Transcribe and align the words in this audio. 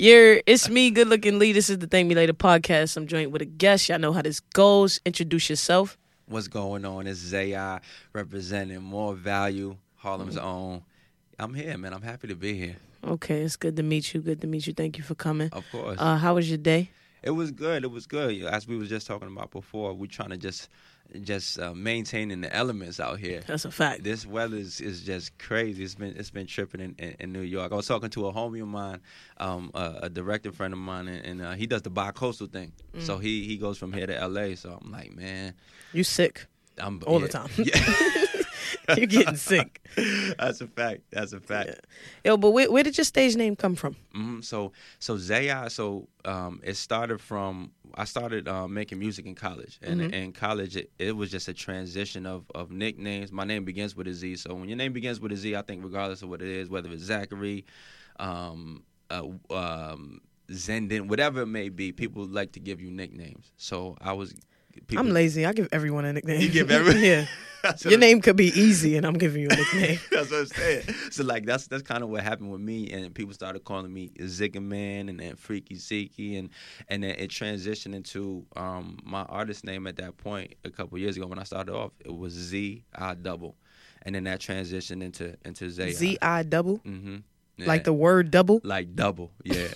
You're, 0.00 0.42
it's 0.46 0.68
me, 0.68 0.92
good 0.92 1.08
looking 1.08 1.40
Lee. 1.40 1.50
This 1.52 1.68
is 1.68 1.78
the 1.78 1.88
Thank 1.88 2.06
Me 2.08 2.14
Later 2.14 2.32
podcast. 2.32 2.96
I'm 2.96 3.08
joined 3.08 3.32
with 3.32 3.42
a 3.42 3.46
guest. 3.46 3.88
Y'all 3.88 3.98
know 3.98 4.12
how 4.12 4.22
this 4.22 4.38
goes. 4.38 5.00
Introduce 5.04 5.50
yourself. 5.50 5.98
What's 6.26 6.46
going 6.46 6.84
on? 6.84 7.08
It's 7.08 7.18
Zayi 7.20 7.80
representing 8.12 8.80
more 8.80 9.14
value, 9.16 9.76
Harlem's 9.96 10.36
Mm-hmm. 10.36 10.46
own. 10.46 10.82
I'm 11.40 11.52
here, 11.52 11.76
man. 11.76 11.92
I'm 11.92 12.02
happy 12.02 12.28
to 12.28 12.36
be 12.36 12.54
here. 12.56 12.76
Okay, 13.02 13.40
it's 13.40 13.56
good 13.56 13.74
to 13.74 13.82
meet 13.82 14.14
you. 14.14 14.20
Good 14.20 14.40
to 14.42 14.46
meet 14.46 14.68
you. 14.68 14.72
Thank 14.72 14.98
you 14.98 15.02
for 15.02 15.16
coming. 15.16 15.48
Of 15.50 15.64
course. 15.72 15.96
Uh, 15.98 16.16
how 16.16 16.36
was 16.36 16.48
your 16.48 16.58
day? 16.58 16.90
it 17.20 17.30
was 17.30 17.50
good. 17.50 17.82
It 17.82 17.90
was 17.90 18.06
good. 18.06 18.44
As 18.44 18.68
we 18.68 18.76
was 18.78 18.88
just 18.88 19.08
talking 19.08 19.26
about 19.26 19.50
before, 19.50 19.92
we're 19.94 20.06
trying 20.06 20.30
to 20.30 20.36
just 20.36 20.68
just 21.22 21.58
uh, 21.58 21.74
maintaining 21.74 22.40
the 22.40 22.54
elements 22.54 23.00
out 23.00 23.18
here. 23.18 23.42
That's 23.46 23.64
a 23.64 23.70
fact. 23.70 24.04
This 24.04 24.26
weather 24.26 24.56
is, 24.56 24.80
is 24.80 25.02
just 25.02 25.38
crazy. 25.38 25.84
It's 25.84 25.94
been 25.94 26.14
it's 26.16 26.30
been 26.30 26.46
tripping 26.46 26.80
in, 26.80 26.94
in, 26.98 27.16
in 27.20 27.32
New 27.32 27.40
York. 27.42 27.72
I 27.72 27.76
was 27.76 27.86
talking 27.86 28.10
to 28.10 28.26
a 28.26 28.32
homie 28.32 28.62
of 28.62 28.68
mine, 28.68 29.00
um, 29.38 29.70
a, 29.74 30.00
a 30.02 30.10
director 30.10 30.52
friend 30.52 30.72
of 30.72 30.78
mine, 30.78 31.08
and, 31.08 31.24
and 31.24 31.42
uh, 31.42 31.52
he 31.52 31.66
does 31.66 31.82
the 31.82 31.90
bi-coastal 31.90 32.48
thing. 32.48 32.72
Mm. 32.94 33.02
So 33.02 33.18
he 33.18 33.44
he 33.46 33.56
goes 33.56 33.78
from 33.78 33.92
here 33.92 34.06
to 34.06 34.16
L.A. 34.16 34.54
So 34.56 34.78
I'm 34.82 34.90
like, 34.90 35.14
man, 35.14 35.54
You 35.92 36.04
sick. 36.04 36.46
I'm 36.78 37.02
All 37.06 37.18
the 37.20 37.28
time. 37.28 37.48
Yeah. 37.56 38.24
You're 38.96 39.06
getting 39.06 39.36
sick. 39.36 39.80
That's 40.38 40.60
a 40.60 40.66
fact. 40.66 41.02
That's 41.10 41.32
a 41.32 41.40
fact. 41.40 41.70
Yeah. 42.24 42.30
Yo, 42.32 42.36
but 42.36 42.50
where, 42.50 42.70
where 42.70 42.82
did 42.82 42.96
your 42.96 43.04
stage 43.04 43.36
name 43.36 43.56
come 43.56 43.74
from? 43.74 43.96
hmm 44.12 44.40
So 44.40 44.72
so 44.98 45.16
Zayi, 45.16 45.70
so 45.70 46.08
um, 46.24 46.60
it 46.64 46.76
started 46.76 47.20
from 47.20 47.72
I 47.94 48.04
started 48.04 48.46
uh, 48.48 48.68
making 48.68 48.98
music 48.98 49.26
in 49.26 49.34
college, 49.34 49.78
and 49.82 50.00
Mhm. 50.00 50.12
in 50.12 50.32
college 50.32 50.76
it, 50.76 50.90
it 50.98 51.16
was 51.16 51.30
just 51.30 51.48
a 51.48 51.54
transition 51.54 52.26
of 52.26 52.44
of 52.54 52.70
nicknames. 52.70 53.32
My 53.32 53.44
name 53.44 53.64
begins 53.64 53.96
with 53.96 54.06
a 54.08 54.12
Z, 54.14 54.36
so 54.36 54.54
when 54.54 54.68
your 54.68 54.76
name 54.78 54.92
begins 54.92 55.20
with 55.20 55.32
a 55.32 55.36
Z, 55.36 55.56
I 55.56 55.62
think 55.62 55.82
regardless 55.84 56.22
of 56.22 56.28
what 56.28 56.42
it 56.42 56.48
is, 56.48 56.68
whether 56.68 56.90
it's 56.92 57.02
Zachary, 57.02 57.64
um, 58.20 58.82
uh, 59.10 59.24
um, 59.50 60.20
Zendin, 60.50 61.08
whatever 61.08 61.42
it 61.42 61.46
may 61.46 61.68
be, 61.68 61.92
people 61.92 62.26
like 62.26 62.52
to 62.52 62.60
give 62.60 62.80
you 62.80 62.90
nicknames. 62.90 63.52
So 63.56 63.96
I 64.00 64.12
was. 64.12 64.34
People, 64.86 65.04
I'm 65.06 65.12
lazy. 65.12 65.44
I 65.46 65.52
give 65.52 65.68
everyone 65.72 66.04
a 66.04 66.12
nickname. 66.12 66.40
You 66.40 66.48
give 66.48 66.70
everyone- 66.78 67.02
yeah. 67.02 67.26
Your 67.84 67.98
name 67.98 68.20
could 68.20 68.36
be 68.36 68.46
easy, 68.58 68.96
and 68.96 69.04
I'm 69.04 69.18
giving 69.18 69.42
you 69.42 69.48
a 69.50 69.56
nickname. 69.56 69.98
That's 70.12 70.30
what 70.30 70.40
I'm 70.40 70.46
saying. 70.46 70.82
So 71.10 71.24
like 71.24 71.44
that's 71.44 71.66
that's 71.66 71.82
kind 71.82 72.04
of 72.04 72.08
what 72.08 72.22
happened 72.22 72.52
with 72.52 72.60
me, 72.60 72.88
and 72.92 73.12
people 73.12 73.34
started 73.34 73.64
calling 73.64 73.92
me 73.92 74.10
Zigga 74.20 74.62
Man 74.62 75.08
and 75.08 75.18
then 75.18 75.34
Freaky 75.34 75.74
Zeke, 75.74 76.36
and 76.38 76.50
and 76.86 77.02
then 77.02 77.16
it 77.18 77.30
transitioned 77.30 77.96
into 77.96 78.46
um, 78.54 79.00
my 79.04 79.22
artist 79.22 79.64
name 79.64 79.88
at 79.88 79.96
that 79.96 80.16
point 80.18 80.54
a 80.64 80.70
couple 80.70 80.96
years 80.98 81.16
ago 81.16 81.26
when 81.26 81.40
I 81.40 81.42
started 81.42 81.74
off. 81.74 81.90
It 82.04 82.14
was 82.16 82.32
Z 82.32 82.84
I 82.94 83.14
double, 83.14 83.56
and 84.02 84.14
then 84.14 84.22
that 84.24 84.38
transitioned 84.38 85.02
into 85.02 85.36
into 85.44 85.68
Z 85.68 86.16
I 86.22 86.44
double, 86.44 86.78
Mm-hmm. 86.86 87.66
like 87.66 87.82
the 87.82 87.92
word 87.92 88.30
double. 88.30 88.60
like 88.62 88.94
double, 88.94 89.32
yeah. 89.42 89.66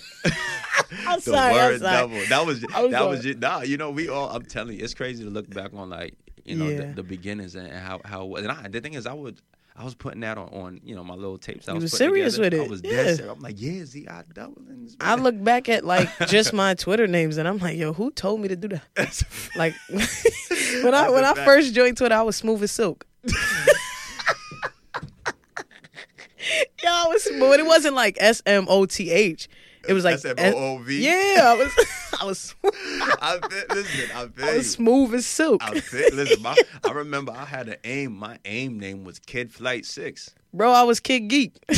I'm 1.07 1.17
the 1.17 1.21
sorry. 1.21 1.53
I'm 1.53 1.71
word 1.71 1.79
sorry. 1.81 1.97
double. 1.97 2.25
That 2.29 2.45
was 2.45 2.65
I'm 2.73 2.91
that 2.91 3.07
was 3.07 3.21
just, 3.21 3.39
nah. 3.39 3.61
You 3.61 3.77
know, 3.77 3.91
we 3.91 4.09
all. 4.09 4.29
I'm 4.29 4.43
telling 4.43 4.77
you, 4.77 4.83
it's 4.83 4.93
crazy 4.93 5.23
to 5.23 5.29
look 5.29 5.49
back 5.49 5.71
on 5.73 5.89
like 5.89 6.15
you 6.45 6.55
know 6.55 6.67
Yeah. 6.67 6.77
the, 6.87 6.93
the 6.95 7.03
beginnings 7.03 7.55
and 7.55 7.71
how 7.71 8.01
how 8.05 8.25
was. 8.25 8.43
And 8.43 8.51
I, 8.51 8.67
the 8.67 8.81
thing 8.81 8.93
is, 8.93 9.05
I 9.05 9.13
would. 9.13 9.39
I 9.75 9.83
was 9.83 9.95
putting 9.95 10.19
that 10.21 10.37
on, 10.37 10.49
on 10.49 10.79
you 10.83 10.93
know 10.95 11.03
my 11.03 11.15
little 11.15 11.39
tapes. 11.39 11.67
I 11.67 11.73
You 11.73 11.79
was 11.79 11.91
serious 11.97 12.35
together. 12.35 12.57
with 12.59 12.61
it. 12.61 12.67
I 12.67 12.69
was 12.69 12.81
Yeah. 12.83 12.91
dead 13.03 13.15
serious. 13.17 13.35
I'm 13.35 13.41
like, 13.41 13.55
yeah, 13.59 13.83
Z, 13.85 14.07
I 14.07 14.21
double. 14.31 14.61
I 14.99 15.15
look 15.15 15.43
back 15.43 15.67
at 15.67 15.83
like 15.83 16.09
just 16.27 16.53
my 16.53 16.75
Twitter 16.75 17.07
names, 17.07 17.37
and 17.37 17.47
I'm 17.47 17.57
like, 17.57 17.75
yo, 17.77 17.91
who 17.91 18.11
told 18.11 18.39
me 18.41 18.49
to 18.49 18.55
do 18.55 18.67
that? 18.67 19.23
Like 19.55 19.73
when 19.89 20.93
I 20.93 21.09
when 21.09 21.23
I 21.25 21.33
fact. 21.33 21.39
first 21.45 21.73
joined 21.73 21.97
Twitter, 21.97 22.13
I 22.13 22.21
was 22.21 22.35
smooth 22.35 22.61
as 22.61 22.71
silk. 22.71 23.07
yeah, 23.25 23.33
I 26.91 27.07
was 27.07 27.23
smooth. 27.23 27.59
It 27.59 27.65
wasn't 27.65 27.95
like 27.95 28.17
S 28.19 28.41
M 28.45 28.65
O 28.69 28.85
T 28.85 29.09
H. 29.11 29.47
It 29.87 29.93
was 29.93 30.03
like 30.05 30.13
S-M-O-O-V? 30.15 31.03
Yeah, 31.03 31.41
I 31.45 31.55
was. 31.55 31.71
I 32.21 32.25
was. 32.25 32.55
I 33.21 33.37
feel, 33.49 33.63
listen, 33.75 34.15
I 34.15 34.27
feel 34.27 34.45
I 34.45 34.51
you. 34.51 34.57
was 34.57 34.71
smooth 34.71 35.13
as 35.13 35.25
silk, 35.25 35.61
I 35.63 35.79
feel, 35.79 36.09
listen, 36.13 36.41
my, 36.41 36.55
I 36.85 36.91
remember 36.91 37.31
I 37.33 37.45
had 37.45 37.67
an 37.69 37.77
aim. 37.83 38.13
My 38.15 38.37
aim 38.45 38.79
name 38.79 39.03
was 39.03 39.19
Kid 39.19 39.51
Flight 39.51 39.85
Six. 39.85 40.33
bro. 40.53 40.71
I 40.71 40.83
was 40.83 40.99
kid 40.99 41.27
geek. 41.27 41.55
but 41.67 41.75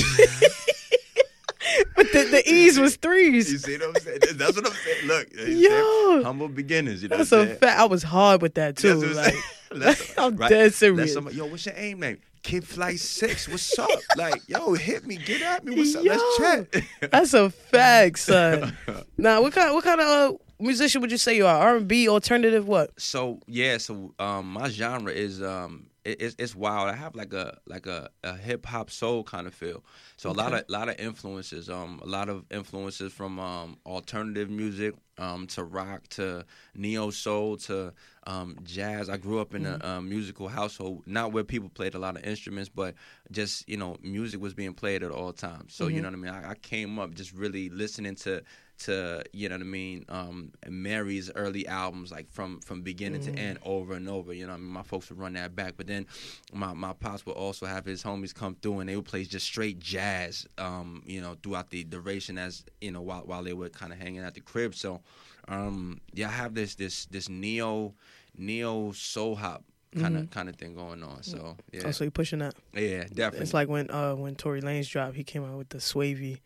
the, 2.11 2.27
the 2.31 2.43
E's 2.47 2.79
was 2.79 2.93
You 2.93 2.97
threes. 2.97 3.63
see 3.63 3.77
what 3.77 3.95
I'm 3.97 4.01
saying? 4.01 4.19
That's 4.35 4.55
what 4.55 4.67
I'm 4.67 4.73
saying. 4.73 5.07
Look, 5.07 5.27
Yo. 5.35 6.17
said 6.17 6.23
humble 6.25 6.47
beginners. 6.49 7.01
You 7.01 7.09
know 7.09 7.17
That's 7.17 7.31
what 7.31 7.37
a 7.37 7.41
I'm 7.41 7.47
saying? 7.47 7.59
fact. 7.59 7.79
I 7.79 7.85
was 7.85 8.03
hard 8.03 8.41
with 8.41 8.55
that 8.55 8.77
too. 8.77 8.99
That's 8.99 9.15
what 9.15 9.27
I'm 9.27 9.33
Like. 9.33 9.43
That's- 9.81 10.13
I'm 10.17 10.35
right. 10.37 10.49
dead 10.49 10.73
serious. 10.73 11.13
somebody- 11.13 11.37
yo, 11.37 11.45
what's 11.47 11.65
your 11.65 11.75
aim 11.77 11.99
name? 11.99 12.19
Kid 12.45 12.67
Fly 12.67 12.95
Six. 12.95 13.47
What's 13.49 13.77
up? 13.79 13.89
like, 14.15 14.39
yo, 14.47 14.73
hit 14.75 15.03
me, 15.07 15.17
get 15.17 15.41
at 15.41 15.65
me. 15.65 15.75
What's 15.75 15.95
up? 15.95 16.03
Let's 16.05 16.21
Yo. 16.21 16.45
chat. 16.45 17.11
That's 17.11 17.33
a 17.33 17.49
fact, 17.49 18.19
son. 18.19 18.77
now, 19.17 19.41
what 19.41 19.51
kind 19.51 19.73
what 19.73 19.83
kind 19.83 19.99
of 19.99 20.07
uh, 20.07 20.33
musician 20.59 21.01
would 21.01 21.09
you 21.09 21.17
say 21.17 21.35
you 21.35 21.47
are? 21.47 21.57
R 21.57 21.77
and 21.77 21.87
B, 21.87 22.07
alternative, 22.07 22.67
what? 22.67 22.91
so 23.01 23.39
yeah, 23.47 23.79
so 23.79 24.13
um, 24.19 24.53
my 24.53 24.69
genre 24.69 25.11
is 25.11 25.41
um, 25.41 25.87
it, 26.05 26.21
it's, 26.21 26.35
it's 26.39 26.55
wild. 26.55 26.89
I 26.89 26.93
have 26.95 27.15
like 27.15 27.33
a 27.33 27.57
like 27.65 27.87
a, 27.87 28.09
a 28.23 28.35
hip 28.37 28.65
hop 28.65 28.89
soul 28.91 29.23
kind 29.23 29.47
of 29.47 29.53
feel. 29.53 29.83
So 30.17 30.29
a 30.29 30.33
lot 30.33 30.53
Okay. 30.53 30.59
of 30.59 30.63
lot 30.69 30.89
of 30.89 30.99
influences. 30.99 31.69
Um, 31.69 31.99
a 32.03 32.07
lot 32.07 32.29
of 32.29 32.45
influences 32.51 33.11
from 33.13 33.39
um 33.39 33.77
alternative 33.85 34.49
music 34.49 34.95
um 35.17 35.47
to 35.47 35.63
rock 35.63 36.07
to 36.09 36.45
neo 36.75 37.09
soul 37.09 37.57
to 37.57 37.93
um 38.27 38.57
jazz. 38.63 39.09
I 39.09 39.17
grew 39.17 39.39
up 39.39 39.53
in 39.55 39.65
a 39.65 39.77
um, 39.81 40.09
musical 40.09 40.47
household, 40.47 41.03
not 41.05 41.31
where 41.33 41.43
people 41.43 41.69
played 41.69 41.95
a 41.95 41.99
lot 41.99 42.15
of 42.17 42.23
instruments, 42.23 42.69
but 42.69 42.95
just 43.31 43.67
you 43.67 43.77
know 43.77 43.97
music 44.01 44.41
was 44.41 44.53
being 44.53 44.73
played 44.73 45.03
at 45.03 45.11
all 45.11 45.33
times. 45.33 45.73
So 45.73 45.87
you 45.87 46.01
know 46.01 46.07
what 46.07 46.13
I 46.15 46.17
mean. 46.17 46.33
I, 46.33 46.51
I 46.51 46.55
came 46.55 46.99
up 46.99 47.13
just 47.15 47.33
really 47.33 47.69
listening 47.69 48.15
to 48.17 48.41
to 48.79 49.23
you 49.31 49.47
know 49.49 49.55
what 49.55 49.61
I 49.61 49.65
mean. 49.65 50.05
Um, 50.09 50.51
Mary's 50.67 51.31
early 51.35 51.67
albums, 51.67 52.11
like 52.11 52.29
from 52.31 52.59
from 52.61 52.81
beginning 52.81 53.21
to 53.21 53.31
end, 53.39 53.59
over 53.63 53.93
and 53.93 54.07
over. 54.09 54.33
You 54.33 54.45
know, 54.45 54.53
what 54.53 54.57
I 54.59 54.61
mean, 54.61 54.71
my 54.71 54.83
folks 54.83 55.09
would 55.09 55.19
run 55.19 55.33
that 55.33 55.55
back, 55.55 55.73
but 55.77 55.87
then 55.87 56.05
my 56.53 56.73
my 56.73 56.93
pops 56.93 57.25
would 57.25 57.35
also 57.37 57.65
have 57.65 57.85
his 57.85 58.03
homies 58.03 58.33
come 58.33 58.55
through, 58.61 58.79
and 58.79 58.89
they 58.89 58.95
would 58.95 59.05
play 59.05 59.23
just 59.23 59.45
straight 59.45 59.79
jazz. 59.79 60.45
Um, 60.57 61.03
you 61.05 61.21
know, 61.21 61.35
throughout 61.41 61.69
the 61.69 61.83
duration 61.83 62.37
as 62.37 62.63
you 62.81 62.91
know 62.91 63.01
while 63.01 63.21
while 63.21 63.43
they 63.43 63.53
were 63.53 63.69
kind 63.69 63.93
of 63.93 63.99
hanging 63.99 64.19
at 64.23 64.33
the 64.33 64.41
crib. 64.41 64.75
So, 64.75 65.01
um, 65.47 66.01
yeah, 66.13 66.27
I 66.27 66.31
have 66.31 66.53
this 66.53 66.75
this 66.75 67.05
this 67.05 67.29
neo 67.29 67.93
neo 68.37 68.91
soul 68.91 69.35
hop 69.35 69.63
kind 69.97 70.17
of 70.17 70.29
kind 70.29 70.49
of 70.49 70.57
thing 70.57 70.75
going 70.75 71.01
on. 71.03 71.23
So 71.23 71.55
yeah, 71.71 71.83
Oh, 71.85 71.91
so 71.91 72.03
you 72.03 72.11
pushing 72.11 72.39
that? 72.39 72.53
yeah, 72.73 73.05
definitely. 73.05 73.39
It's 73.39 73.53
like 73.53 73.69
when 73.69 73.89
uh 73.89 74.13
when 74.15 74.35
Tory 74.35 74.61
Lanez 74.61 74.89
dropped, 74.89 75.15
he 75.15 75.23
came 75.23 75.45
out 75.45 75.57
with 75.57 75.69
the 75.69 75.77
Swavy. 75.79 76.41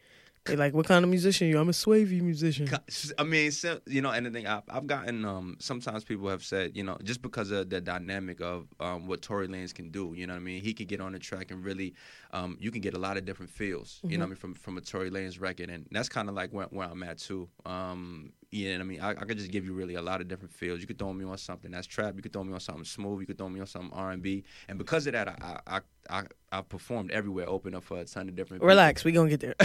They 0.45 0.55
like, 0.55 0.73
what 0.73 0.88
kind 0.88 1.03
of 1.03 1.09
musician 1.09 1.47
you? 1.47 1.59
I'm 1.59 1.69
a 1.69 1.73
Swavy 1.73 2.22
musician. 2.22 2.69
I 3.17 3.23
mean, 3.23 3.51
you 3.85 4.01
know, 4.01 4.11
anything 4.11 4.47
I've, 4.47 4.63
I've 4.69 4.88
gotten. 4.88 5.25
Um, 5.25 5.57
sometimes 5.59 6.03
people 6.03 6.27
have 6.29 6.44
said, 6.44 6.75
you 6.75 6.83
know, 6.83 6.97
just 7.03 7.22
because 7.22 7.51
of 7.51 7.69
the 7.69 7.81
dynamic 7.81 8.41
of 8.41 8.67
um, 8.79 9.05
what 9.07 9.22
Tory 9.22 9.47
Lanez 9.47 9.73
can 9.73 9.91
do, 9.91 10.13
you 10.16 10.25
know 10.25 10.33
what 10.33 10.39
I 10.39 10.44
mean. 10.44 10.61
He 10.61 10.73
can 10.73 10.88
get 10.88 11.01
on 11.01 11.11
the 11.11 11.19
track 11.19 11.51
and 11.51 11.63
really, 11.63 11.94
um, 12.31 12.57
you 12.59 12.72
can 12.72 12.81
get 12.81 12.94
a 12.94 13.00
lot 13.00 13.17
of 13.17 13.25
different 13.25 13.51
feels, 13.51 14.00
you 14.03 14.17
know, 14.17 14.23
what 14.23 14.25
I 14.25 14.29
mean, 14.29 14.35
from 14.38 14.53
from 14.55 14.77
a 14.77 14.81
Tory 14.81 15.11
Lanez 15.11 15.39
record, 15.39 15.69
and 15.69 15.85
that's 15.91 16.09
kind 16.09 16.29
of 16.29 16.35
like 16.35 16.51
where, 16.51 16.67
where 16.67 16.89
I'm 16.89 17.03
at 17.03 17.19
too. 17.19 17.50
Um, 17.66 18.33
you 18.51 18.69
know 18.69 18.77
what 18.77 18.81
I 18.81 18.85
mean. 18.85 19.01
I, 19.01 19.09
I 19.11 19.25
could 19.25 19.38
just 19.38 19.51
give 19.51 19.66
you 19.66 19.73
really 19.73 19.95
a 19.95 20.01
lot 20.01 20.21
of 20.21 20.27
different 20.27 20.53
feels. 20.53 20.81
You 20.81 20.88
could 20.88 20.97
throw 20.97 21.13
me 21.13 21.25
on 21.25 21.38
something 21.38 21.69
that's 21.69 21.85
trap. 21.85 22.16
You 22.16 22.23
could 22.23 22.33
throw 22.33 22.44
me 22.44 22.53
on 22.53 22.59
something 22.59 22.85
smooth. 22.85 23.21
You 23.21 23.27
could 23.27 23.38
throw 23.38 23.50
me 23.50 23.59
on 23.59 23.67
something 23.67 23.91
R 23.94 24.11
and 24.11 24.23
B, 24.23 24.44
and 24.67 24.77
because 24.77 25.06
of 25.06 25.13
that, 25.13 25.27
I 25.27 25.59
I, 25.67 25.77
I 25.77 25.81
I 26.09 26.23
I 26.51 26.61
performed 26.61 27.11
everywhere, 27.11 27.47
open 27.47 27.75
up 27.75 27.83
for 27.83 27.99
a 27.99 28.05
ton 28.05 28.27
of 28.29 28.35
different. 28.35 28.61
people. 28.61 28.67
Relax, 28.67 29.03
we 29.03 29.11
gonna 29.11 29.29
get 29.29 29.39
there. 29.41 29.55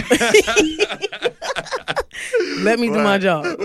Let 2.59 2.79
me 2.79 2.87
do 2.87 3.03
my 3.03 3.17
job. 3.17 3.45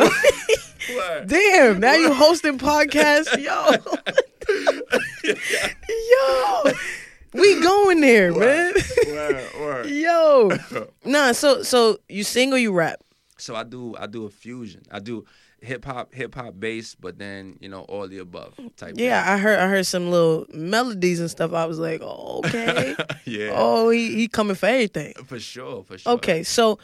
Word. 0.94 1.28
Damn, 1.28 1.78
now 1.80 1.94
you 1.94 2.12
hosting 2.12 2.58
podcasts, 2.58 3.36
yo, 3.38 3.76
yo. 6.64 6.72
We 7.32 7.60
going 7.60 8.00
there, 8.00 8.34
man. 8.34 8.72
Yo, 9.86 10.50
nah. 11.04 11.30
So, 11.32 11.62
so 11.62 11.98
you 12.08 12.24
sing 12.24 12.52
or 12.52 12.58
you 12.58 12.72
rap? 12.72 13.00
So 13.38 13.54
I 13.54 13.62
do 13.62 13.94
I 13.98 14.06
do 14.06 14.24
a 14.26 14.30
fusion. 14.30 14.82
I 14.90 14.98
do 14.98 15.24
hip 15.62 15.84
hop 15.84 16.14
hip 16.14 16.34
hop 16.34 16.54
bass, 16.58 16.94
but 16.94 17.18
then 17.18 17.56
you 17.60 17.68
know 17.68 17.82
all 17.82 18.08
the 18.08 18.18
above 18.18 18.54
type. 18.76 18.94
Yeah, 18.96 19.22
I 19.26 19.38
heard. 19.38 19.58
I 19.58 19.68
heard 19.68 19.86
some 19.86 20.10
little 20.10 20.46
melodies 20.52 21.20
and 21.20 21.30
stuff. 21.30 21.52
I 21.52 21.66
was 21.66 21.78
like, 21.78 22.00
oh, 22.02 22.42
okay. 22.44 22.94
yeah. 23.24 23.52
oh, 23.54 23.90
he 23.90 24.14
he 24.14 24.28
coming 24.28 24.56
for 24.56 24.66
everything. 24.66 25.14
For 25.26 25.38
sure, 25.40 25.84
for 25.84 25.98
sure. 25.98 26.14
Okay, 26.14 26.42
so 26.42 26.78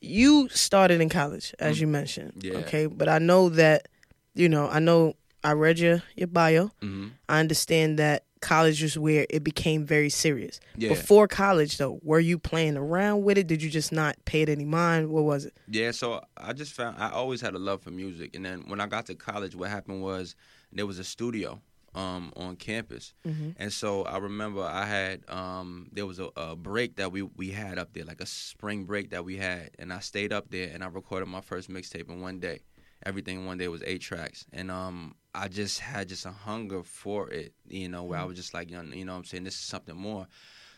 you 0.00 0.48
started 0.48 1.00
in 1.00 1.08
college, 1.08 1.54
as 1.58 1.80
you 1.80 1.86
mentioned. 1.86 2.32
Yeah. 2.42 2.58
Okay, 2.58 2.86
but 2.86 3.08
I 3.08 3.18
know 3.18 3.48
that, 3.50 3.86
you 4.34 4.48
know, 4.48 4.68
I 4.68 4.78
know 4.80 5.14
I 5.44 5.52
read 5.52 5.78
your 5.78 6.02
your 6.16 6.28
bio. 6.28 6.70
hmm 6.80 7.08
I 7.28 7.40
understand 7.40 7.98
that 7.98 8.24
college 8.42 8.82
was 8.82 8.98
where 8.98 9.26
it 9.30 9.42
became 9.42 9.86
very 9.86 10.10
serious. 10.10 10.60
Yeah. 10.76 10.90
Before 10.90 11.26
college, 11.26 11.78
though, 11.78 11.98
were 12.02 12.20
you 12.20 12.38
playing 12.38 12.76
around 12.76 13.22
with 13.22 13.38
it? 13.38 13.46
Did 13.46 13.62
you 13.62 13.70
just 13.70 13.92
not 13.92 14.16
pay 14.26 14.42
it 14.42 14.48
any 14.50 14.64
mind? 14.66 15.08
What 15.08 15.24
was 15.24 15.46
it? 15.46 15.54
Yeah, 15.68 15.92
so 15.92 16.22
I 16.36 16.52
just 16.52 16.72
found 16.74 16.98
I 16.98 17.10
always 17.10 17.40
had 17.40 17.54
a 17.54 17.58
love 17.58 17.82
for 17.82 17.90
music, 17.90 18.36
and 18.36 18.44
then 18.44 18.64
when 18.68 18.80
I 18.80 18.86
got 18.86 19.06
to 19.06 19.14
college, 19.14 19.54
what 19.54 19.70
happened 19.70 20.02
was 20.02 20.34
there 20.72 20.86
was 20.86 20.98
a 20.98 21.04
studio 21.04 21.60
um, 21.94 22.32
on 22.36 22.56
campus. 22.56 23.12
Mhm. 23.26 23.54
And 23.58 23.72
so 23.72 24.04
I 24.04 24.18
remember 24.18 24.62
I 24.62 24.86
had 24.86 25.28
um, 25.28 25.88
there 25.92 26.06
was 26.06 26.18
a, 26.18 26.28
a 26.36 26.56
break 26.56 26.96
that 26.96 27.12
we 27.12 27.22
we 27.22 27.50
had 27.50 27.78
up 27.78 27.92
there, 27.92 28.04
like 28.04 28.20
a 28.20 28.26
spring 28.26 28.84
break 28.84 29.10
that 29.10 29.24
we 29.24 29.36
had, 29.36 29.70
and 29.78 29.92
I 29.92 30.00
stayed 30.00 30.32
up 30.32 30.50
there 30.50 30.70
and 30.72 30.82
I 30.82 30.86
recorded 30.88 31.26
my 31.26 31.40
first 31.40 31.70
mixtape 31.70 32.08
in 32.08 32.20
one 32.20 32.40
day. 32.40 32.60
Everything 33.04 33.46
one 33.46 33.58
day 33.58 33.68
was 33.68 33.82
eight 33.84 34.00
tracks, 34.00 34.46
and 34.52 34.70
um, 34.70 35.14
I 35.34 35.48
just 35.48 35.80
had 35.80 36.08
just 36.08 36.26
a 36.26 36.30
hunger 36.30 36.82
for 36.82 37.30
it, 37.30 37.52
you 37.66 37.88
know, 37.88 38.04
where 38.04 38.18
I 38.18 38.24
was 38.24 38.36
just 38.36 38.54
like, 38.54 38.70
you 38.70 38.76
know, 38.76 38.94
you 38.94 39.04
know 39.04 39.12
what 39.12 39.18
I'm 39.18 39.24
saying, 39.24 39.44
this 39.44 39.54
is 39.54 39.60
something 39.60 39.96
more. 39.96 40.26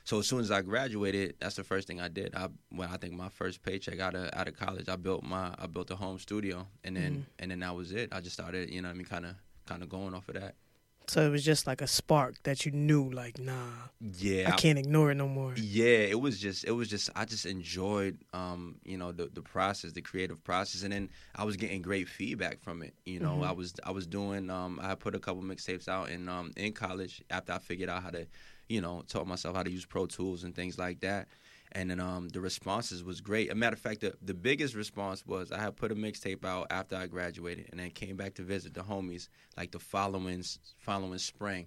So 0.04 0.18
as 0.18 0.26
soon 0.26 0.40
as 0.40 0.50
I 0.50 0.60
graduated, 0.60 1.36
that's 1.40 1.56
the 1.56 1.64
first 1.64 1.88
thing 1.88 2.00
I 2.00 2.08
did. 2.08 2.34
I 2.34 2.48
when 2.68 2.88
I 2.88 2.98
think 2.98 3.14
my 3.14 3.30
first 3.30 3.62
paycheck 3.62 4.00
out 4.00 4.14
of 4.14 4.28
out 4.34 4.48
of 4.48 4.56
college, 4.56 4.88
I 4.88 4.96
built 4.96 5.22
my 5.24 5.54
I 5.58 5.66
built 5.66 5.90
a 5.90 5.96
home 5.96 6.18
studio, 6.18 6.66
and 6.84 6.96
then 6.96 7.26
and 7.38 7.50
then 7.50 7.60
that 7.60 7.74
was 7.74 7.92
it. 7.92 8.10
I 8.12 8.20
just 8.20 8.34
started, 8.34 8.70
you 8.70 8.82
know, 8.82 8.88
what 8.88 8.94
I 8.94 8.98
mean, 8.98 9.06
kind 9.06 9.24
of 9.26 9.34
kind 9.66 9.82
of 9.82 9.88
going 9.88 10.14
off 10.14 10.28
of 10.28 10.34
that. 10.34 10.56
So 11.06 11.20
it 11.26 11.28
was 11.28 11.44
just 11.44 11.66
like 11.66 11.82
a 11.82 11.86
spark 11.86 12.42
that 12.44 12.64
you 12.64 12.72
knew, 12.72 13.10
like, 13.10 13.38
nah, 13.38 13.70
Yeah, 14.00 14.48
I 14.48 14.52
can't 14.56 14.78
ignore 14.78 15.10
it 15.10 15.16
no 15.16 15.28
more. 15.28 15.54
Yeah, 15.56 15.98
it 15.98 16.18
was 16.18 16.38
just 16.40 16.64
it 16.64 16.72
was 16.72 16.88
just 16.88 17.10
I 17.14 17.24
just 17.26 17.44
enjoyed 17.46 18.18
um 18.32 18.76
you 18.84 18.96
know 18.96 19.12
the 19.12 19.26
the 19.26 19.42
process, 19.42 19.92
the 19.92 20.02
creative 20.02 20.42
process, 20.42 20.82
and 20.82 20.92
then 20.92 21.10
I 21.36 21.44
was 21.44 21.56
getting 21.56 21.82
great 21.82 22.08
feedback 22.08 22.60
from 22.62 22.82
it. 22.82 22.94
You 23.04 23.20
know, 23.20 23.36
Mhm. 23.40 23.46
I 23.46 23.52
was 23.52 23.74
I 23.84 23.90
was 23.90 24.06
doing 24.06 24.48
um 24.50 24.80
I 24.82 24.94
put 24.94 25.14
a 25.14 25.18
couple 25.20 25.42
mixtapes 25.42 25.88
out 25.88 26.08
in 26.08 26.28
um 26.28 26.52
in 26.56 26.72
college 26.72 27.22
after 27.30 27.52
I 27.52 27.58
figured 27.58 27.90
out 27.90 28.02
how 28.02 28.10
to 28.10 28.26
you 28.68 28.80
know 28.80 29.02
taught 29.06 29.26
myself 29.26 29.56
how 29.56 29.62
to 29.62 29.70
use 29.70 29.84
Pro 29.84 30.06
Tools 30.06 30.42
and 30.44 30.54
things 30.54 30.78
like 30.78 31.00
that. 31.00 31.28
And 31.76 31.90
then 31.90 31.98
um, 31.98 32.28
the 32.28 32.40
responses 32.40 33.02
was 33.02 33.20
great. 33.20 33.50
A 33.50 33.54
matter 33.56 33.74
of 33.74 33.80
fact, 33.80 34.00
the, 34.02 34.14
the 34.22 34.32
biggest 34.34 34.74
response 34.76 35.26
was 35.26 35.50
I 35.50 35.58
had 35.60 35.74
put 35.74 35.90
a 35.90 35.94
mixtape 35.96 36.44
out 36.44 36.68
after 36.70 36.94
I 36.94 37.08
graduated, 37.08 37.66
and 37.70 37.80
then 37.80 37.90
came 37.90 38.16
back 38.16 38.34
to 38.34 38.42
visit 38.42 38.74
the 38.74 38.82
homies 38.82 39.28
like 39.56 39.72
the 39.72 39.80
following 39.80 40.44
following 40.78 41.18
spring, 41.18 41.66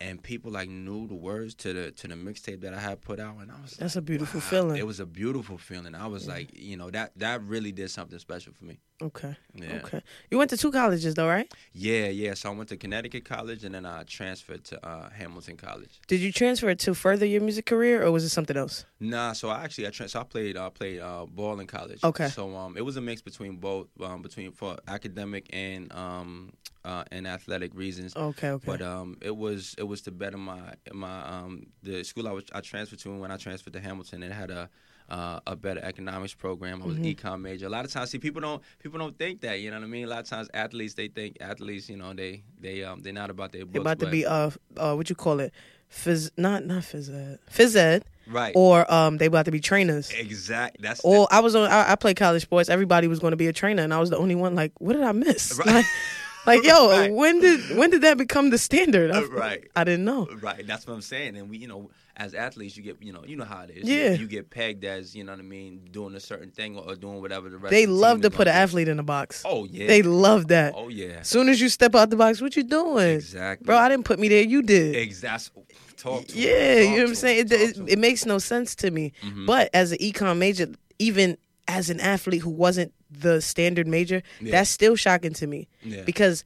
and 0.00 0.22
people 0.22 0.50
like 0.52 0.68
knew 0.68 1.06
the 1.08 1.14
words 1.14 1.54
to 1.56 1.72
the 1.72 1.90
to 1.92 2.08
the 2.08 2.14
mixtape 2.14 2.60
that 2.60 2.74
I 2.74 2.78
had 2.80 3.00
put 3.00 3.18
out, 3.20 3.36
and 3.40 3.50
I 3.50 3.60
was 3.62 3.72
That's 3.72 3.96
a 3.96 4.02
beautiful 4.02 4.40
wow. 4.40 4.46
feeling. 4.46 4.76
It 4.76 4.86
was 4.86 5.00
a 5.00 5.06
beautiful 5.06 5.56
feeling. 5.56 5.94
I 5.94 6.06
was 6.08 6.26
Yeah. 6.26 6.34
like, 6.34 6.50
you 6.54 6.76
know, 6.76 6.90
that 6.90 7.12
that 7.16 7.42
really 7.42 7.72
did 7.72 7.90
something 7.90 8.18
special 8.18 8.52
for 8.52 8.66
me. 8.66 8.80
Okay. 9.02 9.36
Yeah. 9.54 9.80
Okay. 9.84 10.00
You 10.30 10.38
went 10.38 10.50
to 10.50 10.56
two 10.56 10.72
colleges 10.72 11.14
though, 11.14 11.28
right? 11.28 11.52
Yeah, 11.72 12.08
yeah. 12.08 12.34
So 12.34 12.50
I 12.50 12.54
went 12.54 12.68
to 12.70 12.76
Connecticut 12.76 13.24
College 13.24 13.64
and 13.64 13.74
then 13.74 13.84
I 13.84 14.04
transferred 14.04 14.64
to 14.64 14.86
uh, 14.86 15.10
Hamilton 15.10 15.56
College. 15.56 16.00
Did 16.06 16.20
you 16.20 16.32
transfer 16.32 16.74
to 16.74 16.94
further 16.94 17.26
your 17.26 17.40
music 17.40 17.66
career, 17.66 18.02
or 18.04 18.10
was 18.10 18.24
it 18.24 18.30
something 18.30 18.56
else? 18.56 18.84
Nah, 19.00 19.32
so 19.32 19.48
I 19.50 19.64
actually 19.64 19.86
I 19.86 19.90
trans- 19.90 20.12
so 20.12 20.20
I 20.20 20.24
played 20.24 20.56
uh, 20.56 20.70
played 20.70 21.00
uh, 21.00 21.26
ball 21.26 21.60
in 21.60 21.66
college. 21.66 22.02
Okay. 22.02 22.28
So 22.28 22.56
um, 22.56 22.76
it 22.76 22.82
was 22.82 22.96
a 22.96 23.00
mix 23.00 23.20
between 23.20 23.56
both 23.56 23.88
um, 24.00 24.22
between 24.22 24.52
for 24.52 24.76
academic 24.88 25.48
and 25.52 25.92
um 25.92 26.52
uh, 26.84 27.04
and 27.12 27.26
athletic 27.26 27.74
reasons. 27.74 28.16
Okay. 28.16 28.50
Okay. 28.50 28.66
But 28.66 28.82
um, 28.82 29.18
it 29.20 29.36
was 29.36 29.74
it 29.78 29.84
was 29.84 30.02
to 30.02 30.10
better 30.10 30.38
my 30.38 30.74
my 30.92 31.22
um 31.28 31.66
the 31.82 32.04
school 32.04 32.28
I 32.28 32.32
was 32.32 32.44
I 32.52 32.60
transferred 32.60 33.00
to 33.00 33.18
when 33.18 33.30
I 33.30 33.36
transferred 33.36 33.74
to 33.74 33.80
Hamilton. 33.80 34.22
It 34.22 34.32
had 34.32 34.50
a 34.50 34.70
uh, 35.08 35.40
a 35.46 35.56
better 35.56 35.80
economics 35.82 36.34
program. 36.34 36.82
I 36.82 36.86
was 36.86 36.96
Mhm. 36.96 37.16
econ 37.16 37.40
major. 37.40 37.66
A 37.66 37.68
lot 37.68 37.84
of 37.84 37.92
times, 37.92 38.10
see 38.10 38.18
people 38.18 38.40
don't 38.40 38.62
people 38.78 38.98
don't 38.98 39.16
think 39.18 39.40
that. 39.42 39.60
You 39.60 39.70
know 39.70 39.78
what 39.78 39.84
I 39.84 39.88
mean? 39.88 40.04
A 40.04 40.08
lot 40.08 40.20
of 40.20 40.28
times, 40.28 40.48
athletes 40.54 40.94
they 40.94 41.08
think 41.08 41.36
athletes. 41.40 41.88
You 41.88 41.96
know 41.96 42.12
they 42.14 42.42
they 42.60 42.84
um 42.84 43.00
they're 43.00 43.12
not 43.12 43.30
about 43.30 43.52
their 43.52 43.62
books. 43.64 43.72
They're 43.72 43.80
about 43.82 43.98
to 44.00 44.06
be 44.10 44.24
uh 44.26 44.50
uh 44.76 44.94
what 44.94 45.08
you 45.10 45.16
call 45.16 45.40
it, 45.40 45.52
phys 45.92 46.30
not 46.36 46.64
not 46.64 46.82
phys 46.82 47.12
ed, 47.14 47.38
phys 47.50 47.76
ed, 47.76 48.04
right. 48.26 48.52
or 48.56 48.90
um 48.92 49.18
they 49.18 49.26
about 49.26 49.44
to 49.46 49.50
be 49.50 49.60
trainers. 49.60 50.10
exact. 50.12 50.80
That's 50.80 51.00
Or 51.04 51.28
I 51.30 51.40
was 51.40 51.54
on 51.54 51.70
I, 51.70 51.92
I 51.92 51.96
played 51.96 52.16
college 52.16 52.42
sports. 52.42 52.68
Everybody 52.68 53.08
was 53.08 53.18
going 53.18 53.32
to 53.32 53.36
be 53.36 53.48
a 53.48 53.52
trainer, 53.52 53.82
and 53.82 53.92
I 53.92 53.98
was 54.00 54.10
the 54.10 54.18
only 54.18 54.34
one. 54.34 54.54
Like, 54.54 54.72
what 54.78 54.94
did 54.94 55.02
I 55.02 55.12
miss? 55.12 55.58
Right. 55.58 55.66
Like, 55.66 55.86
like 56.46 56.64
yo, 56.64 56.88
Right. 56.90 57.12
when 57.12 57.40
did 57.40 57.76
when 57.76 57.90
did 57.90 58.02
that 58.02 58.18
become 58.18 58.50
the 58.50 58.58
standard? 58.58 59.10
I, 59.10 59.18
Uh, 59.18 59.26
right. 59.28 59.70
I 59.76 59.84
didn't 59.84 60.04
know. 60.04 60.28
Right, 60.40 60.66
that's 60.66 60.86
what 60.86 60.94
I'm 60.94 61.02
saying. 61.02 61.36
And 61.36 61.48
we, 61.50 61.58
you 61.58 61.68
know, 61.68 61.90
as 62.16 62.34
athletes, 62.34 62.76
you 62.76 62.82
get, 62.82 63.02
you 63.02 63.12
know, 63.12 63.24
you 63.26 63.36
know 63.36 63.44
how 63.44 63.62
it 63.62 63.70
is. 63.70 63.88
Yeah. 63.88 64.12
you, 64.12 64.26
get 64.26 64.50
pegged 64.50 64.84
as, 64.84 65.14
you 65.16 65.24
know 65.24 65.32
what 65.32 65.38
I 65.38 65.42
mean, 65.44 65.80
doing 65.90 66.14
a 66.14 66.20
certain 66.20 66.50
thing 66.50 66.76
or, 66.76 66.94
doing 66.94 67.20
whatever 67.22 67.48
the 67.48 67.56
rest. 67.56 67.70
They 67.70 67.84
of 67.84 67.88
the 67.90 67.94
love 67.96 68.20
to 68.22 68.30
put 68.30 68.46
an 68.48 68.52
do. 68.54 68.58
athlete 68.58 68.88
in 68.88 68.98
a 68.98 69.02
box. 69.02 69.42
Oh 69.46 69.64
yeah. 69.64 69.86
They 69.86 70.02
love 70.02 70.48
that. 70.48 70.74
Oh 70.76 70.88
yeah. 70.88 71.20
As 71.20 71.28
soon 71.28 71.48
as 71.48 71.60
you 71.60 71.68
step 71.68 71.94
out 71.94 72.10
the 72.10 72.16
box, 72.16 72.40
what 72.40 72.54
you 72.56 72.64
doing, 72.64 73.08
Exactly. 73.16 73.64
bro? 73.64 73.76
I 73.78 73.88
didn't 73.88 74.04
put 74.04 74.18
me 74.18 74.28
there. 74.28 74.42
You 74.42 74.62
did. 74.62 74.94
Exactly. 74.96 75.62
Talk 75.96 76.26
to. 76.26 76.38
Yeah, 76.38 76.74
Talk 76.82 76.82
you 76.90 76.96
know 76.96 77.02
what 77.02 77.08
I'm 77.10 77.14
saying. 77.14 77.38
It, 77.46 77.52
it, 77.52 77.78
it 77.88 77.98
makes 77.98 78.26
no 78.26 78.38
sense 78.38 78.74
to 78.76 78.90
me. 78.90 79.12
Mhm. 79.22 79.46
But 79.46 79.70
as 79.72 79.92
an 79.92 79.98
econ 79.98 80.36
major, 80.38 80.68
even 80.98 81.38
as 81.68 81.88
an 81.90 82.00
athlete 82.00 82.42
who 82.42 82.50
wasn't 82.50 82.92
the 83.20 83.40
standard 83.42 83.86
major, 83.86 84.22
Yeah. 84.40 84.52
that's 84.52 84.70
still 84.70 84.96
shocking 84.96 85.32
to 85.34 85.46
me 85.46 85.68
yeah. 85.82 86.02
because 86.02 86.44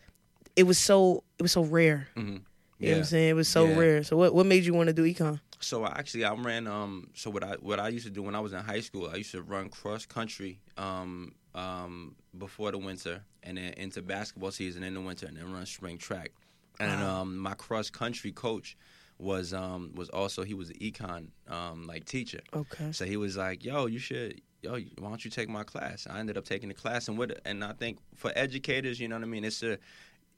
it 0.56 0.64
was 0.64 0.78
so 0.78 1.22
it 1.38 1.42
was 1.42 1.52
so 1.52 1.62
rare. 1.62 2.08
Mhm. 2.16 2.42
You 2.78 2.88
know 2.88 2.92
what 2.92 2.98
I'm 2.98 3.04
saying? 3.04 3.30
It 3.30 3.34
was 3.34 3.48
so 3.48 3.66
rare. 3.66 4.02
So 4.04 4.16
what 4.16 4.34
what 4.34 4.44
made 4.46 4.64
you 4.64 4.74
want 4.74 4.88
to 4.88 4.92
do 4.92 5.02
econ? 5.04 5.40
So 5.60 5.84
I 5.84 5.92
actually 5.98 6.24
I 6.24 6.34
ran 6.34 6.66
um 6.66 7.08
so 7.14 7.30
what 7.30 7.42
I 7.44 7.52
what 7.60 7.78
I 7.80 7.88
used 7.88 8.04
to 8.06 8.10
do 8.12 8.22
when 8.22 8.34
I 8.34 8.40
was 8.40 8.52
in 8.52 8.58
high 8.60 8.80
school 8.80 9.08
I 9.10 9.16
used 9.16 9.32
to 9.32 9.40
run 9.42 9.68
cross 9.70 10.04
country 10.04 10.58
um 10.76 11.32
um 11.54 12.16
before 12.36 12.70
the 12.72 12.78
winter 12.78 13.22
and 13.42 13.56
then 13.56 13.72
into 13.74 14.02
basketball 14.02 14.50
season 14.50 14.82
in 14.82 14.92
the 14.94 15.00
winter 15.00 15.26
and 15.26 15.36
then 15.36 15.50
run 15.52 15.64
spring 15.66 15.96
track. 15.98 16.32
And 16.78 17.00
Wow. 17.00 17.22
um 17.22 17.38
my 17.38 17.54
cross 17.54 17.88
country 17.88 18.32
coach 18.32 18.76
was 19.18 19.54
um 19.54 19.92
was 19.94 20.10
also 20.10 20.42
he 20.42 20.52
was 20.52 20.68
an 20.68 20.76
econ 20.76 21.28
um 21.48 21.86
like 21.86 22.04
teacher. 22.04 22.40
Okay. 22.52 22.92
So 22.92 23.06
he 23.06 23.16
was 23.16 23.36
like, 23.38 23.64
"Yo, 23.64 23.86
you 23.86 23.98
should, 23.98 24.42
yo, 24.62 24.72
why 24.98 25.08
don't 25.08 25.24
you 25.24 25.30
take 25.30 25.48
my 25.48 25.64
class?" 25.64 26.06
I 26.08 26.18
ended 26.20 26.36
up 26.38 26.44
taking 26.44 26.68
the 26.68 26.74
class, 26.74 27.08
and 27.08 27.18
what, 27.18 27.40
and 27.44 27.62
I 27.64 27.72
think 27.72 27.98
for 28.14 28.32
educators, 28.36 28.98
you 29.00 29.08
know 29.08 29.16
what 29.16 29.22
I 29.24 29.26
mean. 29.28 29.44
It's 29.44 29.62
a, 29.62 29.78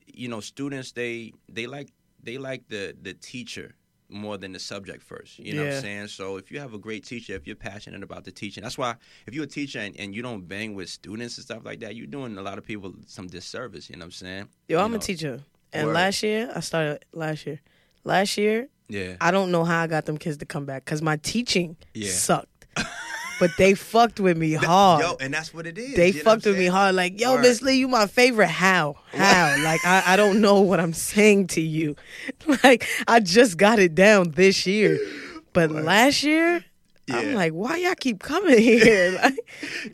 you 0.06 0.28
know, 0.28 0.40
students 0.40 0.92
they 0.92 1.32
they 1.48 1.66
like 1.66 1.88
they 2.22 2.38
like 2.38 2.68
the 2.68 2.94
the 3.00 3.14
teacher 3.14 3.74
more 4.10 4.38
than 4.38 4.52
the 4.52 4.58
subject 4.58 5.02
first. 5.02 5.38
You 5.38 5.52
know 5.52 5.64
what 5.66 5.74
I'm 5.74 5.82
saying? 5.82 6.08
So 6.08 6.38
if 6.38 6.50
you 6.50 6.60
have 6.60 6.72
a 6.72 6.78
great 6.78 7.04
teacher, 7.04 7.34
if 7.34 7.46
you're 7.46 7.54
passionate 7.56 8.02
about 8.02 8.24
the 8.24 8.32
teaching, 8.32 8.62
that's 8.62 8.78
why 8.78 8.94
if 9.26 9.34
you're 9.34 9.44
a 9.44 9.46
teacher 9.46 9.80
and, 9.80 9.94
and 10.00 10.14
you 10.14 10.22
don't 10.22 10.48
bang 10.48 10.74
with 10.74 10.88
students 10.88 11.36
and 11.36 11.44
stuff 11.44 11.62
like 11.62 11.80
that, 11.80 11.94
you're 11.94 12.06
doing 12.06 12.38
a 12.38 12.42
lot 12.42 12.56
of 12.56 12.64
people 12.64 12.94
some 13.06 13.26
disservice. 13.26 13.90
You 13.90 13.96
know 13.96 14.00
what 14.06 14.06
I'm 14.06 14.10
saying? 14.12 14.48
Yo, 14.66 14.78
You 14.78 14.84
I'm 14.84 14.94
a 14.94 14.98
teacher, 14.98 15.42
and 15.74 15.88
Word. 15.88 15.92
last 15.94 16.22
year 16.22 16.50
I 16.54 16.60
started 16.60 17.04
last 17.12 17.46
year. 17.46 17.60
Last 18.04 18.38
year, 18.38 18.68
Yeah. 18.88 19.16
I 19.20 19.30
don't 19.30 19.50
know 19.52 19.64
how 19.64 19.82
I 19.82 19.86
got 19.86 20.06
them 20.06 20.16
kids 20.16 20.38
to 20.38 20.46
come 20.46 20.64
back 20.64 20.86
because 20.86 21.02
my 21.02 21.16
teaching 21.18 21.76
Yeah. 21.92 22.10
sucked, 22.10 22.57
but 23.38 23.50
they 23.56 23.74
fucked 23.74 24.20
with 24.20 24.36
me 24.36 24.52
hard. 24.52 25.02
Yo, 25.02 25.16
and 25.20 25.32
that's 25.32 25.52
what 25.54 25.66
it 25.66 25.78
is. 25.78 25.94
They 25.94 26.08
you 26.08 26.14
know 26.14 26.22
fucked 26.22 26.46
with 26.46 26.58
me 26.58 26.66
hard. 26.66 26.94
Like, 26.94 27.20
yo, 27.20 27.38
Miss 27.38 27.62
Lee, 27.62 27.78
you 27.78 27.88
my 27.88 28.06
favorite. 28.06 28.48
How? 28.48 28.96
How? 29.12 29.56
like, 29.64 29.84
I, 29.84 30.02
I 30.06 30.16
don't 30.16 30.40
know 30.40 30.60
what 30.60 30.80
I'm 30.80 30.92
saying 30.92 31.48
to 31.48 31.60
you. 31.60 31.96
Like, 32.64 32.86
I 33.06 33.20
just 33.20 33.56
got 33.56 33.78
it 33.78 33.94
down 33.94 34.32
this 34.32 34.66
year. 34.66 34.98
But 35.52 35.70
last 35.70 36.22
year, 36.22 36.64
I'm 37.10 37.34
like, 37.34 37.52
why 37.52 37.76
y'all 37.78 37.94
keep 37.94 38.20
coming 38.20 38.58
here? 38.58 39.18
Like, 39.22 39.36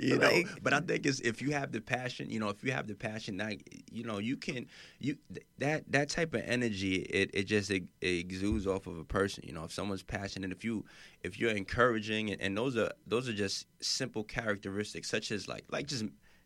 you 0.00 0.19
know 0.19 0.26
like- 0.31 0.49
but 0.62 0.72
i 0.75 0.81
think 0.81 1.06
it's 1.06 1.20
if 1.20 1.40
you 1.40 1.52
have 1.52 1.72
the 1.72 1.81
passion 1.81 2.28
you 2.31 2.38
know 2.40 2.49
if 2.49 2.62
you 2.64 2.72
have 2.72 2.87
the 2.87 2.94
passion 2.94 3.36
that 3.38 3.56
you 3.91 4.05
know 4.05 4.19
you 4.19 4.36
can 4.36 4.67
you 4.98 5.17
that 5.58 5.84
that 5.91 6.08
type 6.10 6.34
of 6.34 6.43
energy 6.44 6.96
it, 6.96 7.31
it 7.32 7.44
just 7.44 7.70
it, 7.70 7.84
exudes 8.03 8.67
off 8.67 8.86
of 8.86 8.98
a 8.98 9.05
person 9.05 9.44
you 9.46 9.53
know 9.53 9.65
if 9.65 9.72
someone's 9.72 10.03
passionate 10.03 10.50
if 10.53 10.65
you 10.65 10.84
if 11.22 11.38
you're 11.38 11.50
encouraging 11.53 12.31
and, 12.31 12.41
and 12.41 12.56
those 12.58 12.77
are 12.77 12.91
those 13.06 13.29
are 13.29 13.32
just 13.32 13.67
simple 13.81 14.24
characteristics 14.24 15.08
such 15.08 15.31
as 15.31 15.48
like 15.48 15.65
like 15.70 15.86
just 15.86 16.05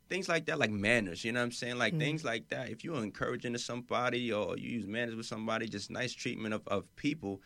things 0.09 0.29
like 0.29 0.47
that 0.47 0.59
like 0.59 0.71
manners 0.71 1.25
you 1.25 1.33
know 1.33 1.41
what 1.41 1.45
i'm 1.45 1.53
saying 1.53 1.77
like 1.79 1.95
Mhm. 1.95 1.99
things 2.01 2.25
like 2.25 2.49
that 2.49 2.71
if 2.71 2.85
you're 2.85 3.03
encouraging 3.03 3.53
to 3.55 3.59
somebody 3.59 4.33
or 4.33 4.57
you 4.57 4.71
use 4.71 4.87
manners 4.87 5.15
with 5.17 5.27
somebody 5.27 5.67
just 5.69 5.91
nice 5.91 6.13
treatment 6.13 6.55
of, 6.55 6.63
of 6.69 6.85
people 6.97 7.41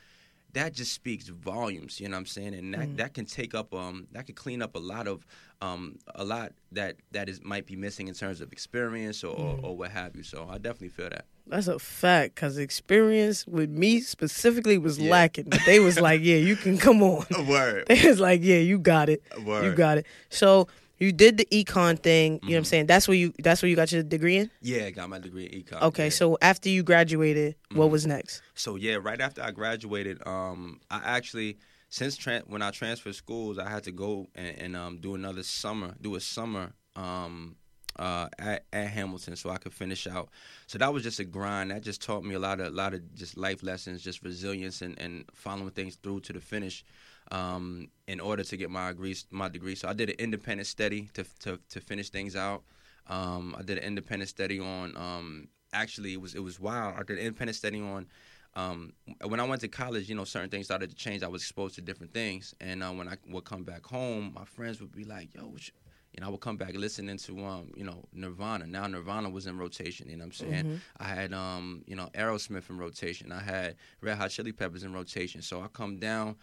that 0.55 0.73
just 0.75 0.93
speaks 0.93 1.29
volumes 1.29 1.99
you 2.01 2.09
know 2.09 2.15
what 2.17 2.21
i'm 2.21 2.27
saying 2.27 2.55
and 2.55 2.75
that, 2.75 2.89
Mhm. 2.89 2.97
that 2.99 3.15
can 3.15 3.25
take 3.25 3.55
up 3.55 3.73
um 3.75 4.07
that 4.13 4.27
could 4.27 4.37
clean 4.37 4.61
up 4.63 4.75
a 4.75 4.79
lot 4.79 5.09
of 5.09 5.27
um 5.63 5.99
a 6.15 6.25
lot 6.25 6.53
that 6.73 6.97
that 7.13 7.29
is 7.29 7.43
might 7.43 7.67
be 7.67 7.77
missing 7.77 8.09
in 8.09 8.15
terms 8.15 8.41
of 8.41 8.53
experience 8.53 9.25
or, 9.25 9.35
Mhm. 9.35 9.41
or, 9.65 9.67
or 9.71 9.77
what 9.77 9.91
have 9.93 10.15
you 10.17 10.23
so 10.23 10.47
i 10.51 10.59
definitely 10.59 10.89
feel 10.91 11.09
that 11.11 11.25
that's 11.45 11.67
a 11.67 11.77
fact. 11.81 12.37
Because 12.37 12.57
experience 12.57 13.49
with 13.49 13.69
me 13.69 14.01
specifically 14.01 14.79
was 14.79 14.97
Yeah. 14.97 15.11
lacking. 15.11 15.47
But 15.49 15.59
they 15.67 15.81
was 15.81 15.99
like, 15.99 16.21
yeah, 16.31 16.37
you 16.37 16.55
can 16.55 16.79
come 16.79 17.03
on. 17.03 17.27
word 17.49 17.85
They 17.89 18.07
was 18.07 18.21
like, 18.21 18.45
yeah, 18.45 18.59
you 18.59 18.79
got 18.79 19.09
it. 19.09 19.25
word 19.45 19.65
You 19.65 19.75
got 19.75 19.99
it. 19.99 20.07
So 20.31 20.69
you 21.03 21.13
did 21.13 21.37
the 21.37 21.47
econ 21.51 21.99
thing. 21.99 22.35
You 22.35 22.39
know 22.39 22.47
what 22.49 22.57
I'm 22.59 22.63
Mhm. 22.63 22.67
saying? 22.67 22.87
That's 22.87 23.07
where 23.09 23.17
you. 23.17 23.33
That's 23.39 23.61
where 23.63 23.69
you 23.69 23.77
got 23.77 23.91
your 23.93 24.03
degree 24.03 24.37
in. 24.37 24.51
yeah 24.61 24.85
I 24.85 24.91
got 24.91 25.09
my 25.09 25.19
degree 25.19 25.45
in 25.47 25.63
econ 25.63 25.83
Okay, 25.83 26.05
yeah. 26.05 26.11
so 26.11 26.39
after 26.41 26.69
you 26.69 26.83
graduated, 26.83 27.57
what 27.73 27.87
Mhm. 27.89 27.91
was 27.91 28.07
next? 28.07 28.43
So 28.55 28.77
yeah, 28.77 28.95
right 28.95 29.21
after 29.21 29.43
I 29.43 29.51
graduated, 29.51 30.17
um, 30.27 30.81
I 30.91 31.01
actually 31.17 31.59
since 31.89 32.17
tran 32.17 32.41
when 32.49 32.63
I 32.63 32.71
transferred 32.71 33.15
schools, 33.17 33.59
I 33.59 33.69
had 33.69 33.83
to 33.85 33.93
go 33.93 34.29
and, 34.35 34.57
and 34.59 34.77
um, 34.77 34.99
do 34.99 35.15
another 35.15 35.43
summer, 35.43 35.95
do 36.01 36.15
a 36.15 36.21
summer 36.21 36.73
um, 36.97 37.57
uh, 37.99 38.29
at, 38.39 38.65
at 38.73 38.87
Hamilton, 38.89 39.37
so 39.37 39.51
I 39.51 39.59
could 39.59 39.75
finish 39.75 40.07
out. 40.07 40.31
So 40.67 40.79
that 40.79 40.91
was 40.95 41.03
just 41.03 41.19
a 41.21 41.25
grind. 41.25 41.71
That 41.71 41.83
just 41.83 42.01
taught 42.01 42.25
me 42.25 42.35
a 42.35 42.39
lot 42.39 42.61
of 42.61 42.69
a 42.69 42.71
lot 42.71 42.95
of 42.95 43.01
just 43.15 43.37
life 43.37 43.63
lessons, 43.63 44.03
just 44.03 44.23
resilience 44.23 44.81
and, 44.81 44.99
and 44.99 45.25
following 45.35 45.71
things 45.71 45.97
through 45.97 46.21
to 46.21 46.33
the 46.33 46.41
finish. 46.41 46.85
Um, 47.33 47.89
in 48.07 48.21
order 48.21 48.45
to 48.45 48.57
get 48.57 48.71
my 48.71 48.89
degree, 48.91 49.17
my 49.31 49.49
degree, 49.49 49.75
so 49.75 49.89
I 49.89 49.95
did 49.95 50.11
an 50.11 50.17
independent 50.19 50.67
study 50.67 51.09
to 51.15 51.25
to, 51.41 51.59
to 51.71 51.81
finish 51.81 52.11
things 52.11 52.37
out. 52.37 52.63
Um, 53.07 53.57
I 53.59 53.63
did 53.63 53.79
an 53.79 53.85
independent 53.85 54.29
study 54.29 54.61
on 54.61 54.97
um, 54.97 55.49
actually 55.73 56.13
it 56.13 56.21
was 56.21 56.35
it 56.35 56.43
was 56.43 56.61
wild. 56.61 56.95
I 56.99 57.03
did 57.03 57.19
an 57.19 57.25
independent 57.27 57.57
study 57.57 57.81
on. 57.81 58.07
Um, 58.55 58.93
when 59.27 59.41
I 59.41 59.45
went 59.45 59.63
to 59.63 59.69
college, 59.69 60.11
you 60.11 60.15
know, 60.15 60.25
certain 60.25 60.51
things 60.51 60.67
started 60.67 60.91
to 60.91 60.97
change. 60.97 61.23
I 61.23 61.29
was 61.29 61.41
exposed 61.41 61.75
to 61.77 61.81
different 61.81 62.13
things, 62.13 62.55
and 62.61 62.83
uh, 62.83 62.91
when 62.91 63.09
I 63.09 63.17
would 63.31 63.45
come 63.45 63.65
back 63.65 63.87
home, 63.87 64.33
my 64.35 64.45
friends 64.45 64.79
would 64.83 64.93
be 64.93 65.05
like, 65.05 65.35
"Yo, 65.35 65.47
what 65.47 65.67
you, 65.67 65.73
you 66.13 66.21
know, 66.21 66.27
I 66.27 66.31
would 66.31 66.41
come 66.41 66.57
back 66.59 66.75
listening 66.75 67.17
to 67.17 67.45
um, 67.45 67.73
you 67.75 67.85
know, 67.85 68.05
Nirvana. 68.13 68.67
Now 68.67 68.87
Nirvana 68.87 69.31
was 69.31 69.47
in 69.47 69.57
rotation, 69.57 70.11
you 70.11 70.17
know 70.17 70.25
what 70.25 70.27
I'm 70.27 70.33
saying? 70.33 70.65
Mm-hmm. 70.65 70.75
I 70.99 71.05
had 71.05 71.33
um, 71.33 71.83
you 71.87 71.97
know, 71.97 72.11
Aerosmith 72.15 72.69
in 72.69 72.77
rotation. 72.77 73.33
I 73.33 73.41
had 73.41 73.77
Red 74.03 74.19
Hot 74.19 74.31
Chili 74.31 74.53
Peppers 74.53 74.83
in 74.83 74.93
rotation. 74.93 75.41
So 75.41 75.63
I 75.63 75.69
come 75.69 75.99
down, 75.99 76.37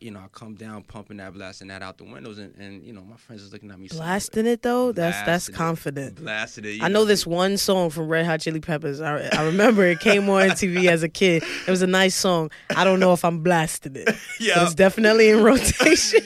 you 0.00 0.10
know, 0.10 0.20
I 0.20 0.28
come 0.32 0.54
down 0.54 0.82
pumping 0.82 1.18
that, 1.18 1.34
blasting 1.34 1.68
that 1.68 1.82
out 1.82 1.98
the 1.98 2.04
windows 2.04 2.38
and, 2.38 2.54
and 2.56 2.82
you 2.84 2.92
know, 2.92 3.02
my 3.02 3.16
friends 3.16 3.42
is 3.42 3.52
looking 3.52 3.70
at 3.70 3.78
me 3.78 3.88
Blasting 3.88 4.46
it 4.46 4.62
though, 4.62 4.92
that's 4.92 5.16
that's 5.18 5.26
Blasting 5.26 5.54
it. 5.54 5.58
confident. 5.58 6.14
Blasted 6.16 6.66
it. 6.66 6.82
I 6.82 6.88
know 6.88 7.00
know. 7.00 7.04
this 7.04 7.26
one 7.26 7.56
song 7.56 7.90
from 7.90 8.08
Red 8.08 8.24
Hot 8.26 8.40
Chili 8.40 8.60
Peppers. 8.60 9.00
I, 9.00 9.28
I 9.32 9.44
remember 9.44 9.84
it 9.84 10.00
came 10.00 10.28
on 10.30 10.48
TV 10.50 10.86
as 10.88 11.02
a 11.02 11.08
kid. 11.08 11.42
It 11.66 11.70
was 11.70 11.82
a 11.82 11.86
nice 11.86 12.14
song. 12.14 12.50
I 12.74 12.84
don't 12.84 12.98
know 13.00 13.12
if 13.12 13.24
I'm 13.24 13.42
blasting 13.42 13.96
it. 13.96 14.08
Yeah. 14.40 14.62
it's 14.64 14.74
definitely 14.74 15.28
in 15.28 15.42
rotation. 15.42 16.20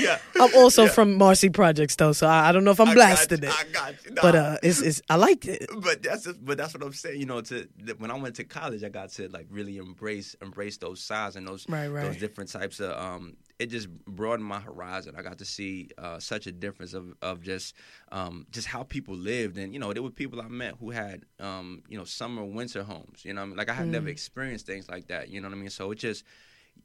Yeah. 0.00 0.18
I'm 0.40 0.54
also 0.56 0.86
from 0.86 1.16
Marcy 1.16 1.48
Projects 1.50 1.96
though, 1.96 2.12
so 2.12 2.26
I, 2.26 2.48
I 2.48 2.52
don't 2.52 2.64
know 2.64 2.70
if 2.72 2.80
I'm 2.80 2.88
I 2.88 2.92
you, 2.92 2.98
it. 3.44 3.44
I 3.44 3.64
got 3.72 4.04
you. 4.04 4.10
Nah. 4.12 4.22
But 4.22 4.34
uh, 4.34 4.56
it's, 4.62 4.80
it's 4.80 5.02
I 5.08 5.16
liked 5.16 5.46
it. 5.46 5.68
but 5.80 6.02
that's 6.02 6.24
just, 6.24 6.44
but 6.44 6.58
that's 6.58 6.74
what 6.74 6.82
I'm 6.82 6.92
saying. 6.92 7.20
You 7.20 7.26
know, 7.26 7.40
to 7.42 7.68
when 7.98 8.10
I 8.10 8.16
went 8.16 8.36
to 8.36 8.44
college, 8.44 8.82
I 8.84 8.88
got 8.88 9.10
to 9.10 9.28
like 9.28 9.46
really 9.50 9.76
embrace 9.78 10.34
embrace 10.42 10.78
those 10.78 11.00
sides 11.00 11.36
and 11.36 11.46
those 11.46 11.66
Right, 11.68 11.88
right. 11.88 12.04
those 12.04 12.16
different 12.16 12.50
types 12.50 12.80
of. 12.80 12.90
Um, 12.92 13.36
it 13.58 13.66
just 13.68 13.90
broadened 14.06 14.48
my 14.48 14.58
horizon. 14.58 15.14
I 15.18 15.22
got 15.22 15.36
to 15.38 15.44
see 15.44 15.90
uh, 15.98 16.18
such 16.18 16.46
a 16.46 16.52
difference 16.52 16.94
of 16.94 17.12
of 17.20 17.42
just 17.42 17.74
um, 18.10 18.46
just 18.50 18.66
how 18.66 18.82
people 18.84 19.14
lived, 19.14 19.58
and 19.58 19.72
you 19.74 19.78
know, 19.78 19.92
there 19.92 20.02
were 20.02 20.10
people 20.10 20.40
I 20.40 20.48
met 20.48 20.74
who 20.80 20.90
had 20.90 21.24
um, 21.38 21.82
you 21.88 21.98
know 21.98 22.04
summer 22.04 22.44
winter 22.44 22.82
homes. 22.82 23.22
You 23.24 23.34
know, 23.34 23.42
I 23.42 23.44
mean? 23.46 23.56
like 23.56 23.68
I 23.68 23.74
had 23.74 23.86
never 23.88 24.06
Mm. 24.06 24.12
experienced 24.12 24.64
things 24.66 24.88
like 24.88 25.08
that. 25.08 25.28
You 25.28 25.40
know 25.42 25.48
what 25.48 25.54
I 25.56 25.60
mean? 25.60 25.68
So 25.70 25.90
it 25.90 25.96
just 25.96 26.24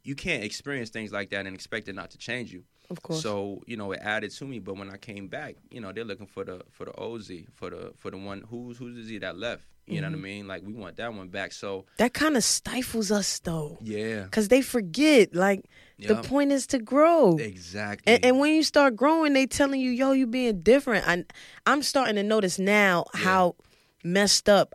you 0.04 0.14
can't 0.14 0.44
experience 0.44 0.90
things 0.90 1.12
like 1.12 1.30
that 1.30 1.46
and 1.46 1.54
expect 1.54 1.88
it 1.88 1.94
not 1.94 2.10
to 2.10 2.18
change 2.18 2.52
you. 2.52 2.64
Of 2.90 3.02
course. 3.02 3.22
So 3.22 3.62
you 3.66 3.76
know, 3.76 3.92
it 3.92 4.00
added 4.02 4.30
to 4.32 4.44
me. 4.44 4.58
But 4.58 4.76
when 4.76 4.90
I 4.90 4.96
came 4.96 5.28
back, 5.28 5.56
you 5.70 5.80
know, 5.80 5.92
they're 5.92 6.04
looking 6.04 6.26
for 6.26 6.44
the 6.44 6.62
for 6.70 6.84
the 6.84 6.98
OZ 6.98 7.30
for 7.54 7.70
the 7.70 7.92
for 7.96 8.10
the 8.10 8.18
one 8.18 8.44
who's 8.48 8.78
who's 8.78 8.94
the 8.94 9.02
Z 9.02 9.18
that 9.18 9.36
left. 9.36 9.64
You 9.88 10.00
know 10.00 10.08
what 10.08 10.14
I 10.14 10.16
mm-hmm. 10.16 10.22
mean? 10.22 10.48
Like 10.48 10.62
we 10.66 10.72
want 10.72 10.96
that 10.96 11.14
one 11.14 11.28
back. 11.28 11.52
So 11.52 11.84
that 11.98 12.12
kind 12.12 12.36
of 12.36 12.42
stifles 12.42 13.12
us 13.12 13.38
though, 13.38 13.78
yeah, 13.80 14.22
because 14.22 14.48
they 14.48 14.60
forget. 14.60 15.32
Like 15.32 15.64
the 15.98 16.16
point 16.16 16.50
is 16.50 16.66
to 16.68 16.80
grow. 16.80 17.36
exactly. 17.36 18.14
And, 18.14 18.24
and 18.24 18.40
when 18.40 18.52
you 18.52 18.64
start 18.64 18.96
growing, 18.96 19.32
they 19.32 19.46
telling 19.46 19.80
you, 19.80 19.90
"Yo, 19.92 20.10
you 20.10 20.26
being 20.26 20.60
different." 20.60 21.06
I, 21.06 21.24
I'm 21.66 21.82
starting 21.82 22.16
to 22.16 22.24
notice 22.24 22.58
now 22.58 23.04
how 23.14 23.54
messed 24.02 24.48
up 24.48 24.74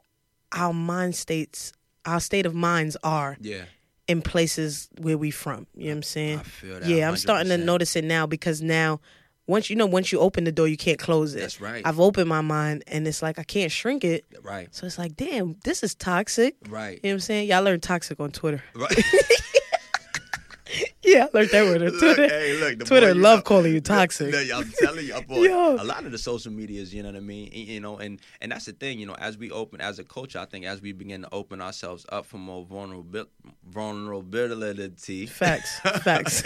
our 0.53 0.73
mind 0.73 1.15
states, 1.15 1.73
our 2.05 2.21
state 2.21 2.45
of 2.45 2.55
minds 2.55 2.95
are 3.03 3.35
yeah, 3.41 3.65
in 4.07 4.21
places 4.21 4.89
where 4.99 5.17
we 5.17 5.31
from. 5.31 5.67
You 5.75 5.85
know 5.85 5.89
what 5.91 5.95
I'm 5.97 6.03
saying? 6.03 6.39
I 6.39 6.43
feel 6.43 6.79
that. 6.79 6.87
yeah, 6.89 7.07
I'm 7.07 7.15
starting 7.17 7.49
to 7.49 7.57
notice 7.57 7.95
it 7.95 8.03
now 8.03 8.25
because 8.25 8.61
now, 8.61 8.99
once 9.47 9.69
you 9.69 9.75
know, 9.75 9.85
once 9.85 10.11
you 10.11 10.19
open 10.19 10.43
the 10.43 10.51
door, 10.51 10.67
you 10.67 10.77
can't 10.77 10.99
close 10.99 11.35
it. 11.35 11.39
That's 11.39 11.59
right. 11.61 11.81
I've 11.85 11.99
opened 11.99 12.29
my 12.29 12.41
mind, 12.41 12.83
and 12.87 13.07
it's 13.07 13.21
like 13.21 13.37
I 13.39 13.43
can't 13.43 13.71
shrink 13.71 14.03
it. 14.03 14.25
Right, 14.43 14.73
So 14.73 14.85
it's 14.85 14.97
like, 14.97 15.15
damn, 15.15 15.57
this 15.63 15.83
is 15.83 15.95
toxic. 15.95 16.55
right, 16.69 16.99
You 17.03 17.09
know 17.09 17.13
what 17.13 17.13
I'm 17.15 17.19
saying? 17.21 17.49
Y'all 17.49 17.63
learned 17.63 17.83
toxic 17.83 18.19
on 18.19 18.31
Twitter. 18.31 18.63
right. 18.75 18.91
Yeah, 21.03 21.25
I 21.33 21.37
learned 21.37 21.49
that 21.49 21.65
word 21.65 21.81
Look, 21.93 21.99
Twitter. 21.99 22.27
hey, 22.27 22.59
look, 22.59 22.85
Twitter 22.85 23.15
love 23.15 23.39
know- 23.39 23.43
calling 23.43 23.73
you 23.73 23.81
toxic. 23.81 24.31
No, 24.31 24.57
I'm 24.57 24.71
telling 24.79 25.05
you, 25.05 25.19
boy, 25.21 25.43
Yo. 25.47 25.75
a 25.75 25.83
lot 25.83 26.05
of 26.05 26.11
the 26.11 26.17
social 26.17 26.51
medias, 26.51 26.93
you 26.93 27.01
know 27.01 27.09
what 27.09 27.15
I 27.17 27.21
mean, 27.21 27.49
you 27.51 27.79
know, 27.79 27.97
and 27.97 28.19
and 28.39 28.51
that's 28.51 28.65
the 28.65 28.73
thing, 28.73 28.99
you 28.99 29.05
know, 29.07 29.15
as 29.15 29.37
we 29.37 29.49
open 29.49 29.81
as 29.81 29.97
a 29.99 30.03
culture, 30.03 30.37
I 30.39 30.45
think 30.45 30.65
as 30.65 30.81
we 30.81 30.91
begin 30.93 31.23
to 31.23 31.29
open 31.31 31.59
ourselves 31.61 32.05
up 32.09 32.25
for 32.27 32.37
more 32.37 32.63
vulnerability, 32.65 33.31
vulnerability, 33.67 35.25
Facts, 35.25 35.79
facts, 36.03 36.41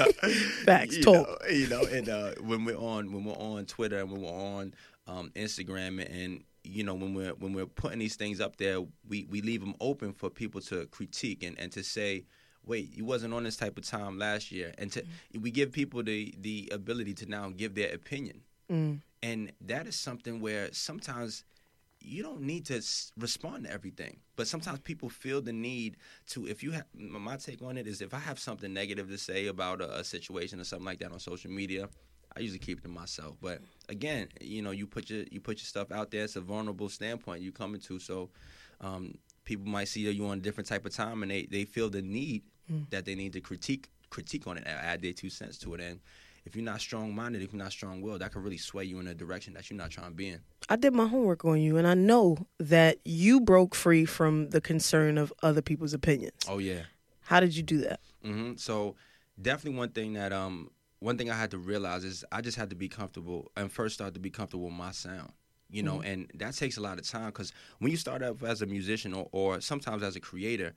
facts. 0.63 0.97
you 0.97 1.03
Talk. 1.03 1.27
know, 1.27 1.38
you 1.50 1.67
know, 1.67 1.81
and 1.83 2.09
uh, 2.09 2.31
when 2.41 2.65
we're 2.65 2.77
on 2.77 3.12
when 3.12 3.25
we're 3.25 3.33
on 3.33 3.65
Twitter 3.65 4.00
and 4.00 4.12
when 4.12 4.21
we're 4.21 4.29
on 4.31 4.74
um, 5.07 5.31
Instagram 5.35 6.03
and 6.09 6.43
you 6.63 6.83
know 6.83 6.93
when 6.95 7.13
we're 7.13 7.33
when 7.35 7.53
we're 7.53 7.65
putting 7.65 8.00
these 8.00 8.15
things 8.15 8.39
up 8.39 8.55
there, 8.57 8.79
we 9.07 9.25
we 9.29 9.41
leave 9.41 9.62
them 9.62 9.75
open 9.81 10.13
for 10.13 10.29
people 10.29 10.62
to 10.62 10.85
critique 10.88 11.43
and 11.43 11.59
and 11.59 11.71
to 11.74 11.83
say. 11.83 12.24
Wait, 12.65 12.93
you 12.95 13.05
wasn't 13.05 13.34
on 13.34 13.43
this 13.43 13.57
type 13.57 13.77
of 13.77 13.84
time 13.86 14.17
last 14.17 14.51
year, 14.51 14.74
and 14.77 14.91
to 14.91 15.03
we 15.39 15.51
give 15.51 15.72
people 15.72 16.01
the 16.03 16.34
the 16.39 16.69
ability 16.74 17.13
to 17.13 17.25
now 17.27 17.50
give 17.50 17.75
their 17.75 17.93
opinion, 17.93 18.41
Mm. 18.69 19.01
and 19.22 19.51
that 19.62 19.86
is 19.88 19.95
something 19.95 20.39
where 20.41 20.69
sometimes 20.74 21.43
you 22.01 22.22
don't 22.24 22.41
need 22.41 22.65
to 22.65 22.77
s- 22.77 23.12
respond 23.17 23.63
to 23.65 23.72
everything. 23.72 24.19
But 24.36 24.48
sometimes 24.48 24.79
people 24.79 25.10
feel 25.10 25.41
the 25.41 25.53
need 25.53 25.98
to 26.31 26.48
if 26.48 26.63
you 26.63 26.72
have 26.72 26.86
my 26.93 27.38
take 27.38 27.62
on 27.62 27.77
it 27.77 27.88
is 27.88 28.01
if 28.01 28.13
i 28.13 28.19
have 28.19 28.38
something 28.39 28.72
negative 28.74 29.07
to 29.10 29.17
say 29.17 29.48
about 29.48 29.81
a, 29.81 30.00
a 30.00 30.03
situation 30.03 30.60
or 30.60 30.63
something 30.65 30.86
like 30.86 31.00
that 31.00 31.12
on 31.12 31.19
social 31.19 31.50
media 31.51 31.88
i 32.36 32.41
usually 32.41 32.60
keep 32.60 32.79
it 32.79 32.81
to 32.81 32.89
myself. 32.89 33.38
But 33.41 33.62
again 33.89 34.27
you 34.41 34.62
know 34.62 34.72
you 34.72 34.86
put 34.88 35.10
your 35.10 35.24
you 35.31 35.39
put 35.39 35.57
your 35.57 35.65
stuff 35.74 35.91
out 35.91 36.12
there. 36.12 36.24
It's 36.25 36.36
a 36.36 36.41
vulnerable 36.41 36.89
standpoint 36.89 37.41
you 37.41 37.51
coming 37.51 37.81
to. 37.81 38.00
So 38.00 38.29
um, 38.81 39.17
people 39.45 39.65
might 39.67 39.88
see 39.88 40.01
you 40.01 40.25
on 40.27 40.38
a 40.39 40.41
different 40.41 40.67
type 40.67 40.86
of 40.86 40.93
time 40.93 41.22
and 41.24 41.31
they, 41.31 41.43
they 41.50 41.65
feel 41.65 41.89
the 41.89 42.01
need 42.01 42.43
that 42.89 43.05
they 43.05 43.15
need 43.15 43.34
to 43.34 43.41
critique 43.41 43.89
critique 44.10 44.48
on 44.48 44.57
it 44.57 44.63
and 44.65 44.77
add 44.79 45.01
their 45.01 45.13
two 45.13 45.29
cents 45.29 45.57
to 45.57 45.74
it 45.74 45.81
and 45.81 46.00
if 46.45 46.55
you're 46.55 46.63
not 46.63 46.79
strong 46.79 47.13
minded 47.13 47.41
if 47.41 47.51
you're 47.51 47.62
not 47.62 47.72
strong 47.72 48.01
willed 48.01 48.22
that 48.22 48.31
can 48.31 48.41
really 48.43 48.57
sway 48.57 48.84
you 48.84 49.00
in 49.00 49.07
a 49.07 49.13
direction 49.13 49.53
that 49.53 49.69
you're 49.69 49.77
not 49.77 49.89
trying 49.91 50.10
to 50.10 50.13
be 50.15 50.29
in 50.29 50.39
I 50.69 50.75
did 50.77 50.93
my 50.93 51.05
homework 51.05 51.45
on 51.45 51.62
you, 51.62 51.77
and 51.77 51.86
I 51.86 51.93
know 51.93 52.48
that 52.60 52.98
you 53.05 53.39
broke 53.39 53.75
free 53.75 54.03
from 54.05 54.50
the 54.50 54.60
concern 54.62 55.19
of 55.19 55.31
other 55.43 55.62
people's 55.62 55.93
opinions. 55.93 56.39
oh 56.48 56.57
yeah 56.57 56.84
How 57.22 57.39
did 57.39 57.55
you 57.55 57.62
do 57.63 57.79
that? 57.79 58.00
hmm 58.24 58.53
So 58.55 58.95
definitely 59.39 59.77
one 59.77 59.89
thing 59.89 60.13
that 60.13 60.31
um 60.34 60.72
one 61.00 61.17
thing 61.17 61.29
I 61.29 61.36
had 61.38 61.51
to 61.51 61.57
realize 61.60 62.03
is 62.03 62.25
I 62.31 62.41
just 62.41 62.57
had 62.57 62.69
to 62.72 62.75
be 62.75 62.88
comfortable 62.88 63.51
and 63.55 63.72
first 63.72 63.93
start 63.95 64.13
to 64.15 64.19
be 64.19 64.29
comfortable 64.31 64.65
with 64.65 64.74
my 64.74 64.91
sound. 64.91 65.34
You 65.69 65.84
know, 65.84 66.01
and 66.01 66.31
that 66.36 66.55
takes 66.55 66.77
a 66.77 66.81
lot 66.81 66.98
of 67.00 67.07
time 67.07 67.27
because 67.27 67.51
when 67.79 67.91
you 67.91 67.98
start 67.98 68.24
up 68.24 68.41
as 68.43 68.62
a 68.62 68.65
musician 68.65 69.13
or, 69.13 69.27
or 69.31 69.62
sometimes 69.62 70.01
as 70.03 70.15
a 70.15 70.19
creator, 70.19 70.74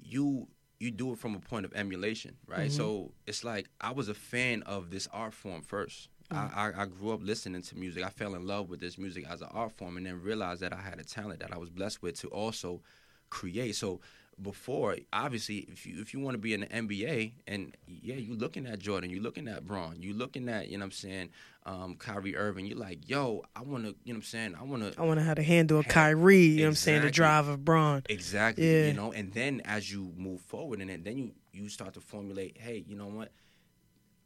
you 0.00 0.48
you 0.80 0.90
do 0.90 1.12
it 1.12 1.18
from 1.18 1.34
a 1.34 1.38
point 1.38 1.66
of 1.66 1.72
emulation, 1.74 2.36
right? 2.46 2.68
Mm-hmm. 2.68 2.76
So 2.76 3.12
it's 3.26 3.44
like 3.44 3.68
I 3.80 3.92
was 3.92 4.08
a 4.08 4.14
fan 4.14 4.62
of 4.62 4.90
this 4.90 5.06
art 5.12 5.34
form 5.34 5.62
1st 5.62 6.08
mm. 6.32 6.36
I, 6.36 6.70
I, 6.70 6.82
I 6.82 6.86
grew 6.86 7.12
up 7.12 7.20
listening 7.22 7.62
to 7.62 7.76
music. 7.76 8.02
I 8.02 8.08
fell 8.08 8.34
in 8.34 8.46
love 8.46 8.70
with 8.70 8.80
this 8.80 8.98
music 8.98 9.26
as 9.28 9.42
an 9.42 9.48
art 9.52 9.72
form, 9.72 9.98
and 9.98 10.06
then 10.06 10.20
realized 10.22 10.62
that 10.62 10.72
I 10.72 10.80
had 10.80 10.98
a 10.98 11.04
talent 11.04 11.40
that 11.40 11.52
I 11.52 11.58
was 11.58 11.68
blessed 11.68 12.02
with 12.02 12.18
to 12.20 12.28
also 12.28 12.80
create. 13.28 13.76
So 13.76 14.00
before, 14.42 14.96
obviously, 15.12 15.58
if 15.70 15.86
you 15.86 16.00
if 16.00 16.14
you 16.14 16.20
want 16.20 16.34
to 16.34 16.38
be 16.38 16.54
in 16.54 16.60
the 16.60 16.66
NBA, 16.66 17.32
and 17.46 17.76
yeah, 17.86 18.16
you're 18.16 18.36
looking 18.36 18.66
at 18.66 18.78
Jordan, 18.78 19.10
you're 19.10 19.22
looking 19.22 19.48
at 19.48 19.66
Bron, 19.66 19.96
you're 20.00 20.16
looking 20.16 20.48
at 20.48 20.68
you 20.68 20.78
know 20.78 20.82
what 20.82 20.86
I'm 20.86 20.92
saying, 20.92 21.30
um, 21.66 21.96
Kyrie 21.96 22.36
Irving. 22.36 22.66
You're 22.66 22.78
like, 22.78 23.08
yo, 23.08 23.44
I 23.54 23.62
want 23.62 23.84
to, 23.84 23.90
you 24.04 24.12
know 24.12 24.12
what 24.12 24.14
I'm 24.16 24.22
saying, 24.22 24.54
I 24.58 24.64
want 24.64 24.92
to 24.92 25.00
I 25.00 25.04
want 25.04 25.20
to 25.20 25.24
how 25.24 25.34
to 25.34 25.42
handle 25.42 25.80
a 25.80 25.84
Kyrie. 25.84 26.38
You 26.38 26.56
know 26.58 26.64
what 26.64 26.68
I'm 26.68 26.74
saying? 26.76 27.02
The 27.02 27.10
drive 27.10 27.48
of 27.48 27.64
Bron. 27.64 28.02
Exactly. 28.08 28.70
Yeah. 28.70 28.86
You 28.86 28.94
know, 28.94 29.12
and 29.12 29.32
then 29.32 29.62
as 29.64 29.92
you 29.92 30.12
move 30.16 30.40
forward 30.40 30.80
in 30.80 30.90
it, 30.90 31.04
then 31.04 31.18
you 31.18 31.32
you 31.52 31.68
start 31.68 31.94
to 31.94 32.00
formulate, 32.00 32.58
hey, 32.58 32.84
you 32.86 32.96
know 32.96 33.08
what? 33.08 33.32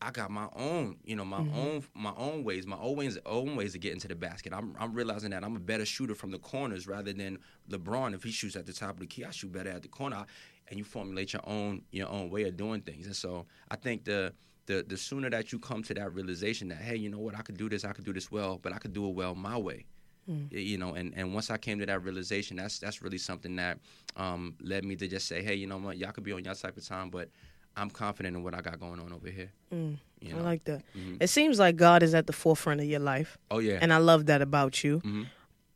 I 0.04 0.10
got 0.10 0.30
my 0.30 0.48
own, 0.54 0.96
you 1.04 1.16
know, 1.16 1.24
my 1.24 1.40
Mm-hmm. 1.40 1.58
own 1.58 1.84
my 1.94 2.12
own 2.16 2.44
ways, 2.44 2.66
my 2.66 2.76
own 2.78 2.96
ways, 2.96 3.18
own 3.26 3.56
ways 3.56 3.72
to 3.72 3.78
get 3.78 3.92
into 3.92 4.08
the 4.08 4.14
basket. 4.14 4.52
I'm 4.52 4.76
I'm 4.78 4.92
realizing 4.94 5.30
that 5.30 5.42
I'm 5.44 5.56
a 5.56 5.60
better 5.60 5.84
shooter 5.86 6.14
from 6.14 6.30
the 6.30 6.38
corners 6.38 6.86
rather 6.86 7.12
than 7.12 7.38
LeBron. 7.70 8.14
If 8.14 8.22
he 8.22 8.30
shoots 8.30 8.56
at 8.56 8.66
the 8.66 8.72
top 8.72 8.90
of 8.94 9.00
the 9.00 9.06
key, 9.06 9.24
I 9.24 9.30
shoot 9.30 9.52
better 9.52 9.70
at 9.70 9.82
the 9.82 9.88
corner. 9.88 10.24
And 10.68 10.78
you 10.78 10.84
formulate 10.84 11.32
your 11.32 11.42
own 11.46 11.82
your 11.90 12.08
own 12.08 12.30
way 12.30 12.44
of 12.44 12.56
doing 12.56 12.80
things. 12.82 13.06
And 13.06 13.16
so 13.16 13.46
I 13.70 13.76
think 13.76 14.04
the 14.04 14.32
the 14.66 14.84
the 14.86 14.96
sooner 14.96 15.30
that 15.30 15.52
you 15.52 15.58
come 15.58 15.82
to 15.84 15.94
that 15.94 16.14
realization 16.14 16.68
that 16.68 16.78
hey, 16.78 16.96
you 16.96 17.08
know 17.10 17.18
what, 17.18 17.34
I 17.38 17.42
could 17.42 17.56
do 17.56 17.68
this, 17.68 17.84
I 17.84 17.92
could 17.92 18.04
do 18.04 18.12
this 18.12 18.30
well, 18.30 18.58
but 18.62 18.72
I 18.72 18.78
could 18.78 18.92
do 18.92 19.06
it 19.08 19.14
well 19.14 19.34
my 19.34 19.56
way 19.58 19.86
y- 20.52 20.58
you 20.58 20.78
know 20.78 20.94
and, 20.94 21.12
and 21.16 21.34
once 21.34 21.50
i 21.50 21.56
came 21.58 21.78
to 21.78 21.86
that 21.86 22.02
realization 22.02 22.56
that's 22.56 22.78
that's 22.78 23.02
really 23.02 23.18
something 23.18 23.56
that 23.56 23.78
um, 24.16 24.54
led 24.60 24.84
me 24.84 24.96
to 24.96 25.06
just 25.08 25.26
say 25.26 25.42
hey 25.42 25.54
you 25.54 25.66
know 25.66 25.76
what 25.78 25.96
y'all 25.98 26.12
could 26.12 26.24
be 26.24 26.32
on 26.32 26.44
your 26.44 26.54
type 26.54 26.76
of 26.76 26.86
time 26.86 27.10
but 27.10 27.28
i'm 27.76 27.90
confident 27.90 28.36
in 28.36 28.42
what 28.42 28.54
i 28.54 28.60
got 28.60 28.78
going 28.80 29.00
on 29.00 29.12
over 29.12 29.28
here 29.30 29.50
Mm, 29.72 29.98
you 30.20 30.36
I 30.36 30.40
like 30.40 30.64
that. 30.64 30.82
Mhm. 30.96 31.16
It 31.20 31.26
seems 31.28 31.58
like 31.58 31.74
God 31.76 32.02
is 32.04 32.14
at 32.14 32.26
the 32.28 32.32
forefront 32.32 32.80
of 32.80 32.86
your 32.86 33.00
life, 33.00 33.36
oh 33.50 33.58
yeah 33.58 33.78
and 33.82 33.92
I 33.92 33.98
love 33.98 34.26
that 34.26 34.40
about 34.40 34.84
you. 34.84 35.00
Mhm. 35.00 35.26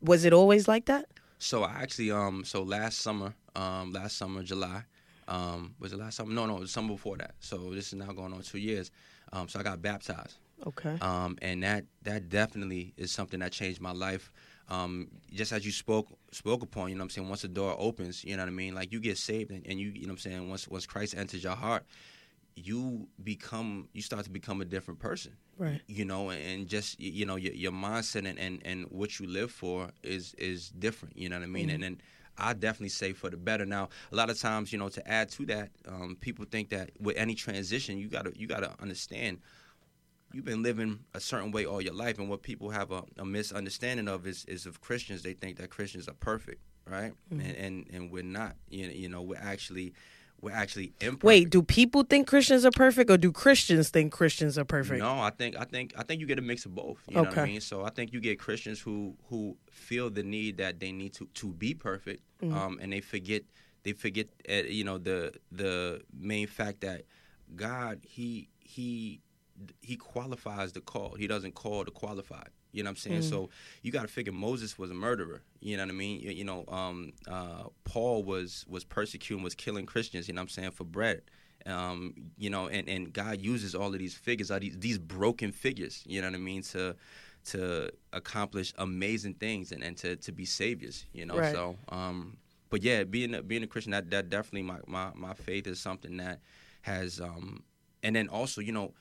Was 0.01 0.23
it 0.25 0.31
always 0.33 0.67
like 0.67 0.85
that? 0.85 1.05
so 1.41 1.63
i 1.63 1.71
actually 1.83 2.11
um 2.11 2.43
so 2.43 2.63
last 2.63 2.99
summer 2.99 3.33
um 3.55 3.93
last 3.93 4.17
summer 4.17 4.43
july 4.43 4.83
um 5.29 5.73
was 5.79 5.93
it 5.93 5.97
last 5.99 6.17
summer 6.17 6.33
no 6.33 6.45
no 6.45 6.57
it 6.57 6.59
was 6.61 6.71
summer 6.71 6.89
before 6.89 7.15
that 7.15 7.33
so 7.39 7.55
this 7.73 7.87
is 7.87 7.93
now 7.93 8.11
going 8.11 8.33
on 8.33 8.41
two 8.41 8.57
years 8.57 8.91
um 9.31 9.47
so 9.47 9.57
i 9.59 9.63
got 9.63 9.81
baptized 9.81 10.37
Okay. 10.67 10.97
um, 10.99 11.37
and 11.41 11.63
that 11.63 11.85
that 12.03 12.27
definitely 12.27 12.93
is 12.97 13.11
something 13.11 13.39
that 13.39 13.53
changed 13.53 13.79
my 13.79 13.93
life. 13.93 14.29
Um, 14.69 15.07
just 15.33 15.51
as 15.51 15.65
you 15.65 15.71
spoke 15.71 16.07
spoke 16.31 16.61
upon, 16.61 16.89
you 16.89 16.95
know 16.95 16.99
what 16.99 17.05
I'm 17.05 17.09
saying. 17.09 17.27
Once 17.27 17.41
the 17.41 17.47
door 17.47 17.75
opens, 17.77 18.23
you 18.23 18.37
know 18.37 18.43
what 18.43 18.49
I 18.49 18.53
mean. 18.53 18.75
Like 18.75 18.91
you 18.91 18.99
get 18.99 19.17
saved, 19.17 19.51
and, 19.51 19.65
and 19.65 19.79
you 19.79 19.89
you 19.89 20.01
know 20.01 20.13
what 20.13 20.25
I'm 20.25 20.31
saying. 20.31 20.49
Once 20.49 20.67
once 20.67 20.85
Christ 20.85 21.15
enters 21.17 21.43
your 21.43 21.55
heart, 21.55 21.85
you 22.55 23.07
become 23.23 23.87
you 23.93 24.01
start 24.01 24.25
to 24.25 24.29
become 24.29 24.61
a 24.61 24.65
different 24.65 24.99
person. 24.99 25.33
Right. 25.57 25.81
You 25.87 26.05
know, 26.05 26.29
and 26.29 26.67
just 26.67 26.99
you 26.99 27.25
know 27.25 27.35
your, 27.35 27.53
your 27.53 27.71
mindset 27.71 28.27
and, 28.27 28.37
and 28.37 28.61
and 28.63 28.85
what 28.91 29.19
you 29.19 29.27
live 29.27 29.51
for 29.51 29.89
is 30.03 30.35
is 30.35 30.69
different. 30.69 31.17
You 31.17 31.29
know 31.29 31.37
what 31.37 31.43
I 31.43 31.47
mean. 31.47 31.69
And 31.69 31.81
then 31.81 32.01
I 32.37 32.53
definitely 32.53 32.89
say 32.89 33.13
for 33.13 33.29
the 33.29 33.37
better. 33.37 33.65
Now, 33.65 33.89
a 34.11 34.15
lot 34.15 34.29
of 34.29 34.39
times, 34.39 34.71
you 34.71 34.79
know, 34.79 34.89
to 34.89 35.07
add 35.11 35.29
to 35.31 35.45
that, 35.47 35.69
um, 35.87 36.15
people 36.19 36.45
think 36.49 36.69
that 36.69 36.91
with 36.99 37.17
any 37.17 37.35
transition, 37.35 37.97
you 37.97 38.07
gotta 38.07 38.31
you 38.35 38.47
gotta 38.47 38.73
understand 38.79 39.39
you've 40.33 40.45
been 40.45 40.63
living 40.63 40.99
a 41.13 41.19
certain 41.19 41.51
way 41.51 41.65
all 41.65 41.81
your 41.81 41.93
life, 41.93 42.17
and 42.19 42.29
what 42.29 42.41
people 42.43 42.69
have 42.69 42.91
a, 42.91 43.03
a 43.17 43.25
misunderstanding 43.25 44.07
of 44.07 44.27
is, 44.27 44.45
is 44.45 44.65
of 44.65 44.81
Christians. 44.81 45.23
They 45.23 45.33
think 45.33 45.57
that 45.57 45.69
Christians 45.69 46.07
are 46.07 46.13
perfect, 46.13 46.61
right? 46.85 47.13
Mm-hmm. 47.33 47.39
And, 47.41 47.55
and 47.57 47.85
and 47.93 48.11
we're 48.11 48.23
not. 48.23 48.55
You 48.69 48.87
know, 48.87 48.93
you 48.93 49.09
know, 49.09 49.21
we're 49.21 49.39
actually 49.41 49.93
we're 50.41 50.51
actually 50.53 50.93
imperfect. 51.01 51.23
Wait, 51.23 51.49
do 51.49 51.61
people 51.61 52.03
think 52.03 52.27
Christians 52.27 52.63
are 52.65 52.71
perfect, 52.71 53.09
or 53.11 53.17
do 53.17 53.31
Christians 53.31 53.89
think 53.89 54.13
Christians 54.13 54.57
are 54.57 54.63
perfect? 54.65 54.99
No, 54.99 55.19
I 55.19 55.31
think 55.31 55.57
I 55.57 55.65
think 55.65 55.93
I 55.97 56.03
think 56.03 56.21
you 56.21 56.27
get 56.27 56.39
a 56.39 56.41
mix 56.41 56.65
of 56.65 56.73
both. 56.75 56.99
You 57.07 57.15
know 57.15 57.23
what 57.23 57.29
I 57.37 57.41
Okay. 57.41 57.51
mean? 57.51 57.61
So 57.61 57.83
I 57.83 57.89
think 57.89 58.13
you 58.13 58.19
get 58.21 58.39
Christians 58.39 58.79
who 58.79 59.15
who 59.29 59.57
feel 59.71 60.09
the 60.09 60.23
need 60.23 60.57
that 60.57 60.79
they 60.79 60.91
need 60.91 61.13
to 61.15 61.25
to 61.35 61.47
be 61.53 61.73
perfect, 61.73 62.21
Mm-hmm. 62.41 62.53
um, 62.57 62.79
and 62.81 62.93
they 62.93 63.01
forget 63.01 63.43
they 63.83 63.91
forget 63.93 64.27
uh, 64.49 64.53
you 64.53 64.83
know 64.85 64.97
the 64.97 65.33
the 65.51 66.01
main 66.13 66.47
fact 66.47 66.81
that 66.81 67.01
God 67.55 67.99
he 68.03 68.47
he 68.59 69.19
he 69.81 69.95
qualifies 69.95 70.71
the 70.73 70.81
call. 70.81 71.15
He 71.15 71.27
doesn't 71.27 71.55
call 71.55 71.83
the 71.83 71.91
qualified. 71.91 72.49
You 72.71 72.83
know 72.83 72.89
what 72.89 72.91
I'm 72.91 72.97
saying? 72.97 73.21
Mm. 73.21 73.29
So 73.29 73.49
you 73.81 73.91
got 73.91 74.03
to 74.03 74.07
figure 74.07 74.31
Moses 74.31 74.77
was 74.77 74.91
a 74.91 74.93
murderer. 74.93 75.41
You 75.59 75.77
know 75.77 75.83
what 75.83 75.89
I 75.89 75.95
mean? 75.95 76.19
You, 76.21 76.31
you 76.31 76.43
know, 76.43 76.65
um, 76.67 77.13
uh, 77.27 77.63
Paul 77.83 78.23
was 78.23 78.65
was 78.67 78.83
persecuting, 78.83 79.43
was 79.43 79.55
killing 79.55 79.85
Christians. 79.85 80.27
You 80.27 80.33
know 80.33 80.41
what 80.41 80.43
I'm 80.43 80.49
saying 80.49 80.71
for 80.71 80.83
bread. 80.83 81.23
Um, 81.65 82.13
you 82.37 82.49
know, 82.49 82.67
and, 82.67 82.87
and 82.87 83.11
God 83.11 83.41
uses 83.41 83.75
all 83.75 83.91
of 83.93 83.99
these 83.99 84.15
figures, 84.15 84.51
all 84.51 84.59
these 84.59 84.77
these 84.77 84.97
broken 84.99 85.51
figures. 85.51 86.03
You 86.05 86.21
know 86.21 86.27
what 86.27 86.35
I 86.35 86.39
mean 86.39 86.61
to 86.63 86.95
to 87.45 87.91
accomplish 88.13 88.73
amazing 88.77 89.33
things 89.35 89.71
and, 89.71 89.83
and 89.83 89.97
to, 89.97 90.15
to 90.17 90.31
be 90.31 90.45
saviors. 90.45 91.05
You 91.13 91.25
know, 91.25 91.37
Right. 91.37 91.53
so 91.53 91.75
um, 91.89 92.37
but 92.69 92.83
yeah, 92.83 93.03
being 93.03 93.33
a, 93.33 93.41
being 93.41 93.63
a 93.63 93.67
Christian, 93.67 93.91
that 93.91 94.11
that 94.11 94.29
definitely 94.29 94.63
my, 94.63 94.77
my 94.85 95.09
my 95.15 95.33
faith 95.33 95.65
is 95.67 95.79
something 95.79 96.17
that 96.17 96.39
has 96.83 97.19
um, 97.19 97.63
and 98.03 98.15
then 98.15 98.29
also 98.29 98.61
you 98.61 98.71
know 98.71 98.93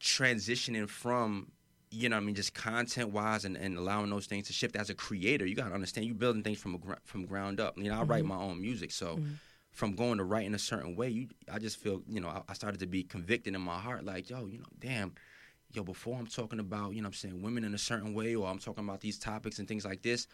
transitioning 0.00 0.88
from 0.88 1.50
you 1.90 2.08
know 2.08 2.16
what 2.16 2.22
I 2.22 2.26
mean 2.26 2.34
just 2.34 2.54
content 2.54 3.10
wise 3.10 3.44
and, 3.44 3.56
and 3.56 3.78
allowing 3.78 4.10
those 4.10 4.26
things 4.26 4.46
to 4.48 4.52
shift 4.52 4.76
as 4.76 4.90
a 4.90 4.94
creator 4.94 5.46
you 5.46 5.54
got 5.54 5.68
to 5.68 5.74
understand 5.74 6.06
you're 6.06 6.14
building 6.14 6.42
things 6.42 6.58
from 6.58 6.74
a 6.74 6.78
gr- 6.78 6.92
from 7.04 7.24
ground 7.24 7.60
up. 7.60 7.78
You 7.78 7.90
know 7.90 8.00
I 8.00 8.02
write 8.02 8.24
mm-hmm. 8.24 8.34
my 8.34 8.42
own 8.42 8.60
music 8.60 8.92
so 8.92 9.16
mm-hmm. 9.16 9.32
from 9.70 9.94
going 9.94 10.18
to 10.18 10.24
writing 10.24 10.54
a 10.54 10.58
certain 10.58 10.96
way 10.96 11.08
you 11.08 11.28
I 11.50 11.58
just 11.58 11.78
feel 11.78 12.02
you 12.06 12.20
know 12.20 12.28
I, 12.28 12.42
I 12.48 12.52
started 12.52 12.80
to 12.80 12.86
be 12.86 13.02
convicted 13.02 13.54
in 13.54 13.60
my 13.60 13.78
heart 13.78 14.04
like 14.04 14.28
yo 14.28 14.46
you 14.46 14.58
know 14.58 14.66
damn 14.78 15.14
yo 15.72 15.82
before 15.82 16.18
I'm 16.18 16.26
talking 16.26 16.60
about 16.60 16.90
you 16.90 17.00
know 17.00 17.06
what 17.06 17.14
I'm 17.14 17.14
saying 17.14 17.42
women 17.42 17.64
in 17.64 17.74
a 17.74 17.78
certain 17.78 18.12
way 18.12 18.34
or 18.34 18.46
I'm 18.48 18.58
talking 18.58 18.84
about 18.84 19.00
these 19.00 19.18
topics 19.18 19.58
and 19.58 19.66
things 19.66 19.84
like 19.84 20.02
this 20.02 20.26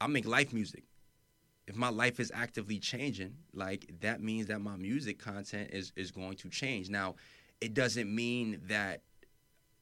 I 0.00 0.06
make 0.06 0.26
life 0.26 0.52
music. 0.52 0.84
If 1.66 1.76
my 1.76 1.90
life 1.90 2.18
is 2.18 2.32
actively 2.34 2.78
changing, 2.78 3.34
like 3.52 3.90
that 4.00 4.22
means 4.22 4.46
that 4.46 4.60
my 4.60 4.76
music 4.76 5.18
content 5.18 5.70
is 5.72 5.92
is 5.96 6.10
going 6.10 6.36
to 6.36 6.48
change. 6.48 6.88
Now, 6.88 7.16
it 7.60 7.74
doesn't 7.74 8.12
mean 8.12 8.60
that 8.68 9.02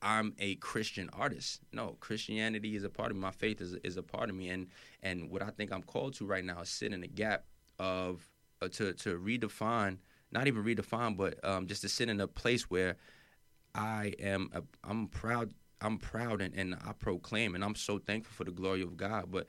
I'm 0.02 0.34
a 0.38 0.56
Christian 0.56 1.08
artist. 1.12 1.60
No, 1.72 1.96
Christianity 2.00 2.76
is 2.76 2.84
a 2.84 2.90
part 2.90 3.10
of 3.10 3.16
me. 3.16 3.22
My 3.22 3.30
faith 3.30 3.60
is 3.60 3.74
is 3.84 3.96
a 3.96 4.02
part 4.02 4.30
of 4.30 4.36
me, 4.36 4.48
and 4.48 4.68
and 5.02 5.30
what 5.30 5.42
I 5.42 5.50
think 5.50 5.72
I'm 5.72 5.82
called 5.82 6.14
to 6.14 6.26
right 6.26 6.44
now 6.44 6.60
is 6.60 6.68
sit 6.68 6.92
in 6.92 7.00
the 7.00 7.08
gap 7.08 7.44
of 7.78 8.28
uh, 8.62 8.68
to 8.68 8.92
to 8.92 9.18
redefine, 9.18 9.98
not 10.32 10.46
even 10.46 10.64
redefine, 10.64 11.16
but 11.16 11.42
um, 11.44 11.66
just 11.66 11.82
to 11.82 11.88
sit 11.88 12.08
in 12.08 12.20
a 12.20 12.28
place 12.28 12.70
where 12.70 12.96
I 13.74 14.12
am 14.20 14.50
I'm 14.84 15.08
proud. 15.08 15.52
I'm 15.82 15.98
proud 15.98 16.40
and, 16.40 16.54
and 16.54 16.74
I 16.74 16.92
proclaim 16.94 17.54
and 17.54 17.62
I'm 17.62 17.74
so 17.74 17.98
thankful 17.98 18.32
for 18.32 18.44
the 18.44 18.50
glory 18.50 18.80
of 18.80 18.96
God. 18.96 19.26
But 19.30 19.46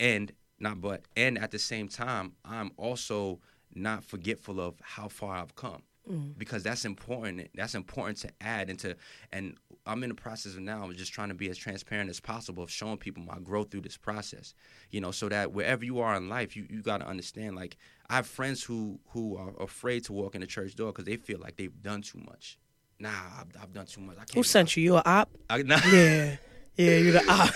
and 0.00 0.32
not 0.58 0.80
but 0.80 1.02
and 1.16 1.38
at 1.38 1.50
the 1.50 1.58
same 1.58 1.88
time 1.88 2.32
i'm 2.44 2.70
also 2.76 3.38
not 3.74 4.04
forgetful 4.04 4.60
of 4.60 4.74
how 4.82 5.08
far 5.08 5.36
i've 5.36 5.54
come 5.54 5.82
Mm. 6.08 6.38
because 6.38 6.62
that's 6.62 6.84
important 6.84 7.48
that's 7.54 7.74
important 7.74 8.16
to 8.18 8.30
add 8.40 8.70
and 8.70 8.78
to 8.78 8.96
and 9.30 9.56
i'm 9.84 10.02
in 10.02 10.08
the 10.08 10.14
process 10.14 10.54
of 10.54 10.60
now 10.60 10.88
of 10.88 10.96
just 10.96 11.12
trying 11.12 11.28
to 11.28 11.34
be 11.34 11.50
as 11.50 11.58
transparent 11.58 12.08
as 12.08 12.18
possible 12.18 12.62
of 12.62 12.70
showing 12.70 12.96
people 12.96 13.22
my 13.22 13.38
growth 13.40 13.70
through 13.70 13.82
this 13.82 13.96
process 13.98 14.54
you 14.90 15.00
know 15.00 15.10
so 15.10 15.28
that 15.28 15.52
wherever 15.52 15.84
you 15.84 16.00
are 16.00 16.16
in 16.16 16.28
life 16.28 16.56
you, 16.56 16.66
you 16.70 16.80
got 16.82 17.00
to 17.00 17.06
understand 17.06 17.56
like 17.56 17.76
i 18.08 18.14
have 18.16 18.26
friends 18.26 18.62
who 18.62 18.98
who 19.10 19.36
are 19.36 19.52
afraid 19.60 20.02
to 20.04 20.12
walk 20.14 20.34
in 20.34 20.40
the 20.40 20.46
church 20.46 20.74
door 20.74 20.92
because 20.92 21.04
they 21.04 21.16
feel 21.16 21.38
like 21.40 21.56
they've 21.56 21.82
done 21.82 22.00
too 22.00 22.20
much. 22.26 22.58
Nah 22.98 23.10
i've, 23.40 23.62
I've 23.62 23.72
done 23.72 23.86
too 23.86 24.00
much. 24.00 24.16
I 24.16 24.20
can't 24.20 24.34
Who 24.34 24.42
sent 24.42 24.76
you? 24.76 24.82
You 24.82 24.96
a 24.96 25.02
op? 25.04 25.28
I, 25.50 25.62
nah, 25.62 25.78
Yeah, 25.92 26.36
yeah, 26.78 26.96
you're 26.96 27.12
the 27.12 27.30
op. 27.30 27.50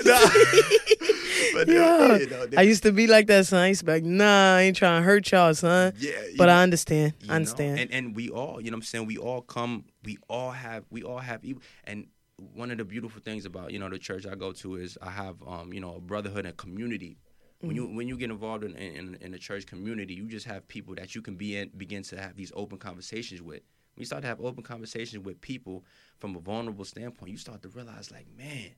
but 1.55 1.69
Yeah. 1.69 2.17
you 2.19 2.27
know, 2.27 2.47
I 2.57 2.63
used 2.63 2.83
to 2.83 2.93
be 2.93 3.07
like 3.07 3.27
that, 3.29 3.47
son. 3.47 3.61
I 3.61 3.69
used 3.69 3.81
to 3.81 3.87
be 3.87 3.93
like, 3.93 4.05
nah, 4.05 4.57
I 4.57 4.63
ain't 4.63 4.77
trying 4.77 5.01
to 5.01 5.05
hurt 5.05 5.31
y'all, 5.31 5.55
son. 5.55 5.93
yeah 5.99 6.13
But 6.37 6.47
know. 6.47 6.53
I 6.55 6.63
understand. 6.63 7.15
I 7.25 7.27
know? 7.27 7.35
understand. 7.35 7.79
And 7.79 7.91
and 7.93 8.17
we 8.17 8.29
all, 8.31 8.61
you 8.61 8.71
know 8.71 8.77
what 8.77 8.81
I'm 8.81 8.83
saying, 8.83 9.07
we 9.07 9.17
all 9.19 9.41
come 9.43 9.85
we 10.05 10.19
all 10.29 10.51
have 10.51 10.85
we 10.91 11.03
all 11.03 11.19
have 11.19 11.45
evil 11.45 11.63
and 11.85 12.07
one 12.55 12.73
of 12.73 12.79
the 12.79 12.85
beautiful 12.85 13.21
things 13.23 13.45
about, 13.45 13.71
you 13.71 13.79
know, 13.79 13.89
the 13.89 13.99
church 14.01 14.27
I 14.27 14.35
go 14.35 14.51
to 14.53 14.75
is 14.75 14.99
I 15.01 15.11
have 15.11 15.37
um, 15.47 15.73
you 15.73 15.81
know, 15.81 15.95
a 15.97 16.01
brotherhood 16.01 16.45
and 16.45 16.57
community. 16.57 17.17
When 17.61 17.77
you 17.77 17.87
when 17.87 18.09
you 18.09 18.17
get 18.17 18.31
involved 18.31 18.65
in, 18.65 18.75
in 18.75 19.17
in 19.21 19.31
the 19.31 19.39
church 19.39 19.67
community, 19.67 20.15
you 20.15 20.27
just 20.27 20.47
have 20.47 20.67
people 20.67 20.97
that 20.97 21.15
you 21.15 21.23
can 21.23 21.37
be 21.37 21.57
in 21.57 21.71
begin 21.77 22.03
to 22.05 22.21
have 22.21 22.35
these 22.35 22.51
open 22.57 22.79
conversations 22.79 23.41
with. 23.41 23.61
When 23.95 24.01
you 24.01 24.05
start 24.07 24.23
to 24.23 24.29
have 24.29 24.41
open 24.41 24.65
conversations 24.65 25.25
with 25.25 25.41
people 25.41 25.85
from 26.19 26.35
a 26.35 26.41
vulnerable 26.41 26.85
standpoint, 26.85 27.31
you 27.31 27.37
start 27.39 27.63
to 27.63 27.69
realize 27.69 28.11
like, 28.11 28.27
man, 28.37 28.71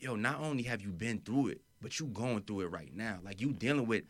yo, 0.00 0.16
not 0.16 0.40
only 0.40 0.62
have 0.64 0.80
you 0.82 0.90
been 0.90 1.20
through 1.20 1.48
it, 1.48 1.60
but 1.80 1.98
you 1.98 2.06
going 2.06 2.42
through 2.42 2.62
it 2.62 2.66
right 2.68 2.94
now. 2.94 3.18
Like 3.22 3.40
you 3.40 3.52
dealing 3.52 3.86
with 3.86 4.04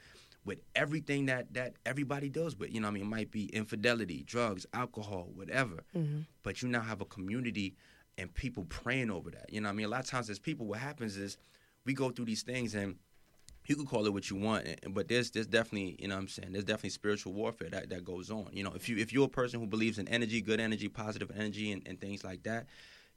with 0.44 0.58
everything 0.74 1.26
that 1.26 1.52
that 1.54 1.74
everybody 1.84 2.28
deals 2.28 2.56
with. 2.56 2.72
You 2.72 2.80
know, 2.80 2.88
what 2.88 2.92
I 2.92 2.94
mean, 2.94 3.02
it 3.04 3.10
might 3.10 3.30
be 3.30 3.46
infidelity, 3.46 4.22
drugs, 4.24 4.66
alcohol, 4.72 5.30
whatever. 5.34 5.84
Mhm. 5.94 6.26
But 6.42 6.62
you 6.62 6.68
now 6.68 6.80
have 6.80 7.00
a 7.00 7.04
community 7.04 7.76
and 8.18 8.32
people 8.34 8.64
praying 8.64 9.10
over 9.10 9.30
that. 9.30 9.52
You 9.52 9.60
know, 9.60 9.68
what 9.68 9.74
I 9.74 9.76
mean, 9.76 9.86
a 9.86 9.90
lot 9.90 10.00
of 10.00 10.06
times 10.06 10.28
as 10.30 10.38
people, 10.38 10.66
what 10.66 10.78
happens 10.80 11.16
is 11.16 11.36
we 11.84 11.94
go 11.94 12.10
through 12.10 12.26
these 12.26 12.42
things 12.42 12.74
and 12.74 12.96
you 13.66 13.76
can 13.76 13.86
call 13.86 14.04
it 14.06 14.12
what 14.12 14.30
you 14.30 14.36
want, 14.36 14.66
but 14.90 15.06
there's 15.08 15.30
there's 15.30 15.46
definitely 15.46 15.96
you 16.00 16.08
know 16.08 16.16
what 16.16 16.22
I'm 16.22 16.28
saying 16.28 16.52
there's 16.52 16.64
definitely 16.64 16.90
spiritual 16.90 17.34
warfare 17.34 17.68
that, 17.70 17.90
that 17.90 18.04
goes 18.04 18.30
on. 18.30 18.48
You 18.52 18.64
know, 18.64 18.72
if 18.74 18.88
you 18.88 18.96
if 18.96 19.12
you're 19.12 19.26
a 19.26 19.28
person 19.28 19.60
who 19.60 19.66
believes 19.66 19.98
in 19.98 20.08
energy, 20.08 20.40
good 20.40 20.60
energy, 20.60 20.88
positive 20.88 21.30
energy, 21.36 21.70
and, 21.70 21.86
and 21.86 22.00
things 22.00 22.24
like 22.24 22.42
that, 22.44 22.66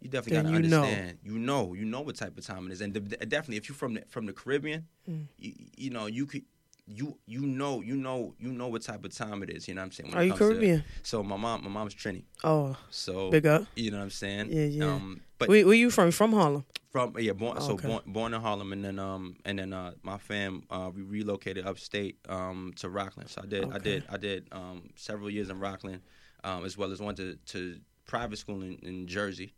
you 0.04 0.10
definitely 0.10 0.44
got 0.52 0.58
to 0.58 0.64
you 0.64 0.70
know. 0.70 0.84
understand. 0.84 1.18
You 1.24 1.40
know, 1.40 1.74
you 1.74 1.86
know 1.86 2.02
what 2.02 2.16
type 2.16 2.38
of 2.38 2.46
time 2.46 2.68
it 2.68 2.74
is, 2.74 2.82
and 2.82 2.94
de- 2.94 3.00
definitely 3.00 3.58
if 3.58 3.68
you're 3.70 3.76
from 3.76 3.96
the, 3.96 4.04
from 4.10 4.26
the 4.26 4.34
Caribbean, 4.34 4.86
Mm. 5.10 5.28
you, 5.38 5.54
you 5.78 5.90
know 5.90 6.06
you 6.06 6.26
could. 6.26 6.44
You 6.86 7.18
you 7.26 7.40
know 7.46 7.80
you 7.82 7.96
know 7.96 8.36
you 8.40 8.52
know 8.52 8.68
what 8.68 8.82
type 8.82 9.06
of 9.06 9.16
time 9.16 9.42
it 9.42 9.50
is. 9.50 9.70
You 9.70 9.74
know 9.76 9.80
what 9.82 9.86
I'm 9.86 9.92
saying. 9.94 10.10
when 10.10 10.18
Are 10.20 10.24
you 10.26 10.32
comes 10.32 10.40
to- 10.42 10.48
Caribbean? 10.56 10.84
so 11.02 11.24
my 11.24 11.38
mom 11.38 11.64
my 11.64 11.70
mom's 11.70 11.96
Trini. 11.96 12.24
Oh, 12.44 12.76
So 12.90 13.32
big 13.32 13.46
up. 13.46 13.64
you 13.78 13.90
know 13.90 13.98
what 14.00 14.04
I'm 14.04 14.10
saying. 14.10 14.52
Yeah, 14.52 14.66
yeah. 14.66 14.86
Um, 14.94 15.22
but 15.40 15.48
Where, 15.48 15.66
where 15.66 15.76
you 15.76 15.90
from? 15.90 16.12
From 16.12 16.34
Harlem? 16.34 16.66
from 16.92 17.16
yeah, 17.20 17.32
born 17.32 17.56
Oh, 17.58 17.68
so 17.68 17.74
okay. 17.76 17.88
born, 17.88 18.02
born 18.06 18.34
in 18.34 18.42
Harlem, 18.42 18.74
and 18.74 18.84
then 18.84 19.00
um 19.00 19.38
and 19.46 19.60
then 19.60 19.72
uh 19.72 19.94
my 20.04 20.18
fam 20.18 20.64
uh 20.70 20.92
we 20.94 21.04
relocated 21.04 21.66
upstate 21.66 22.18
um 22.28 22.74
to 22.76 22.90
Rockland. 22.90 23.30
So 23.30 23.42
I 23.44 23.48
did 23.48 23.72
I 23.72 23.78
did 23.78 24.04
I 24.10 24.18
did 24.18 24.48
um 24.52 24.90
several 24.96 25.30
years 25.30 25.50
in 25.50 25.60
Rockland, 25.62 26.02
um 26.44 26.66
as 26.66 26.78
well 26.78 26.92
as 26.92 27.00
went 27.02 27.16
to 27.18 27.38
to 27.54 27.80
private 28.06 28.38
school 28.40 28.62
in, 28.62 28.74
in 28.84 29.08
Jersey. 29.08 29.54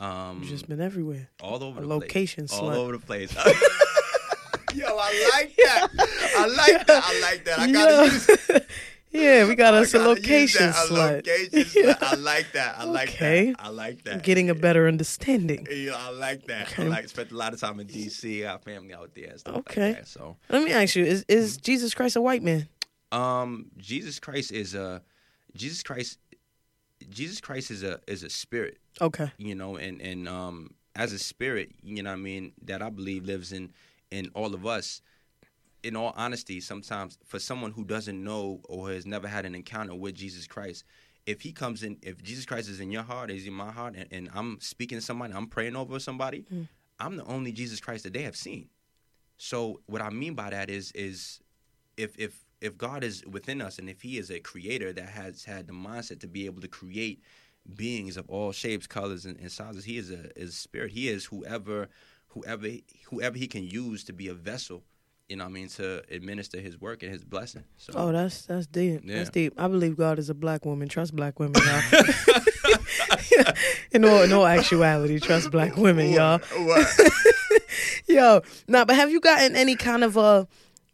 Um, 0.00 0.42
You 0.42 0.48
just 0.48 0.68
been 0.68 0.80
everywhere. 0.80 1.28
all 1.42 1.62
over 1.62 1.78
A 1.78 1.82
the 1.82 1.88
location 1.88 2.46
place. 2.48 2.58
All 2.60 2.70
slut. 2.70 2.76
over 2.76 2.92
the 2.92 2.98
place. 2.98 3.34
Yo, 4.74 4.86
I 4.86 5.30
like 5.34 5.56
that. 5.56 5.88
I 6.36 6.46
like 6.46 6.86
that. 6.86 7.02
I 7.04 7.20
like 7.20 7.44
that. 7.44 7.58
I 7.58 7.72
gotta 7.72 8.04
use 8.04 8.30
yeah, 9.10 9.46
we 9.48 9.56
got 9.56 9.74
I 9.74 9.78
us 9.78 9.92
a 9.94 9.98
gotta 9.98 10.10
use 10.10 10.18
location 10.22 10.66
that, 10.66 10.76
a 10.76 10.92
slut. 10.92 11.26
location 11.26 11.64
slut. 11.84 12.02
I 12.02 12.14
like 12.14 12.52
that. 12.52 12.78
I 12.78 12.84
like 12.84 13.08
Okay. 13.10 13.50
that. 13.50 13.56
I 13.58 13.68
like 13.68 14.04
that. 14.04 14.22
Getting 14.22 14.48
a 14.48 14.54
better 14.54 14.86
understanding. 14.86 15.66
Yeah, 15.70 15.96
I 15.96 16.10
like 16.10 16.46
that. 16.46 16.72
I 16.78 16.84
like 16.84 17.08
spent 17.08 17.32
a 17.32 17.36
lot 17.36 17.52
of 17.52 17.60
time 17.60 17.80
in 17.80 17.88
DC. 17.88 18.42
Got 18.42 18.62
family 18.64 18.94
out 18.94 19.10
there 19.14 19.30
and 19.30 19.40
stuff 19.40 19.56
Okay. 19.56 19.88
like 19.88 19.96
that. 19.98 20.08
So, 20.08 20.36
Let 20.48 20.62
me 20.64 20.72
ask 20.72 20.94
you: 20.94 21.04
Is 21.04 21.24
is 21.28 21.56
Jesus 21.56 21.92
Christ 21.92 22.14
a 22.16 22.20
white 22.22 22.42
man? 22.44 22.68
um, 23.12 23.66
Jesus 23.76 24.20
Christ 24.20 24.52
is 24.52 24.74
a 24.76 25.02
Jesus 25.56 25.82
Christ. 25.82 26.18
Jesus 27.10 27.40
Christ 27.40 27.70
is 27.70 27.82
a 27.82 28.00
is 28.06 28.22
a 28.22 28.30
spirit, 28.30 28.78
Okay. 29.00 29.30
you 29.38 29.54
know, 29.54 29.76
and 29.76 30.00
and 30.00 30.28
um 30.28 30.74
as 30.94 31.12
a 31.12 31.18
spirit, 31.18 31.70
you 31.82 32.02
know, 32.02 32.10
what 32.10 32.18
I 32.18 32.22
mean 32.22 32.52
that 32.64 32.82
I 32.82 32.90
believe 32.90 33.24
lives 33.24 33.52
in 33.52 33.72
in 34.10 34.30
all 34.34 34.54
of 34.54 34.66
us. 34.66 35.02
In 35.82 35.96
all 35.96 36.12
honesty, 36.14 36.60
sometimes 36.60 37.16
for 37.24 37.38
someone 37.38 37.70
who 37.72 37.84
doesn't 37.84 38.22
know 38.22 38.60
or 38.68 38.90
has 38.90 39.06
never 39.06 39.26
had 39.26 39.46
an 39.46 39.54
encounter 39.54 39.94
with 39.94 40.14
Jesus 40.14 40.46
Christ, 40.46 40.84
if 41.24 41.40
he 41.40 41.52
comes 41.52 41.82
in, 41.82 41.96
if 42.02 42.22
Jesus 42.22 42.44
Christ 42.44 42.68
is 42.68 42.80
in 42.80 42.90
your 42.90 43.02
heart, 43.02 43.30
is 43.30 43.46
in 43.46 43.54
my 43.54 43.70
heart, 43.72 43.94
and, 43.96 44.06
and 44.12 44.30
I'm 44.34 44.60
speaking 44.60 44.98
to 44.98 45.02
somebody, 45.02 45.32
I'm 45.32 45.46
praying 45.46 45.76
over 45.76 45.98
somebody, 45.98 46.44
Mm. 46.52 46.68
I'm 46.98 47.16
the 47.16 47.24
only 47.24 47.50
Jesus 47.50 47.80
Christ 47.80 48.04
that 48.04 48.12
they 48.12 48.24
have 48.24 48.36
seen. 48.36 48.68
So 49.38 49.80
what 49.86 50.02
I 50.02 50.10
mean 50.10 50.34
by 50.34 50.50
that 50.50 50.68
is 50.68 50.92
is 50.92 51.40
if 51.96 52.14
if 52.18 52.44
if 52.60 52.76
God 52.76 53.02
is 53.04 53.24
within 53.26 53.60
us 53.60 53.78
and 53.78 53.88
if 53.88 54.02
He 54.02 54.18
is 54.18 54.30
a 54.30 54.40
creator 54.40 54.92
that 54.92 55.08
has 55.08 55.44
had 55.44 55.66
the 55.66 55.72
mindset 55.72 56.20
to 56.20 56.26
be 56.26 56.46
able 56.46 56.60
to 56.60 56.68
create 56.68 57.22
beings 57.74 58.16
of 58.16 58.28
all 58.28 58.52
shapes, 58.52 58.86
colors, 58.86 59.24
and, 59.26 59.38
and 59.38 59.50
sizes, 59.52 59.84
He 59.84 59.96
is 59.98 60.10
a 60.10 60.30
is 60.38 60.50
a 60.50 60.56
spirit. 60.56 60.92
He 60.92 61.08
is 61.08 61.26
whoever 61.26 61.88
whoever 62.28 62.68
whoever 63.10 63.36
He 63.38 63.46
can 63.46 63.64
use 63.64 64.04
to 64.04 64.12
be 64.12 64.28
a 64.28 64.34
vessel. 64.34 64.82
you 65.28 65.36
know, 65.36 65.44
what 65.44 65.50
I 65.50 65.52
mean, 65.52 65.68
to 65.68 66.02
administer 66.10 66.60
His 66.60 66.80
work 66.80 67.02
and 67.02 67.12
His 67.12 67.24
blessing. 67.24 67.64
So, 67.76 67.92
Oh, 67.94 68.12
that's 68.12 68.46
that's 68.46 68.66
deep. 68.66 69.02
Yeah. 69.04 69.18
That's 69.18 69.30
deep. 69.30 69.54
I 69.56 69.68
believe 69.68 69.96
God 69.96 70.18
is 70.18 70.28
a 70.28 70.34
black 70.34 70.64
woman. 70.64 70.88
Trust 70.88 71.14
black 71.14 71.38
women, 71.38 71.62
y'all. 71.62 71.82
in 73.92 74.04
all 74.04 74.22
in 74.22 74.32
all 74.32 74.46
actuality, 74.46 75.18
trust 75.20 75.50
black 75.50 75.76
women, 75.76 76.10
y'all. 76.10 76.40
Yo, 78.06 78.42
nah, 78.66 78.84
but 78.84 78.96
have 78.96 79.10
you 79.10 79.20
gotten 79.20 79.54
any 79.54 79.76
kind 79.76 80.02
of 80.02 80.18
uh 80.18 80.44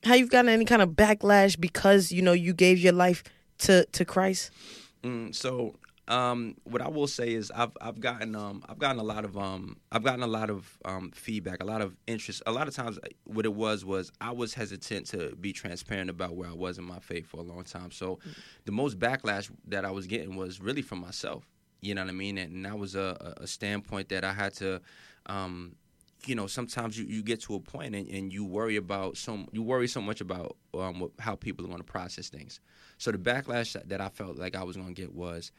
have 0.07 0.19
you've 0.19 0.31
gotten 0.31 0.49
any 0.49 0.65
kind 0.65 0.83
of 0.83 0.91
backlash 0.91 1.59
because, 1.59 2.13
you 2.13 2.23
know, 2.23 2.33
you 2.33 2.53
gave 2.53 2.79
your 2.79 2.93
life 2.93 3.23
to 3.59 3.85
to 3.87 4.05
Christ? 4.05 4.51
Mm, 5.03 5.35
so 5.35 5.77
um, 6.09 6.57
what 6.65 6.81
I 6.81 6.89
will 6.89 7.07
say 7.09 7.35
is 7.35 7.51
I've 7.51 7.77
I've 7.81 8.01
gotten 8.01 8.35
um, 8.37 8.65
I've 8.69 8.79
gotten 8.79 9.01
a 9.01 9.05
lot 9.05 9.25
of 9.25 9.37
um, 9.37 9.77
I've 9.91 10.05
gotten 10.05 10.23
a 10.23 10.29
lot 10.29 10.51
of 10.51 10.79
um, 10.85 11.11
feedback, 11.15 11.63
a 11.63 11.67
lot 11.67 11.83
of 11.83 11.97
interest. 12.07 12.43
A 12.47 12.53
lot 12.53 12.69
of 12.69 12.75
times, 12.75 12.99
uh, 12.99 13.09
what 13.25 13.45
it 13.45 13.55
was 13.55 13.85
was 13.85 14.13
I 14.21 14.31
was 14.33 14.55
hesitant 14.55 15.07
to 15.09 15.35
be 15.37 15.53
transparent 15.53 16.11
about 16.11 16.37
where 16.37 16.49
I 16.49 16.55
was 16.55 16.79
in 16.79 16.85
my 16.85 17.01
faith 17.01 17.27
for 17.27 17.39
a 17.39 17.43
long 17.43 17.65
time. 17.65 17.91
So, 17.91 18.21
the 18.65 18.73
most 18.73 18.99
backlash 18.99 19.51
that 19.67 19.85
I 19.85 19.91
was 19.91 20.07
getting 20.07 20.37
was 20.37 20.61
really 20.61 20.83
from 20.83 21.01
myself. 21.01 21.45
You 21.81 21.95
know 21.95 22.03
what 22.03 22.11
I 22.11 22.15
mean? 22.15 22.39
And 22.39 22.65
that 22.65 22.79
was 22.79 22.95
a, 22.95 23.35
a 23.39 23.43
a 23.43 23.47
standpoint 23.47 24.09
that 24.11 24.25
I 24.25 24.33
had 24.33 24.55
to. 24.55 24.81
You 26.25 26.35
know, 26.35 26.47
sometimes 26.47 26.99
you, 26.99 27.05
you 27.05 27.23
get 27.23 27.41
to 27.43 27.55
a 27.55 27.61
point 27.61 27.95
and, 27.95 28.09
and 28.09 28.33
you 28.33 28.45
worry 28.45 28.77
about 28.77 29.17
so 29.17 29.45
you 29.53 29.63
worry 29.63 29.87
so 29.87 30.01
much 30.01 30.21
about 30.21 30.57
um, 30.75 31.11
how 31.19 31.37
people 31.37 31.65
are 31.65 31.69
going 31.69 31.81
to 31.81 31.85
process 31.85 32.29
things. 32.29 32.61
So 32.99 33.13
the 33.13 33.19
backlash 33.19 33.75
that, 33.75 33.89
that 33.91 34.01
I 34.01 34.09
felt 34.09 34.37
like 34.37 34.57
I 34.57 34.65
was 34.65 34.77
going 34.77 34.95
to 34.95 35.01
get 35.01 35.15
was, 35.15 35.53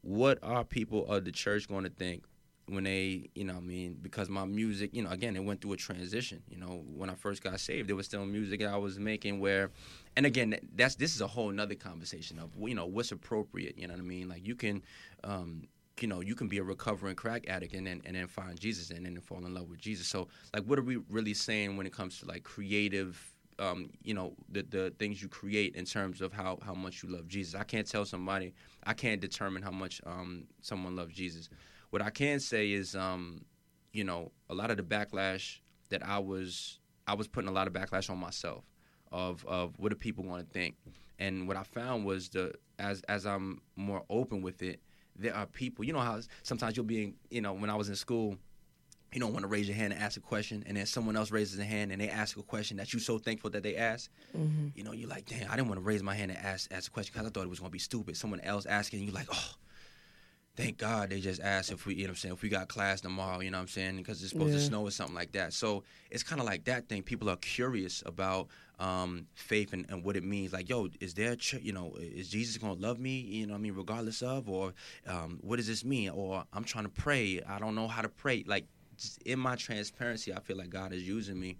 what 0.00 0.38
are 0.42 0.64
people 0.64 1.06
of 1.06 1.24
the 1.24 1.32
church 1.32 1.68
going 1.68 1.84
to 1.84 1.90
think 1.90 2.24
when 2.66 2.84
they, 2.84 3.28
you 3.34 3.44
know, 3.44 3.56
I 3.56 3.60
mean, 3.60 3.98
because 4.00 4.28
my 4.28 4.44
music, 4.44 4.90
you 4.94 5.02
know, 5.02 5.10
again, 5.10 5.36
it 5.36 5.44
went 5.44 5.60
through 5.60 5.72
a 5.72 5.76
transition. 5.76 6.42
You 6.48 6.58
know, 6.58 6.84
when 6.96 7.10
I 7.10 7.14
first 7.14 7.42
got 7.42 7.58
saved, 7.60 7.88
there 7.88 7.96
was 7.96 8.06
still 8.06 8.24
music 8.24 8.60
that 8.60 8.72
I 8.72 8.78
was 8.78 8.98
making 8.98 9.40
where, 9.40 9.70
and 10.16 10.24
again, 10.24 10.56
that's 10.74 10.94
this 10.94 11.14
is 11.14 11.20
a 11.20 11.26
whole 11.26 11.50
nother 11.50 11.74
conversation 11.74 12.38
of, 12.38 12.50
you 12.58 12.74
know, 12.74 12.86
what's 12.86 13.12
appropriate. 13.12 13.76
You 13.76 13.88
know 13.88 13.94
what 13.94 14.00
I 14.00 14.04
mean? 14.04 14.28
Like 14.28 14.46
you 14.46 14.54
can. 14.54 14.82
Um, 15.24 15.68
you 16.00 16.08
know, 16.08 16.20
you 16.20 16.34
can 16.34 16.48
be 16.48 16.58
a 16.58 16.62
recovering 16.62 17.14
crack 17.14 17.48
addict 17.48 17.74
and 17.74 17.86
then 17.86 18.02
and 18.04 18.16
then 18.16 18.26
find 18.26 18.58
Jesus 18.58 18.90
and 18.90 19.04
then 19.04 19.20
fall 19.20 19.44
in 19.44 19.54
love 19.54 19.68
with 19.68 19.80
Jesus. 19.80 20.06
So, 20.06 20.28
like, 20.54 20.64
what 20.64 20.78
are 20.78 20.82
we 20.82 20.96
really 21.08 21.34
saying 21.34 21.76
when 21.76 21.86
it 21.86 21.92
comes 21.92 22.18
to 22.20 22.26
like 22.26 22.44
creative 22.44 23.32
um, 23.58 23.90
you 24.02 24.14
know 24.14 24.34
the 24.48 24.62
the 24.62 24.92
things 24.98 25.22
you 25.22 25.28
create 25.28 25.76
in 25.76 25.84
terms 25.84 26.20
of 26.20 26.32
how 26.32 26.58
how 26.64 26.74
much 26.74 27.02
you 27.02 27.08
love 27.08 27.28
Jesus. 27.28 27.54
I 27.54 27.64
can't 27.64 27.86
tell 27.86 28.04
somebody. 28.04 28.54
I 28.84 28.94
can't 28.94 29.20
determine 29.20 29.62
how 29.62 29.70
much 29.70 30.00
um, 30.06 30.44
someone 30.60 30.96
loves 30.96 31.14
Jesus. 31.14 31.48
What 31.90 32.02
I 32.02 32.10
can 32.10 32.40
say 32.40 32.72
is, 32.72 32.96
um, 32.96 33.44
you 33.92 34.04
know, 34.04 34.32
a 34.48 34.54
lot 34.54 34.70
of 34.70 34.78
the 34.78 34.82
backlash 34.82 35.58
that 35.90 36.04
I 36.06 36.18
was 36.18 36.80
I 37.06 37.14
was 37.14 37.28
putting 37.28 37.48
a 37.48 37.52
lot 37.52 37.66
of 37.66 37.72
backlash 37.72 38.10
on 38.10 38.18
myself 38.18 38.64
of 39.10 39.44
of 39.46 39.78
what 39.78 39.90
do 39.90 39.96
people 39.96 40.24
want 40.24 40.46
to 40.46 40.52
think. 40.52 40.76
And 41.18 41.46
what 41.46 41.56
I 41.56 41.62
found 41.62 42.04
was 42.04 42.30
the 42.30 42.54
as 42.78 43.02
as 43.02 43.26
I'm 43.26 43.60
more 43.76 44.02
open 44.10 44.42
with 44.42 44.62
it, 44.62 44.80
there 45.16 45.34
are 45.34 45.46
people. 45.46 45.84
You 45.84 45.92
know 45.92 46.00
how 46.00 46.20
sometimes 46.42 46.76
you'll 46.76 46.86
be 46.86 47.04
in, 47.04 47.14
you 47.30 47.40
know 47.40 47.52
when 47.52 47.70
I 47.70 47.74
was 47.74 47.88
in 47.88 47.96
school 47.96 48.38
you 49.12 49.20
don't 49.20 49.32
want 49.32 49.42
to 49.42 49.48
raise 49.48 49.68
your 49.68 49.76
hand 49.76 49.92
and 49.92 50.02
ask 50.02 50.16
a 50.16 50.20
question, 50.20 50.64
and 50.66 50.76
then 50.76 50.86
someone 50.86 51.16
else 51.16 51.30
raises 51.30 51.58
a 51.58 51.64
hand 51.64 51.92
and 51.92 52.00
they 52.00 52.08
ask 52.08 52.36
a 52.38 52.42
question 52.42 52.78
that 52.78 52.92
you're 52.92 53.00
so 53.00 53.18
thankful 53.18 53.50
that 53.50 53.62
they 53.62 53.76
asked. 53.76 54.08
Mm-hmm. 54.36 54.68
You 54.74 54.84
know, 54.84 54.92
you're 54.92 55.08
like, 55.08 55.26
damn, 55.26 55.50
I 55.50 55.56
didn't 55.56 55.68
want 55.68 55.80
to 55.80 55.84
raise 55.84 56.02
my 56.02 56.14
hand 56.14 56.30
and 56.30 56.40
ask 56.40 56.72
ask 56.72 56.90
a 56.90 56.90
question 56.90 57.12
because 57.12 57.26
I 57.26 57.30
thought 57.30 57.44
it 57.44 57.50
was 57.50 57.60
going 57.60 57.70
to 57.70 57.72
be 57.72 57.78
stupid. 57.78 58.16
Someone 58.16 58.40
else 58.40 58.64
asking, 58.64 59.02
you're 59.04 59.12
like, 59.12 59.28
oh, 59.30 59.54
thank 60.56 60.78
God 60.78 61.10
they 61.10 61.20
just 61.20 61.40
asked 61.40 61.72
if 61.72 61.86
we, 61.86 61.94
you 61.94 62.02
know 62.02 62.08
what 62.08 62.10
I'm 62.10 62.16
saying, 62.16 62.34
if 62.34 62.42
we 62.42 62.48
got 62.48 62.68
class 62.68 63.00
tomorrow, 63.00 63.40
you 63.40 63.50
know 63.50 63.58
what 63.58 63.62
I'm 63.62 63.68
saying, 63.68 63.96
because 63.96 64.22
it's 64.22 64.32
supposed 64.32 64.52
to 64.52 64.60
snow 64.60 64.82
or 64.82 64.90
something 64.90 65.14
like 65.14 65.32
that. 65.32 65.52
So 65.52 65.84
it's 66.10 66.22
kind 66.22 66.40
of 66.40 66.46
like 66.46 66.64
that 66.64 66.88
thing. 66.88 67.02
People 67.02 67.30
are 67.30 67.36
curious 67.36 68.02
about 68.04 68.48
um, 68.78 69.26
faith 69.34 69.72
and, 69.72 69.86
and 69.88 70.04
what 70.04 70.16
it 70.16 70.24
means. 70.24 70.52
Like, 70.52 70.68
yo, 70.68 70.88
is 71.00 71.14
there, 71.14 71.36
ch- 71.36 71.60
you 71.62 71.72
know, 71.72 71.94
is 71.98 72.28
Jesus 72.28 72.58
going 72.58 72.76
to 72.76 72.82
love 72.82 72.98
me, 72.98 73.20
you 73.20 73.46
know 73.46 73.52
what 73.54 73.58
I 73.58 73.62
mean, 73.62 73.74
regardless 73.74 74.20
of, 74.22 74.48
or 74.48 74.74
um, 75.06 75.38
what 75.40 75.56
does 75.56 75.66
this 75.68 75.84
mean? 75.84 76.10
Or 76.10 76.44
I'm 76.52 76.64
trying 76.64 76.84
to 76.84 76.90
pray, 76.90 77.40
I 77.48 77.58
don't 77.58 77.74
know 77.74 77.88
how 77.88 78.02
to 78.02 78.08
pray. 78.08 78.44
Like, 78.46 78.66
in 79.24 79.38
my 79.38 79.56
transparency, 79.56 80.34
I 80.34 80.40
feel 80.40 80.56
like 80.56 80.70
God 80.70 80.92
is 80.92 81.02
using 81.02 81.40
me, 81.40 81.56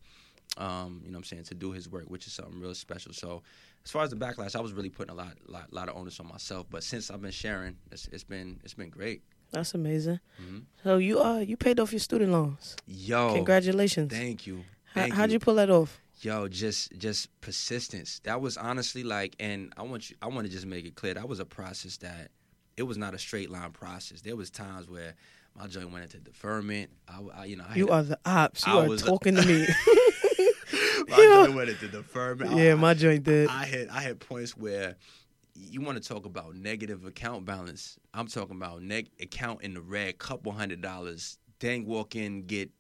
um, 0.58 1.00
you 1.02 1.10
know 1.10 1.16
what 1.16 1.20
I'm 1.20 1.24
saying, 1.24 1.44
to 1.44 1.54
do 1.54 1.72
his 1.72 1.88
work, 1.88 2.04
which 2.08 2.26
is 2.26 2.34
something 2.34 2.60
real 2.60 2.74
special. 2.74 3.12
So 3.12 3.42
as 3.84 3.90
far 3.90 4.04
as 4.04 4.10
the 4.10 4.16
backlash, 4.16 4.54
I 4.56 4.60
was 4.60 4.72
really 4.72 4.90
putting 4.90 5.12
a 5.12 5.16
lot, 5.16 5.36
lot, 5.46 5.72
lot 5.72 5.88
of 5.88 5.96
onus 5.96 6.20
on 6.20 6.28
myself. 6.28 6.66
But 6.70 6.82
since 6.84 7.10
I've 7.10 7.20
been 7.22 7.30
sharing, 7.32 7.76
it's, 7.90 8.08
it's 8.08 8.24
been, 8.24 8.60
it's 8.64 8.74
been 8.74 8.90
great. 8.90 9.22
That's 9.52 9.74
amazing. 9.74 10.18
Mhm. 10.42 10.62
So 10.82 10.96
you 10.96 11.20
uh 11.20 11.40
you 11.40 11.58
paid 11.58 11.78
off 11.78 11.92
your 11.92 12.00
student 12.00 12.32
loans. 12.32 12.74
Yo, 12.86 13.34
Congratulations. 13.34 14.10
Thank 14.10 14.46
you. 14.46 14.64
How, 14.94 15.02
Thank 15.02 15.14
how'd 15.14 15.30
you 15.30 15.38
pull 15.38 15.56
that 15.56 15.68
off? 15.68 16.00
Yo, 16.22 16.48
just 16.48 16.96
just 16.96 17.28
persistence. 17.42 18.20
That 18.24 18.40
was 18.40 18.56
honestly 18.56 19.02
like, 19.04 19.36
and 19.38 19.70
I 19.76 19.82
want 19.82 20.08
you, 20.08 20.16
I 20.22 20.28
want 20.28 20.46
to 20.46 20.52
just 20.52 20.64
make 20.64 20.86
it 20.86 20.94
clear 20.94 21.12
that 21.14 21.28
was 21.28 21.38
a 21.38 21.44
process 21.44 21.98
that 21.98 22.30
it 22.78 22.84
was 22.84 22.96
not 22.96 23.12
a 23.12 23.18
straight 23.18 23.50
line 23.50 23.72
process. 23.72 24.22
There 24.22 24.36
was 24.36 24.48
times 24.50 24.88
where 24.88 25.14
my 25.54 25.66
joint 25.66 25.92
went 25.92 26.04
into 26.04 26.18
deferment. 26.18 26.90
I, 27.06 27.20
I 27.40 27.44
you 27.44 27.56
know, 27.56 27.64
I 27.68 27.74
You 27.74 27.88
are 27.90 28.02
the 28.02 28.18
ops. 28.24 28.66
You 28.66 28.72
I 28.72 28.86
are 28.86 28.96
talking 28.96 29.34
to 29.36 29.44
me. 29.46 29.66
my 31.08 31.16
Yeah. 31.16 31.44
joint 31.44 31.54
went 31.54 31.70
into 31.70 31.88
deferment. 31.88 32.56
yeah, 32.56 32.72
I- 32.72 32.76
my 32.76 32.94
joint 32.94 33.24
did. 33.24 33.48
I 33.48 33.64
had 33.66 33.88
I 33.88 34.00
had 34.00 34.20
points 34.20 34.56
where 34.56 34.96
you 35.54 35.80
want 35.82 36.02
to 36.02 36.08
talk 36.08 36.24
about 36.24 36.54
negative 36.56 37.04
account 37.04 37.44
balance. 37.44 37.98
I'm 38.14 38.26
talking 38.26 38.56
about 38.56 38.82
neg 38.82 39.10
account 39.20 39.62
in 39.62 39.74
the 39.74 39.80
red, 39.82 40.18
couple 40.18 40.52
hundred 40.52 40.80
dollars. 40.80 41.38
Then 41.58 41.84
walk 41.84 42.16
in, 42.16 42.46
get 42.46 42.70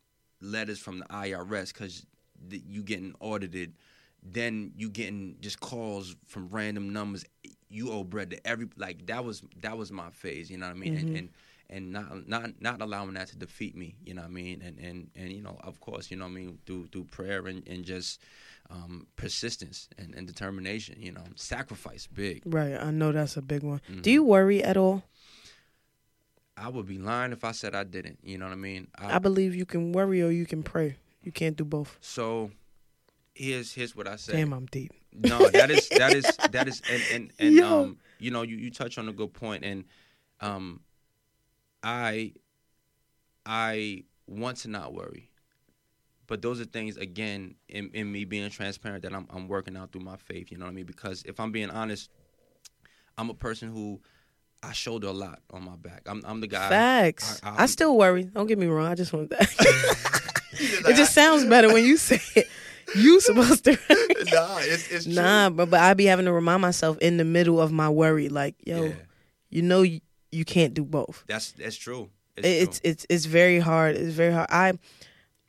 letters 0.40 0.78
from 0.78 1.00
the 1.00 1.04
IRS 1.06 1.72
because 1.72 2.04
you 2.50 2.82
getting 2.82 3.14
audited. 3.20 3.74
Then 4.22 4.72
you 4.76 4.88
getting 4.88 5.36
just 5.40 5.60
calls 5.60 6.16
from 6.26 6.48
random 6.48 6.92
numbers. 6.92 7.24
You 7.68 7.90
owe 7.90 8.04
bread 8.04 8.30
to 8.30 8.46
every 8.46 8.68
like 8.76 9.06
that 9.06 9.24
was 9.24 9.42
that 9.62 9.76
was 9.76 9.90
my 9.92 10.10
phase. 10.10 10.50
You 10.50 10.58
know 10.58 10.66
what 10.66 10.76
I 10.76 10.78
mean? 10.78 10.94
Mhm. 10.96 11.00
And, 11.00 11.16
and 11.16 11.28
and 11.72 11.90
not 11.92 12.28
not 12.28 12.60
not 12.60 12.80
allowing 12.82 13.14
that 13.14 13.28
to 13.28 13.36
defeat 13.36 13.74
me. 13.76 13.94
You 14.04 14.14
know 14.14 14.22
what 14.22 14.28
I 14.28 14.32
mean? 14.32 14.62
And 14.62 14.78
and 14.78 15.10
and 15.16 15.32
you 15.32 15.42
know 15.42 15.56
of 15.64 15.80
course 15.80 16.10
you 16.10 16.16
know 16.16 16.24
what 16.26 16.30
I 16.32 16.34
mean 16.34 16.58
through 16.66 16.86
through 16.92 17.04
prayer 17.04 17.46
and 17.46 17.66
and 17.66 17.84
just 17.84 18.20
um, 18.70 19.06
persistence 19.16 19.88
and, 19.98 20.14
and 20.14 20.26
determination. 20.26 20.96
You 21.00 21.12
know, 21.12 21.24
sacrifice 21.34 22.06
big. 22.06 22.42
right, 22.46 22.74
I 22.80 22.90
know 22.90 23.10
that's 23.12 23.36
a 23.36 23.42
big 23.42 23.62
one. 23.62 23.80
Mhm. 23.90 24.02
Do 24.02 24.10
you 24.10 24.22
worry 24.22 24.62
at 24.62 24.76
all? 24.76 25.02
I 26.56 26.68
would 26.68 26.86
be 26.86 26.98
lying 26.98 27.32
if 27.32 27.44
I 27.44 27.52
said 27.52 27.74
I 27.74 27.84
didn't. 27.84 28.18
You 28.22 28.38
know 28.38 28.44
what 28.46 28.52
I 28.52 28.56
mean? 28.56 28.88
I 28.96 29.18
believe 29.18 29.54
you 29.54 29.64
can 29.66 29.92
worry 29.92 30.22
or 30.22 30.30
you 30.30 30.46
can 30.46 30.62
pray. 30.62 30.96
You 31.22 31.32
can't 31.32 31.56
do 31.56 31.64
both. 31.64 31.96
so 32.00 32.50
here's 33.34 33.72
here's 33.72 33.96
what 33.96 34.06
I 34.06 34.16
say. 34.16 34.34
Damn, 34.34 34.52
I'm 34.52 34.66
deep. 34.66 34.92
No, 35.12 35.48
that 35.48 35.70
is 35.70 35.88
that 35.90 36.12
is 36.14 36.24
that 36.50 36.68
is 36.68 36.82
and 36.90 37.02
and, 37.12 37.32
and 37.38 37.54
Yo. 37.60 37.82
um 37.82 37.98
you 38.18 38.30
know 38.30 38.42
you, 38.42 38.56
you 38.56 38.70
touch 38.70 38.98
on 38.98 39.08
a 39.08 39.12
good 39.12 39.32
point 39.32 39.64
and 39.64 39.84
um 40.40 40.80
I 41.82 42.32
I 43.46 44.04
want 44.26 44.58
to 44.58 44.68
not 44.68 44.92
worry. 44.94 45.28
But 46.28 46.40
those 46.40 46.60
are 46.60 46.64
things 46.64 46.96
again 46.96 47.56
in, 47.68 47.90
in 47.92 48.10
me 48.10 48.24
being 48.24 48.48
transparent 48.50 49.02
that 49.02 49.12
I'm 49.12 49.26
I'm 49.30 49.48
working 49.48 49.76
out 49.76 49.92
through 49.92 50.02
my 50.02 50.16
faith, 50.16 50.50
you 50.50 50.58
know 50.58 50.64
what 50.64 50.70
I 50.70 50.74
mean? 50.74 50.86
Because 50.86 51.22
if 51.26 51.38
I'm 51.40 51.52
being 51.52 51.70
honest, 51.70 52.10
I'm 53.18 53.28
a 53.30 53.34
person 53.34 53.68
who 53.72 54.00
I 54.62 54.72
shoulder 54.72 55.08
a 55.08 55.12
lot 55.12 55.40
on 55.52 55.64
my 55.64 55.76
back. 55.76 56.02
I'm 56.06 56.22
I'm 56.24 56.40
the 56.40 56.46
guy 56.46 56.68
Facts. 56.68 57.40
I- 57.42 57.50
I, 57.50 57.56
I'm- 57.56 57.68
still 57.68 57.96
worry. 57.96 58.24
Don't 58.24 58.46
get 58.46 58.58
me 58.58 58.66
wrong. 58.66 58.86
I 58.86 58.94
just 58.94 59.12
want 59.12 59.30
that. 59.30 59.50
it 60.52 60.96
just 60.96 61.12
sounds 61.14 61.44
better 61.44 61.72
when 61.72 61.84
you 61.84 61.96
say 61.96 62.20
it. 62.36 62.46
You 62.94 63.20
supposed 63.20 63.64
to. 63.64 63.72
nah, 64.32 64.58
it's 64.60 64.90
it's 64.90 65.04
true. 65.04 65.14
nah, 65.14 65.50
but 65.50 65.70
but 65.70 65.80
I 65.80 65.94
be 65.94 66.04
having 66.04 66.26
to 66.26 66.32
remind 66.32 66.62
myself 66.62 66.98
in 66.98 67.16
the 67.16 67.24
middle 67.24 67.60
of 67.60 67.72
my 67.72 67.88
worry, 67.88 68.28
like, 68.28 68.54
yo, 68.64 68.84
Yeah, 68.84 68.92
you 69.50 69.62
know, 69.62 69.84
you, 70.32 70.44
can't 70.44 70.74
do 70.74 70.84
both. 70.84 71.24
that's 71.26 71.52
that's 71.52 71.76
true. 71.76 72.10
It's, 72.36 72.46
It's 72.48 72.80
true. 72.80 72.90
it's 72.90 73.06
it's 73.10 73.24
very 73.26 73.58
hard. 73.60 73.94
It's 73.96 74.14
very 74.14 74.32
hard. 74.32 74.48
I, 74.50 74.72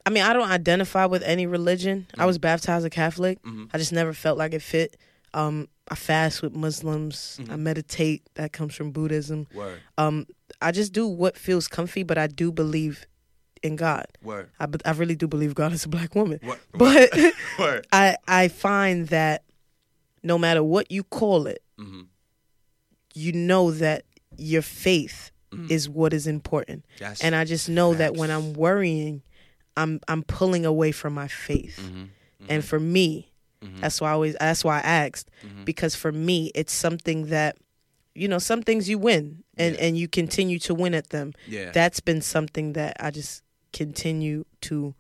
I 0.05 0.09
mean, 0.09 0.23
I 0.23 0.33
don't 0.33 0.49
identify 0.51 1.05
with 1.05 1.23
any 1.23 1.45
religion. 1.47 2.07
I 2.17 2.25
was 2.25 2.37
baptized 2.37 2.85
a 2.85 2.89
Catholic. 2.89 3.41
Mhm. 3.43 3.69
I 3.73 3.77
just 3.77 3.93
never 3.93 4.13
felt 4.13 4.37
like 4.37 4.53
it 4.53 4.61
fit. 4.61 4.97
Um, 5.33 5.67
I 5.87 5.95
fast 5.95 6.41
with 6.41 6.53
Muslims. 6.53 7.37
I 7.39 7.43
Mhm. 7.55 7.59
meditate. 7.59 8.21
That 8.35 8.51
comes 8.51 8.75
from 8.75 8.91
Buddhism. 8.91 9.47
word 9.53 9.79
Um, 9.97 10.27
I 10.61 10.71
just 10.71 10.91
do 10.93 11.07
what 11.07 11.37
feels 11.37 11.67
comfy, 11.67 12.03
but 12.03 12.17
I 12.17 12.27
do 12.27 12.51
believe 12.51 13.05
in 13.61 13.75
God. 13.77 14.05
word 14.21 14.49
I, 14.59 14.67
I 14.85 14.91
really 14.91 15.15
do 15.15 15.27
believe 15.27 15.55
God 15.55 15.71
is 15.71 15.85
a 15.85 15.89
black 15.89 16.15
woman. 16.15 16.39
word 16.43 16.59
But 16.73 17.09
word. 17.57 17.87
I 17.93 18.17
I 18.27 18.49
find 18.49 19.07
that 19.07 19.43
no 20.21 20.37
matter 20.37 20.61
what 20.63 20.91
you 20.91 21.03
call 21.03 21.47
it, 21.47 21.61
hmm 21.79 22.01
you 23.15 23.31
know 23.31 23.71
that 23.71 24.03
your 24.37 24.61
faith 24.61 25.31
Mhm. 25.51 25.69
is 25.69 25.87
what 25.89 26.13
is 26.13 26.25
important. 26.27 26.85
That's, 26.99 27.21
And 27.21 27.35
I 27.35 27.45
just 27.45 27.69
know 27.69 27.93
that 27.93 28.15
when. 28.15 28.31
I'm 28.31 28.53
worrying, 28.53 29.21
I'm 29.77 29.99
I'm 30.07 30.23
pulling 30.23 30.65
away 30.65 30.91
from 30.91 31.13
my 31.13 31.27
faith. 31.27 31.79
Mhm, 31.79 32.09
And 32.49 32.65
for 32.65 32.79
me, 32.79 33.31
mhm, 33.61 33.81
that's 33.81 34.01
why 34.01 34.09
I 34.09 34.13
always 34.13 34.35
that's 34.39 34.63
why 34.63 34.77
I 34.77 34.81
asked 34.81 35.29
mhm. 35.45 35.65
because 35.65 35.95
for 35.95 36.11
me 36.11 36.51
it's 36.55 36.73
something 36.73 37.27
that 37.27 37.55
you 38.15 38.27
know 38.27 38.39
some 38.39 38.61
things 38.63 38.87
you 38.89 38.97
win 38.99 39.43
and 39.57 39.75
Yeah. 39.75 39.83
and 39.85 39.97
you 39.97 40.07
continue 40.07 40.59
to 40.59 40.73
win 40.75 40.93
at 40.93 41.09
them. 41.09 41.33
yeah, 41.47 41.71
That's 41.71 41.99
been 41.99 42.21
something 42.21 42.73
that 42.73 42.97
I 42.99 43.09
just 43.11 43.41
continue 43.71 44.45
to 44.61 44.93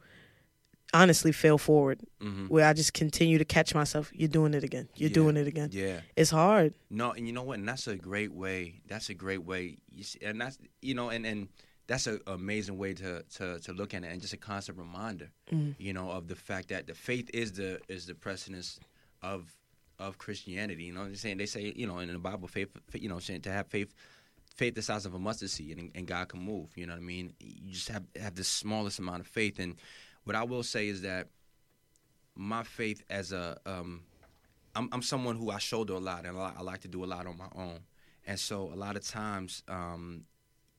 honestly 0.93 1.31
fail 1.31 1.57
forward, 1.57 2.01
hmm 2.21 2.47
where 2.47 2.65
I 2.67 2.73
just 2.73 2.93
continue 2.93 3.37
to 3.37 3.45
catch 3.45 3.73
myself. 3.73 4.11
You're 4.13 4.27
doing 4.29 4.53
it 4.53 4.63
again. 4.63 4.87
You're 4.95 5.09
Yeah. 5.09 5.13
doing 5.15 5.37
it 5.37 5.47
again. 5.47 5.69
Yeah. 5.71 6.01
It's 6.15 6.29
hard. 6.31 6.73
No, 6.89 7.11
and 7.11 7.25
you 7.27 7.33
know 7.33 7.43
what? 7.43 7.59
And 7.59 7.67
that's 7.67 7.87
a 7.87 7.95
great 7.95 8.31
way. 8.33 8.81
That's 8.87 9.09
a 9.09 9.13
great 9.13 9.43
way. 9.43 9.77
You 9.91 10.03
see, 10.03 10.19
and 10.21 10.39
that's 10.41 10.57
you 10.81 10.93
know, 10.93 11.09
and 11.09 11.25
and 11.25 11.47
that's 11.87 12.07
an 12.07 12.19
amazing 12.27 12.77
way 12.77 12.93
to 12.93 13.23
to 13.37 13.59
to 13.59 13.73
look 13.73 13.93
at 13.93 14.03
it, 14.03 14.07
and 14.11 14.21
just 14.21 14.33
a 14.33 14.37
constant 14.37 14.77
reminder, 14.77 15.29
Mm. 15.51 15.75
you 15.79 15.93
know, 15.93 16.09
of 16.11 16.27
the 16.27 16.35
fact 16.35 16.69
that 16.69 16.87
the 16.87 16.93
faith 16.95 17.29
is 17.33 17.53
the 17.53 17.79
is 17.89 18.05
the 18.05 18.15
precedence 18.15 18.79
of 19.21 19.51
of 19.99 20.17
Christianity. 20.17 20.83
You 20.85 20.93
know 20.93 21.01
what 21.01 21.07
I'm 21.07 21.15
saying? 21.15 21.37
They 21.37 21.45
say, 21.45 21.71
you 21.75 21.85
know, 21.87 21.99
in 21.99 22.11
the 22.11 22.19
Bible, 22.19 22.47
faith, 22.47 22.69
you 22.93 23.09
know, 23.09 23.19
saying 23.19 23.41
to 23.41 23.51
have 23.51 23.67
faith. 23.67 23.93
Faith 24.55 24.75
the 24.75 24.83
size 24.83 25.07
of 25.07 25.15
a 25.15 25.19
mustard 25.19 25.49
seed, 25.49 25.79
and, 25.79 25.89
and 25.95 26.05
God 26.05 26.29
can 26.29 26.39
move. 26.39 26.69
You 26.75 26.85
know 26.85 26.93
what 26.93 26.99
I 26.99 27.03
mean. 27.03 27.33
You 27.39 27.73
just 27.73 27.89
have 27.89 28.03
have 28.21 28.35
the 28.35 28.43
smallest 28.43 28.99
amount 28.99 29.21
of 29.21 29.27
faith, 29.27 29.57
and 29.57 29.75
what 30.23 30.35
I 30.35 30.43
will 30.43 30.63
say 30.63 30.87
is 30.87 31.01
that 31.01 31.27
my 32.35 32.63
faith 32.63 33.03
as 33.09 33.31
a 33.31 33.57
um, 33.65 34.03
I'm, 34.75 34.89
I'm 34.91 35.01
someone 35.03 35.35
who 35.35 35.51
I 35.51 35.59
shoulder 35.59 35.93
a 35.93 35.99
lot, 35.99 36.25
and 36.25 36.37
I, 36.37 36.47
li- 36.47 36.53
I 36.57 36.61
like 36.63 36.81
to 36.81 36.87
do 36.87 37.03
a 37.03 37.05
lot 37.05 37.27
on 37.27 37.37
my 37.37 37.49
own. 37.55 37.79
And 38.25 38.39
so, 38.39 38.71
a 38.73 38.75
lot 38.75 38.95
of 38.95 39.05
times, 39.05 39.61
um, 39.67 40.23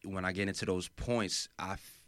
when 0.05 0.25
I 0.25 0.33
get 0.33 0.49
into 0.49 0.65
those 0.67 0.89
points, 0.89 1.49
I, 1.59 1.73
f- 1.75 2.01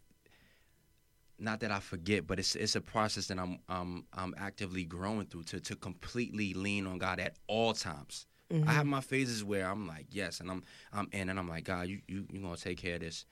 not 1.38 1.60
that 1.60 1.70
I 1.70 1.78
forget, 1.80 2.26
but 2.26 2.38
it's 2.38 2.56
it's 2.56 2.74
a 2.76 2.80
process 2.80 3.26
that 3.26 3.38
I'm 3.38 3.58
um, 3.68 4.06
I'm 4.14 4.34
actively 4.38 4.84
growing 4.84 5.26
through 5.26 5.44
to 5.44 5.60
to 5.60 5.76
completely 5.76 6.54
lean 6.54 6.86
on 6.86 6.98
God 6.98 7.20
at 7.20 7.36
all 7.46 7.72
times. 7.74 8.26
I 8.66 8.72
have 8.72 8.86
my 8.86 9.00
phases 9.00 9.42
where 9.44 9.68
I'm 9.68 9.86
like, 9.86 10.06
yes, 10.10 10.40
and 10.40 10.50
I'm 10.50 10.64
I'm 10.92 11.08
in, 11.12 11.28
and 11.28 11.38
I'm 11.38 11.48
like, 11.48 11.64
God, 11.64 11.88
you 11.88 12.00
you 12.08 12.26
you 12.32 12.40
gonna 12.40 12.56
take 12.56 12.78
care 12.78 12.94
of 12.94 13.00
this. 13.02 13.26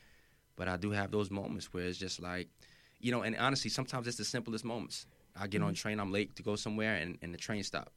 But 0.57 0.69
I 0.69 0.77
do 0.77 0.90
have 0.93 1.11
those 1.11 1.31
moments 1.33 1.73
where 1.73 1.85
it's 1.85 1.99
just 1.99 2.21
like, 2.21 2.49
you 3.05 3.12
know, 3.12 3.21
and 3.23 3.37
honestly, 3.37 3.69
sometimes 3.71 4.07
it's 4.07 4.17
the 4.17 4.25
simplest 4.25 4.64
moments. 4.64 5.07
I 5.38 5.47
get 5.47 5.62
on 5.62 5.75
train, 5.75 6.01
I'm 6.01 6.11
late 6.11 6.35
to 6.37 6.43
go 6.43 6.57
somewhere, 6.57 6.95
and, 6.95 7.19
and 7.21 7.35
the 7.35 7.38
train 7.38 7.62
stop. 7.62 7.93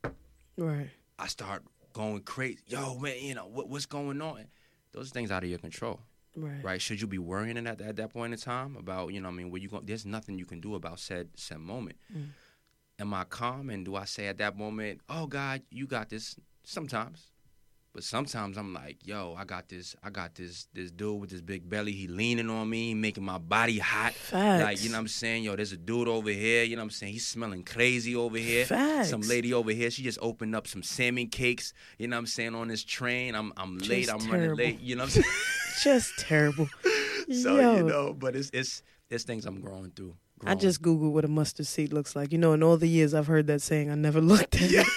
Right. 0.57 0.89
I 1.17 1.27
start 1.27 1.63
going 1.93 2.21
crazy. 2.23 2.59
Yo, 2.67 2.97
man, 2.99 3.15
you 3.21 3.33
know 3.35 3.47
what, 3.47 3.69
what's 3.69 3.85
going 3.85 4.21
on? 4.21 4.45
Those 4.91 5.07
are 5.07 5.13
things 5.13 5.31
out 5.31 5.43
of 5.43 5.49
your 5.49 5.59
control, 5.59 6.01
Right. 6.35 6.63
right? 6.63 6.81
Should 6.81 6.99
you 6.99 7.07
be 7.07 7.19
worrying 7.19 7.57
at, 7.57 7.79
at 7.81 7.95
that 7.95 8.11
point 8.11 8.33
in 8.33 8.39
time 8.39 8.75
about, 8.75 9.13
you 9.13 9.21
know, 9.21 9.29
I 9.29 9.31
mean, 9.31 9.49
where 9.49 9.61
you 9.61 9.69
going? 9.69 9.85
There's 9.85 10.05
nothing 10.05 10.37
you 10.37 10.45
can 10.45 10.59
do 10.59 10.75
about 10.75 10.99
said 10.99 11.29
said 11.35 11.59
moment. 11.59 11.97
Mm. 12.13 12.29
Am 12.99 13.13
I 13.13 13.23
calm? 13.23 13.69
And 13.69 13.85
do 13.85 13.95
I 13.95 14.05
say 14.05 14.27
at 14.27 14.37
that 14.39 14.57
moment, 14.57 15.01
"Oh 15.07 15.27
God, 15.27 15.61
you 15.69 15.85
got 15.87 16.09
this"? 16.09 16.35
Sometimes, 16.63 17.31
but 17.97 18.03
sometimes 18.03 18.59
I'm 18.59 18.75
like, 18.75 19.07
"Yo, 19.07 19.35
I 19.35 19.43
got 19.43 19.69
this. 19.69 19.95
I 20.03 20.11
got 20.11 20.35
this. 20.35 20.67
This 20.71 20.91
dude 20.91 21.19
with 21.19 21.31
this 21.31 21.41
big 21.41 21.67
belly. 21.67 21.93
He 21.93 22.07
leaning 22.07 22.47
on 22.47 22.69
me, 22.69 22.93
making 22.93 23.23
my 23.23 23.39
body 23.39 23.79
hot. 23.79 24.13
Facts. 24.13 24.63
Like, 24.63 24.83
you 24.83 24.89
know 24.89 24.97
what 24.97 24.99
I'm 24.99 25.07
saying? 25.07 25.45
Yo, 25.45 25.55
there's 25.55 25.71
a 25.71 25.77
dude 25.77 26.07
over 26.07 26.29
here. 26.29 26.63
You 26.63 26.75
know 26.75 26.83
what 26.83 26.83
I'm 26.83 26.89
saying? 26.91 27.13
He's 27.13 27.25
smelling 27.25 27.63
crazy 27.63 28.15
over 28.15 28.37
here. 28.37 28.65
Facts. 28.65 29.09
Some 29.09 29.21
lady 29.21 29.51
over 29.51 29.71
here, 29.71 29.89
she 29.89 30.03
just 30.03 30.19
opened 30.21 30.55
up 30.55 30.67
some 30.67 30.83
salmon 30.83 31.29
cakes. 31.29 31.73
You 31.97 32.07
know 32.07 32.17
what 32.17 32.19
I'm 32.19 32.25
saying? 32.27 32.53
On 32.53 32.67
this 32.67 32.83
train, 32.83 33.33
I'm 33.33 33.51
I'm 33.57 33.79
late. 33.79 34.13
I'm 34.13 34.19
terrible. 34.19 34.37
running 34.37 34.55
late. 34.55 34.79
You 34.79 34.95
know 34.95 35.05
what 35.05 35.17
I'm 35.17 35.23
saying? 35.23 35.35
Just 35.81 36.19
terrible. 36.19 36.69
so 37.31 37.59
Yo. 37.59 37.77
you 37.77 37.83
know, 37.83 38.13
but 38.13 38.35
it's 38.35 38.51
it's 38.53 38.83
it's 39.09 39.23
things 39.23 39.47
I'm 39.47 39.59
growing 39.59 39.89
through. 39.89 40.13
I 40.45 40.53
just 40.53 40.83
googled 40.83 41.13
what 41.13 41.25
a 41.25 41.27
mustard 41.27 41.65
seed 41.65 41.93
looks 41.93 42.15
like. 42.15 42.31
You 42.31 42.37
know, 42.37 42.53
in 42.53 42.61
all 42.61 42.77
the 42.77 42.87
years 42.87 43.15
I've 43.15 43.25
heard 43.25 43.47
that 43.47 43.63
saying, 43.63 43.89
I 43.89 43.95
never 43.95 44.21
looked 44.21 44.53
at 44.61 44.61
yeah. 44.69 44.81
it. 44.81 44.87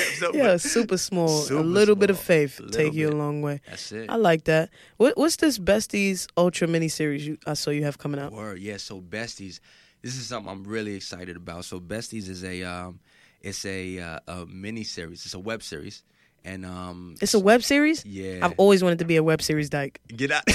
Yeah, 0.00 0.14
so- 0.18 0.32
Yeah, 0.34 0.56
super 0.56 0.96
small. 0.98 1.28
Super 1.28 1.60
a 1.60 1.64
little 1.64 1.96
bit 1.96 2.10
of 2.10 2.18
faith 2.18 2.58
A 2.60 2.62
take 2.64 2.92
little 2.92 2.94
you 2.94 3.08
a 3.10 3.12
long 3.12 3.42
way. 3.42 3.60
That's 3.68 3.92
it. 3.92 4.08
I 4.10 4.16
like 4.16 4.44
that. 4.44 4.70
What, 4.96 5.16
what's 5.16 5.36
this 5.36 5.58
Besties 5.58 6.26
Ultra 6.36 6.68
mini 6.68 6.88
series 6.88 7.26
you 7.26 7.38
I 7.46 7.54
saw 7.54 7.70
you 7.70 7.84
have 7.84 7.98
coming 7.98 8.20
out? 8.20 8.32
Word, 8.32 8.58
yeah. 8.58 8.76
So 8.78 9.00
Besties, 9.00 9.60
this 10.02 10.16
is 10.16 10.26
something 10.26 10.50
I'm 10.50 10.64
really 10.64 10.94
excited 10.94 11.36
about. 11.36 11.64
So 11.64 11.80
Besties 11.80 12.28
is 12.28 12.42
a 12.44 12.62
um, 12.64 13.00
it's 13.40 13.64
a 13.64 13.98
uh, 13.98 14.18
a 14.28 14.46
mini 14.46 14.84
series. 14.84 15.24
It's 15.24 15.34
a 15.34 15.38
web 15.38 15.62
series, 15.62 16.02
and 16.44 16.64
um, 16.64 17.14
It's 17.20 17.34
a 17.34 17.38
web 17.40 17.62
series. 17.62 18.04
yeah. 18.06 18.38
I've 18.42 18.54
always 18.56 18.82
wanted 18.82 18.98
to 19.00 19.04
be 19.04 19.16
a 19.16 19.22
web 19.22 19.42
series 19.42 19.68
dyke. 19.70 20.00
Get 20.08 20.30
out. 20.30 20.42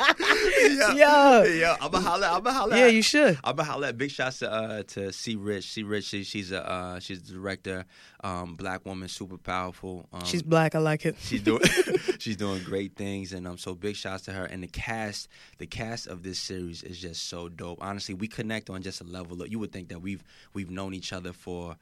yeah. 0.00 0.92
Yeah. 0.94 1.44
Yeah. 1.44 1.76
I'm 1.80 1.94
a 1.94 2.00
holla. 2.00 2.30
I'm 2.32 2.46
a 2.46 2.52
holla. 2.52 2.76
Yeah, 2.76 2.86
you 2.86 3.02
should. 3.02 3.38
I'm 3.44 3.56
gonna 3.56 3.68
holla. 3.68 3.92
Big 3.92 4.10
shots 4.10 4.38
to 4.40 4.50
uh, 4.52 4.82
to 4.88 5.12
C 5.12 5.36
Rich. 5.36 5.70
C 5.72 5.82
Rich. 5.82 6.04
She, 6.04 6.24
she's 6.24 6.52
a 6.52 6.68
uh, 6.68 7.00
she's 7.00 7.22
the 7.22 7.32
director. 7.32 7.84
Um, 8.22 8.54
black 8.54 8.84
woman, 8.84 9.08
super 9.08 9.38
powerful. 9.38 10.06
Um, 10.12 10.24
She's 10.26 10.42
black. 10.42 10.74
I 10.74 10.78
like 10.78 11.06
it. 11.06 11.16
she's 11.20 11.42
doing 11.42 11.62
she's 12.18 12.36
doing 12.36 12.62
great 12.64 12.96
things, 12.96 13.32
and 13.32 13.46
um, 13.46 13.56
so 13.58 13.74
big 13.74 13.96
shots 13.96 14.24
to 14.24 14.32
her. 14.32 14.44
And 14.44 14.62
the 14.62 14.66
cast, 14.68 15.28
the 15.58 15.66
cast 15.66 16.06
of 16.06 16.22
this 16.22 16.38
series 16.38 16.82
is 16.82 16.98
just 16.98 17.28
so 17.28 17.48
dope. 17.48 17.78
Honestly, 17.80 18.14
we 18.14 18.28
connect 18.28 18.68
on 18.70 18.82
just 18.82 19.00
a 19.00 19.04
level. 19.04 19.40
Of, 19.40 19.48
you 19.48 19.58
would 19.58 19.72
think 19.72 19.88
that 19.88 20.00
we've 20.00 20.22
we've 20.52 20.70
known 20.70 20.94
each 20.94 21.12
other 21.12 21.32
for. 21.32 21.76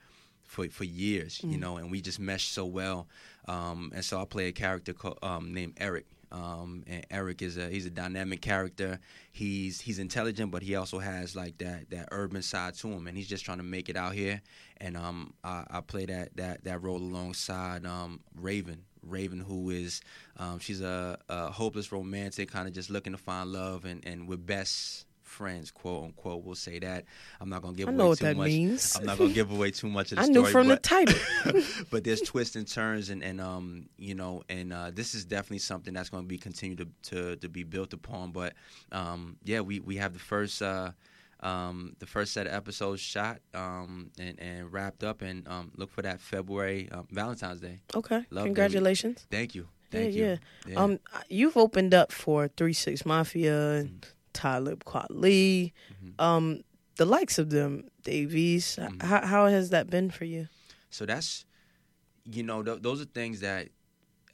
For, 0.48 0.66
for 0.70 0.84
years, 0.84 1.40
you 1.44 1.58
know, 1.58 1.76
and 1.76 1.90
we 1.90 2.00
just 2.00 2.18
mesh 2.18 2.46
so 2.48 2.64
well. 2.64 3.06
Um, 3.46 3.92
and 3.94 4.02
so 4.02 4.20
I 4.20 4.24
play 4.24 4.48
a 4.48 4.52
character 4.52 4.94
called, 4.94 5.18
um, 5.22 5.52
named 5.52 5.74
Eric. 5.76 6.06
Um, 6.32 6.84
and 6.86 7.06
Eric 7.10 7.42
is 7.42 7.56
a 7.56 7.68
he's 7.68 7.86
a 7.86 7.90
dynamic 7.90 8.40
character. 8.42 8.98
He's 9.32 9.80
he's 9.80 9.98
intelligent, 9.98 10.50
but 10.50 10.62
he 10.62 10.74
also 10.74 10.98
has 10.98 11.34
like 11.36 11.58
that 11.58 11.90
that 11.90 12.08
urban 12.12 12.42
side 12.42 12.74
to 12.80 12.88
him, 12.88 13.06
and 13.06 13.16
he's 13.16 13.28
just 13.28 13.44
trying 13.44 13.58
to 13.58 13.64
make 13.64 13.88
it 13.88 13.96
out 13.96 14.14
here. 14.14 14.42
And 14.78 14.96
um, 14.96 15.34
I, 15.42 15.64
I 15.70 15.80
play 15.80 16.06
that 16.06 16.36
that 16.36 16.64
that 16.64 16.82
role 16.82 16.98
alongside 16.98 17.86
um, 17.86 18.20
Raven. 18.34 18.84
Raven, 19.02 19.40
who 19.40 19.70
is 19.70 20.02
um, 20.36 20.58
she's 20.58 20.82
a, 20.82 21.18
a 21.28 21.50
hopeless 21.50 21.92
romantic, 21.92 22.50
kind 22.50 22.68
of 22.68 22.74
just 22.74 22.90
looking 22.90 23.12
to 23.12 23.18
find 23.18 23.52
love, 23.52 23.84
and 23.84 24.04
and 24.06 24.28
we're 24.28 24.36
best 24.36 25.06
friends, 25.28 25.70
quote 25.70 26.04
unquote. 26.04 26.44
We'll 26.44 26.54
say 26.54 26.78
that. 26.80 27.04
I'm 27.40 27.48
not 27.48 27.62
gonna 27.62 27.74
give 27.76 27.88
I 27.88 27.92
away 27.92 27.98
know 27.98 28.08
what 28.08 28.18
too 28.18 28.24
that 28.26 28.36
much. 28.36 28.46
means. 28.48 28.96
I'm 28.96 29.04
not 29.06 29.18
gonna 29.18 29.32
give 29.32 29.50
away 29.50 29.70
too 29.70 29.88
much 29.88 30.12
of 30.12 30.16
the 30.16 30.22
I 30.22 30.24
story. 30.24 30.42
knew 30.44 30.50
from 30.50 30.68
the 30.68 30.74
but, 30.74 30.82
title. 30.82 31.18
but 31.90 32.04
there's 32.04 32.20
twists 32.22 32.56
and 32.56 32.66
turns 32.66 33.10
and, 33.10 33.22
and 33.22 33.40
um 33.40 33.88
you 33.98 34.14
know 34.14 34.42
and 34.48 34.72
uh, 34.72 34.90
this 34.92 35.14
is 35.14 35.24
definitely 35.24 35.58
something 35.58 35.94
that's 35.94 36.08
going 36.10 36.24
to 36.24 36.28
be 36.28 36.38
continued 36.38 36.78
to, 36.78 37.10
to 37.10 37.36
to 37.36 37.48
be 37.48 37.62
built 37.64 37.92
upon 37.92 38.32
but 38.32 38.54
um 38.92 39.36
yeah 39.44 39.60
we 39.60 39.80
we 39.80 39.96
have 39.96 40.12
the 40.12 40.18
first 40.18 40.60
uh 40.62 40.90
um 41.40 41.94
the 42.00 42.06
first 42.06 42.32
set 42.32 42.46
of 42.48 42.52
episodes 42.52 43.00
shot 43.00 43.38
um 43.54 44.10
and 44.18 44.40
and 44.40 44.72
wrapped 44.72 45.04
up 45.04 45.22
and 45.22 45.46
um 45.46 45.70
look 45.76 45.90
for 45.90 46.02
that 46.02 46.20
February 46.20 46.88
um, 46.90 47.06
Valentine's 47.12 47.60
Day 47.60 47.80
Okay. 47.94 48.24
Love 48.30 48.44
Congratulations. 48.46 49.26
thank 49.30 49.54
you 49.54 49.68
Yeah, 49.92 50.00
thank 50.00 50.14
yeah. 50.14 50.36
you 50.66 50.76
Um, 50.78 50.98
you've 51.28 51.56
opened 51.56 51.94
up 51.94 52.10
for 52.12 52.48
Three 52.48 52.72
Six 52.72 53.06
Mafia 53.06 53.56
and 53.80 53.88
Mm-hmm. 54.00 54.10
Talib 54.38 54.84
Kweli, 54.84 55.72
um, 56.20 56.62
the 56.96 57.04
likes 57.04 57.40
of 57.40 57.50
them, 57.50 57.88
Davies. 58.04 58.78
Mm-hmm. 58.80 59.00
How 59.04 59.26
how 59.26 59.46
has 59.46 59.70
that 59.70 59.90
been 59.90 60.10
for 60.12 60.24
you? 60.24 60.46
So 60.90 61.04
that's, 61.04 61.44
you 62.24 62.44
know, 62.44 62.62
th- 62.62 62.80
those 62.80 63.00
are 63.00 63.04
things 63.04 63.40
that 63.40 63.68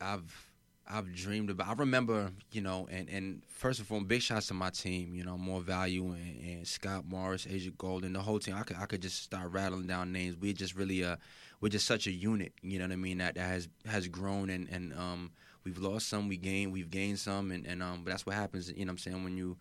I've 0.03 0.51
I've 0.87 1.11
dreamed 1.15 1.49
about. 1.49 1.69
I 1.69 1.73
remember, 1.73 2.33
you 2.53 2.61
know, 2.61 2.87
and 2.91 3.09
and 3.09 3.43
first 3.49 3.79
and 3.79 3.89
foremost, 3.89 4.09
big 4.09 4.21
shots 4.21 4.49
to 4.49 4.55
my 4.55 4.69
team. 4.69 5.15
You 5.15 5.25
know, 5.25 5.39
more 5.39 5.63
value 5.63 6.05
and, 6.13 6.45
and 6.45 6.69
Scott 6.69 7.07
Morris, 7.07 7.47
Asia 7.49 7.71
Golden, 7.71 8.13
the 8.13 8.21
whole 8.21 8.39
team. 8.39 8.57
I 8.57 8.63
could 8.63 8.77
I 8.77 8.85
could 8.85 9.01
just 9.01 9.23
start 9.23 9.53
rattling 9.53 9.87
down 9.87 10.13
names. 10.13 10.37
We're 10.37 10.53
just 10.53 10.75
really 10.77 11.01
a 11.01 11.19
we're 11.63 11.71
just 11.71 11.87
such 11.87 12.07
a 12.07 12.13
unit. 12.13 12.53
You 12.61 12.79
know 12.79 12.85
what 12.85 12.93
I 12.93 12.97
mean? 12.97 13.19
That 13.19 13.37
that 13.37 13.49
has 13.49 13.69
has 13.87 14.07
grown 14.07 14.51
and 14.51 14.69
and 14.69 14.93
um 14.93 15.33
we've 15.65 15.79
lost 15.79 16.09
some, 16.09 16.29
we 16.29 16.37
gained, 16.37 16.75
we've 16.75 16.91
gained 16.91 17.19
some, 17.19 17.51
and 17.53 17.65
and 17.65 17.83
um 17.83 18.03
but 18.05 18.11
that's 18.11 18.27
what 18.27 18.35
happens. 18.35 18.69
You 18.69 18.85
know 18.85 18.91
what 18.91 18.93
I'm 18.93 18.99
saying 18.99 19.25
when 19.25 19.39
you. 19.39 19.57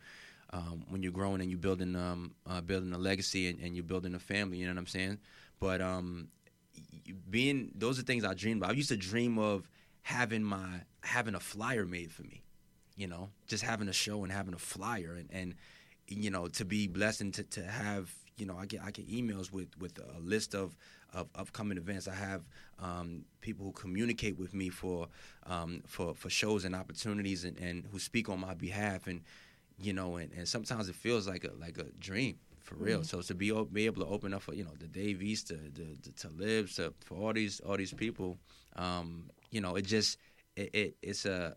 Um, 0.53 0.85
when 0.89 1.01
you're 1.01 1.11
growing 1.11 1.41
and 1.41 1.49
you're 1.49 1.59
building 1.59 1.95
um, 1.95 2.35
uh, 2.45 2.61
building 2.61 2.93
a 2.93 2.97
legacy 2.97 3.47
and, 3.47 3.59
and 3.59 3.75
you're 3.75 3.83
building 3.83 4.13
a 4.13 4.19
family, 4.19 4.57
you 4.59 4.67
know 4.67 4.73
what 4.73 4.77
I'm 4.77 4.87
saying. 4.87 5.17
But 5.59 5.81
um, 5.81 6.27
being 7.29 7.71
those 7.75 7.99
are 7.99 8.03
things 8.03 8.23
I 8.23 8.33
dreamed 8.35 8.61
about. 8.61 8.71
I 8.71 8.73
used 8.73 8.89
to 8.89 8.97
dream 8.97 9.39
of 9.39 9.67
having 10.03 10.43
my 10.43 10.81
having 11.01 11.35
a 11.35 11.39
flyer 11.39 11.85
made 11.85 12.11
for 12.11 12.23
me, 12.23 12.43
you 12.95 13.07
know, 13.07 13.29
just 13.47 13.63
having 13.63 13.87
a 13.87 13.93
show 13.93 14.23
and 14.23 14.31
having 14.31 14.53
a 14.53 14.59
flyer 14.59 15.17
and 15.19 15.29
and 15.31 15.55
you 16.07 16.29
know 16.29 16.47
to 16.49 16.65
be 16.65 16.87
blessed 16.87 17.21
and 17.21 17.33
to, 17.33 17.43
to 17.43 17.63
have 17.63 18.13
you 18.37 18.45
know 18.45 18.57
I 18.57 18.65
get 18.65 18.81
I 18.83 18.91
get 18.91 19.09
emails 19.09 19.51
with 19.51 19.69
with 19.79 19.99
a 19.99 20.19
list 20.19 20.53
of 20.53 20.75
of 21.13 21.27
upcoming 21.35 21.77
events. 21.77 22.07
I 22.07 22.15
have 22.15 22.41
um, 22.79 23.25
people 23.41 23.65
who 23.65 23.71
communicate 23.71 24.37
with 24.37 24.53
me 24.53 24.69
for 24.69 25.07
um, 25.45 25.81
for 25.87 26.13
for 26.13 26.29
shows 26.29 26.65
and 26.65 26.75
opportunities 26.75 27.43
and, 27.43 27.57
and 27.57 27.85
who 27.91 27.99
speak 27.99 28.29
on 28.29 28.39
my 28.39 28.53
behalf 28.53 29.07
and 29.07 29.21
you 29.79 29.93
know 29.93 30.15
and, 30.17 30.31
and 30.33 30.47
sometimes 30.47 30.89
it 30.89 30.95
feels 30.95 31.27
like 31.27 31.43
a 31.43 31.51
like 31.59 31.77
a 31.77 31.86
dream 31.99 32.38
for 32.63 32.75
real. 32.75 33.03
So 33.03 33.21
to 33.21 33.36
be 33.36 33.51
be 33.71 33.86
able 33.86 34.05
to 34.05 34.09
open 34.09 34.33
up 34.33 34.41
for 34.41 34.53
you 34.53 34.63
know 34.63 34.71
the 34.79 34.88
Davies 34.88 35.43
to 35.45 35.53
the, 35.55 35.97
the 36.01 36.12
Talibs 36.12 36.75
to 36.75 36.93
for 37.01 37.15
all 37.15 37.33
these 37.33 37.59
all 37.59 37.77
these 37.77 37.93
people, 37.93 38.38
um, 38.75 39.29
you 39.51 39.62
know, 39.62 39.75
it 39.75 39.83
just 39.86 40.17
it, 40.55 40.69
it 40.73 40.95
it's 41.01 41.25
a 41.25 41.55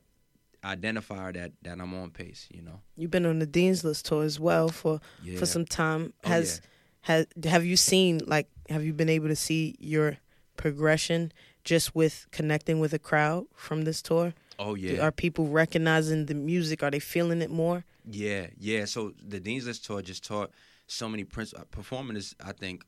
identifier 0.64 1.32
that 1.34 1.52
that 1.62 1.80
I'm 1.80 1.94
on 1.94 2.10
pace. 2.10 2.48
You 2.52 2.62
know. 2.62 2.80
You've 2.96 3.10
been 3.10 3.26
on 3.26 3.38
the 3.38 3.46
Dean's 3.46 3.84
List 3.84 4.06
tour 4.06 4.24
as 4.24 4.40
well 4.40 4.68
for 4.68 5.00
Yeah. 5.22 5.38
for 5.38 5.46
some 5.46 5.64
time. 5.64 6.12
Oh, 6.24 6.28
Has 6.28 6.60
has 7.02 7.26
have 7.44 7.64
you 7.64 7.76
seen 7.76 8.20
like 8.26 8.48
have 8.68 8.84
you 8.84 8.92
been 8.92 9.08
able 9.08 9.28
to 9.28 9.36
see 9.36 9.76
your 9.78 10.18
progression 10.56 11.32
just 11.64 11.94
with 11.94 12.26
connecting 12.32 12.80
with 12.80 12.92
a 12.92 12.98
crowd 12.98 13.46
from 13.54 13.82
this 13.82 14.02
tour? 14.02 14.34
Oh 14.58 14.74
yeah. 14.74 15.02
Are 15.02 15.12
people 15.12 15.46
recognizing 15.46 16.26
the 16.26 16.34
music? 16.34 16.82
Are 16.82 16.90
they 16.90 16.98
feeling 17.00 17.42
it 17.42 17.50
more? 17.50 17.84
Yeah, 18.08 18.46
yeah. 18.58 18.84
So 18.84 19.12
the 19.26 19.40
Dean's 19.40 19.66
List 19.66 19.84
tour 19.84 20.02
just 20.02 20.24
taught 20.24 20.50
so 20.86 21.08
many 21.08 21.24
principles. 21.24 21.66
Performing 21.70 22.16
is, 22.16 22.34
I 22.44 22.52
think, 22.52 22.84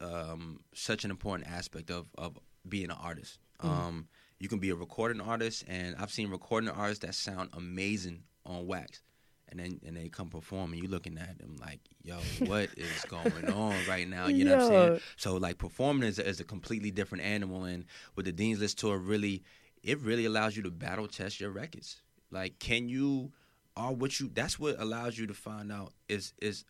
um, 0.00 0.60
such 0.74 1.04
an 1.04 1.10
important 1.10 1.48
aspect 1.50 1.90
of 1.90 2.06
of 2.16 2.38
being 2.68 2.90
an 2.90 2.96
artist. 3.00 3.38
Um, 3.60 4.08
you 4.40 4.48
can 4.48 4.58
be 4.58 4.70
a 4.70 4.74
recording 4.74 5.20
artist, 5.20 5.64
and 5.68 5.94
I've 5.96 6.10
seen 6.10 6.28
recording 6.28 6.68
artists 6.68 7.04
that 7.04 7.14
sound 7.14 7.50
amazing 7.52 8.24
on 8.44 8.66
wax, 8.66 9.00
and 9.48 9.60
then 9.60 9.80
and 9.86 9.96
they 9.96 10.08
come 10.08 10.30
perform, 10.30 10.72
and 10.72 10.82
you're 10.82 10.90
looking 10.90 11.16
at 11.16 11.38
them 11.38 11.56
like, 11.60 11.78
yo, 12.02 12.16
what 12.46 12.70
is 12.76 13.04
going 13.08 13.52
on 13.52 13.76
right 13.88 14.08
now? 14.08 14.26
You 14.26 14.44
know 14.44 14.56
what 14.56 14.62
I'm 14.64 14.68
saying? 14.88 15.00
So 15.16 15.36
like 15.36 15.58
performing 15.58 16.08
is, 16.08 16.18
is 16.18 16.40
a 16.40 16.44
completely 16.44 16.90
different 16.90 17.22
animal, 17.22 17.64
and 17.64 17.84
with 18.16 18.26
the 18.26 18.32
Dean's 18.32 18.58
List 18.58 18.78
tour, 18.78 18.98
really, 18.98 19.44
it 19.82 19.98
really 20.00 20.24
allows 20.24 20.56
you 20.56 20.62
to 20.62 20.70
battle 20.70 21.08
test 21.08 21.40
your 21.40 21.50
records. 21.50 22.00
Like, 22.30 22.58
can 22.58 22.88
you, 22.88 23.32
are 23.76 23.92
what 23.92 24.18
you? 24.20 24.30
That's 24.32 24.58
what 24.58 24.78
allows 24.78 25.18
you 25.18 25.26
to 25.26 25.34
find 25.34 25.72
out 25.72 25.92
is 26.08 26.32
is 26.40 26.64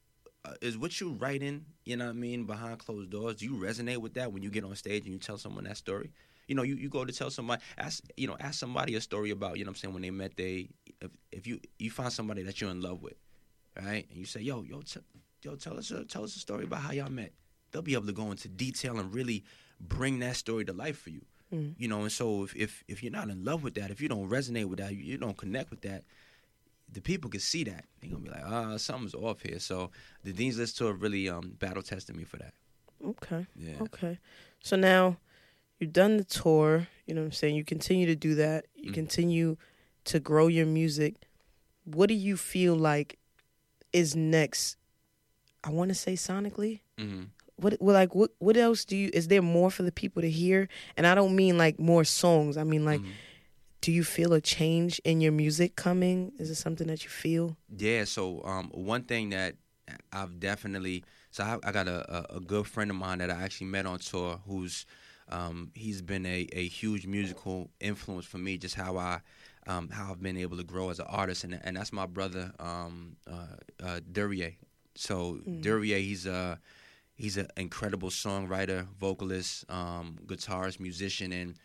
uh, 0.44 0.55
is 0.61 0.77
what 0.77 1.01
you 1.01 1.12
writing. 1.12 1.64
You 1.85 1.96
know 1.96 2.07
what 2.07 2.12
I 2.12 2.14
mean? 2.14 2.44
Behind 2.44 2.79
closed 2.79 3.11
doors, 3.11 3.37
do 3.37 3.44
you 3.44 3.53
resonate 3.55 3.98
with 3.98 4.14
that 4.14 4.33
when 4.33 4.42
you 4.42 4.51
get 4.51 4.64
on 4.64 4.75
stage 4.77 5.05
and 5.05 5.12
you 5.12 5.18
tell 5.18 5.38
someone 5.38 5.64
that 5.64 5.77
story? 5.77 6.11
You 6.48 6.57
know, 6.57 6.62
you, 6.62 6.75
you 6.75 6.88
go 6.88 7.05
to 7.05 7.12
tell 7.12 7.31
somebody, 7.31 7.62
ask 7.79 8.03
you 8.16 8.27
know, 8.27 8.37
ask 8.40 8.59
somebody 8.59 8.94
a 8.94 9.01
story 9.01 9.31
about 9.31 9.59
you 9.59 9.64
know 9.64 9.70
what 9.70 9.77
I'm 9.77 9.81
saying 9.81 9.94
when 9.94 10.03
they 10.03 10.11
met 10.11 10.37
they, 10.37 10.68
if, 11.01 11.11
if 11.31 11.46
you 11.46 11.61
you 11.79 11.90
find 11.90 12.12
somebody 12.12 12.42
that 12.42 12.61
you're 12.61 12.70
in 12.70 12.81
love 12.81 13.03
with, 13.03 13.14
right? 13.81 14.07
And 14.09 14.18
you 14.18 14.25
say, 14.25 14.40
yo, 14.40 14.62
yo, 14.62 14.83
t- 14.83 15.01
yo, 15.42 15.55
tell 15.55 15.79
us 15.79 15.90
a, 15.90 16.05
tell 16.05 16.25
us 16.25 16.37
a 16.37 16.38
story 16.38 16.64
about 16.64 16.81
how 16.81 16.92
y'all 16.92 17.11
met. 17.11 17.33
They'll 17.70 17.83
be 17.83 17.94
able 17.94 18.07
to 18.07 18.12
go 18.12 18.31
into 18.31 18.48
detail 18.48 18.98
and 18.98 19.14
really 19.14 19.44
bring 19.81 20.18
that 20.20 20.37
story 20.37 20.64
to 20.66 20.72
life 20.72 20.98
for 20.98 21.11
you. 21.11 21.22
Mm. 21.53 21.75
You 21.77 21.88
know, 21.88 22.03
and 22.03 22.12
so 22.12 22.45
if, 22.45 22.57
if 22.57 22.85
if 22.88 23.03
you're 23.03 23.12
not 23.12 23.29
in 23.29 23.45
love 23.45 23.62
with 23.62 23.75
that, 23.75 23.91
if 23.91 24.01
you 24.01 24.09
don't 24.09 24.29
resonate 24.29 24.65
with 24.67 24.79
that, 24.79 24.95
you, 24.95 25.19
don't 25.19 25.37
connect 25.37 25.71
with 25.71 25.83
that, 25.83 26.05
the 26.91 27.01
people 27.01 27.29
can 27.31 27.41
see 27.41 27.65
that. 27.65 27.85
They're 28.01 28.11
gonna 28.11 28.23
be 28.23 28.31
like, 28.31 28.45
ah, 28.45 28.77
something's 28.79 29.15
off 29.15 29.43
here. 29.43 29.59
So 29.59 29.91
the 30.25 30.33
Dean's 30.33 30.59
List 30.59 30.79
tour 30.79 30.93
really 30.95 31.29
um 31.29 31.57
battle 31.59 31.83
tested 31.83 32.17
me 32.17 32.25
for 32.25 32.38
that. 32.38 32.55
Okay. 33.05 33.47
Yeah. 33.57 33.83
Okay. 33.83 34.19
So 34.62 34.77
now 34.77 35.19
you've 35.79 35.93
done 35.93 36.17
the 36.17 36.25
tour, 36.25 36.88
you 37.07 37.15
know 37.15 37.23
what 37.23 37.27
I'm 37.27 37.33
saying? 37.33 37.57
You 37.57 37.65
continue 37.65 38.07
to 38.07 38.17
do 38.17 38.35
that. 38.37 38.67
You 38.75 38.91
Mhm. 38.91 38.95
continue 38.95 39.57
to 40.05 40.21
grow 40.21 40.47
your 40.49 40.67
music. 40.67 41.17
What 41.85 42.09
do 42.09 42.15
you 42.15 42.37
feel 42.37 42.77
like 42.77 43.19
is 43.93 44.15
next? 44.17 44.77
I 45.65 45.71
want 45.71 45.91
to 45.91 45.95
say 45.95 46.15
sonically. 46.15 46.81
hmm 46.99 47.25
What 47.62 47.77
well, 47.81 47.94
like 47.94 48.14
what 48.14 48.31
what 48.38 48.57
else 48.57 48.85
do 48.85 48.96
you 48.96 49.11
is 49.12 49.29
there 49.29 49.42
more 49.42 49.70
for 49.70 49.83
the 49.85 49.92
people 49.92 50.22
to 50.22 50.31
hear? 50.31 50.68
And 50.96 51.07
I 51.07 51.14
don't 51.14 51.35
mean 51.37 51.57
like 51.59 51.79
more 51.79 52.05
songs. 52.05 52.57
I 52.57 52.64
mean 52.64 52.85
like 52.85 53.01
Mhm. 53.01 53.12
do 53.81 53.90
you 53.92 54.05
feel 54.05 54.33
a 54.33 54.40
change 54.40 55.01
in 55.05 55.20
your 55.20 55.33
music 55.33 55.75
coming? 55.77 56.33
Is 56.38 56.51
it 56.51 56.55
something 56.57 56.87
that 56.87 57.03
you 57.05 57.11
feel? 57.11 57.57
Yeah. 57.77 58.05
So 58.05 58.42
um, 58.44 58.70
one 58.75 59.03
thing 59.05 59.31
that 59.31 59.57
I've 60.12 60.38
definitely 60.38 61.05
so 61.31 61.44
I, 61.44 61.68
I 61.68 61.72
got 61.72 61.88
a, 61.88 61.98
a, 62.35 62.37
a 62.37 62.40
good 62.40 62.66
friend 62.66 62.90
of 62.90 62.96
mine 62.96 63.18
that 63.18 63.31
I 63.31 63.42
actually 63.42 63.68
met 63.68 63.87
on 63.87 63.98
tour 63.98 64.40
who's 64.46 64.87
um, 65.29 65.70
he's 65.75 66.03
been 66.03 66.27
a, 66.27 66.46
a 66.53 66.66
huge 66.68 67.07
musical 67.07 67.70
influence 67.81 68.27
for 68.27 68.38
me. 68.38 68.59
Just 68.59 68.75
how 68.75 68.96
I 68.98 69.20
um, 69.66 69.88
how 69.88 70.11
I've 70.11 70.22
been 70.22 70.37
able 70.37 70.57
to 70.59 70.64
grow 70.64 70.90
as 70.90 70.98
an 70.98 71.07
artist, 71.09 71.44
and 71.44 71.59
and 71.64 71.77
that's 71.77 71.92
my 71.92 72.07
brother 72.07 72.53
um, 72.59 73.16
uh, 73.31 73.57
uh, 73.83 74.01
Duryea. 74.11 74.53
So 74.94 75.38
Mm. 75.46 75.61
Duryea, 75.62 75.98
he's 75.98 76.27
a 76.27 76.59
he's 77.14 77.37
an 77.37 77.48
incredible 77.57 78.11
songwriter, 78.11 78.87
vocalist, 78.98 79.64
um, 79.70 80.18
guitarist, 80.27 80.81
musician, 80.81 81.33
and 81.33 81.57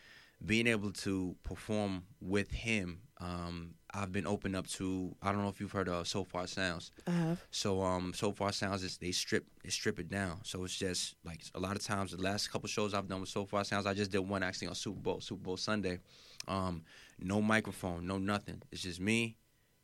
being 0.46 0.68
able 0.68 0.92
to 0.92 1.36
perform 1.44 2.04
with 2.22 2.52
him, 2.52 3.02
um, 3.20 3.74
I've 3.94 4.12
been 4.12 4.28
opened 4.28 4.56
up 4.56 4.68
to. 4.68 5.16
I 5.22 5.32
don't 5.32 5.42
know 5.42 5.50
if 5.50 5.60
you've 5.60 5.72
heard 5.72 5.90
of 5.90 6.08
Sofar 6.08 6.46
Sounds. 6.46 6.92
I 7.08 7.12
have. 7.12 7.44
So 7.50 7.82
um, 7.82 8.14
Sofar 8.14 8.52
Sounds 8.52 8.84
is 8.84 8.98
they 8.98 9.12
strip 9.12 9.46
they 9.64 9.70
strip 9.70 10.00
it 10.00 10.10
down. 10.10 10.40
So 10.44 10.64
it's 10.64 10.76
just 10.76 11.16
like 11.24 11.42
a 11.56 11.60
lot 11.60 11.76
of 11.76 11.84
times 11.84 12.12
the 12.12 12.22
last 12.22 12.52
couple 12.52 12.68
shows 12.68 12.94
I've 12.94 13.08
done 13.08 13.22
with 13.22 13.30
Sofar 13.30 13.64
Sounds, 13.64 13.88
I 13.88 13.94
just 13.94 14.12
did 14.12 14.20
one 14.20 14.44
actually 14.44 14.68
on 14.68 14.76
Super 14.76 15.00
Bowl 15.00 15.22
Super 15.22 15.42
Bowl 15.42 15.58
Sunday. 15.58 16.00
Um, 16.48 16.84
no 17.20 17.42
microphone, 17.42 18.06
no 18.06 18.18
nothing. 18.18 18.62
It's 18.72 18.84
just 18.84 19.00
me 19.00 19.38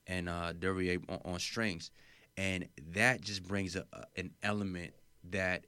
and 0.06 0.30
uh, 0.30 0.54
Duryea 0.54 0.99
on, 1.10 1.19
on 1.26 1.39
strings, 1.39 1.89
and 2.38 2.67
that 2.91 3.21
just 3.21 3.43
brings 3.43 3.76
a, 3.76 3.86
a, 3.93 4.04
an 4.17 4.32
element 4.43 4.93
that 5.31 5.65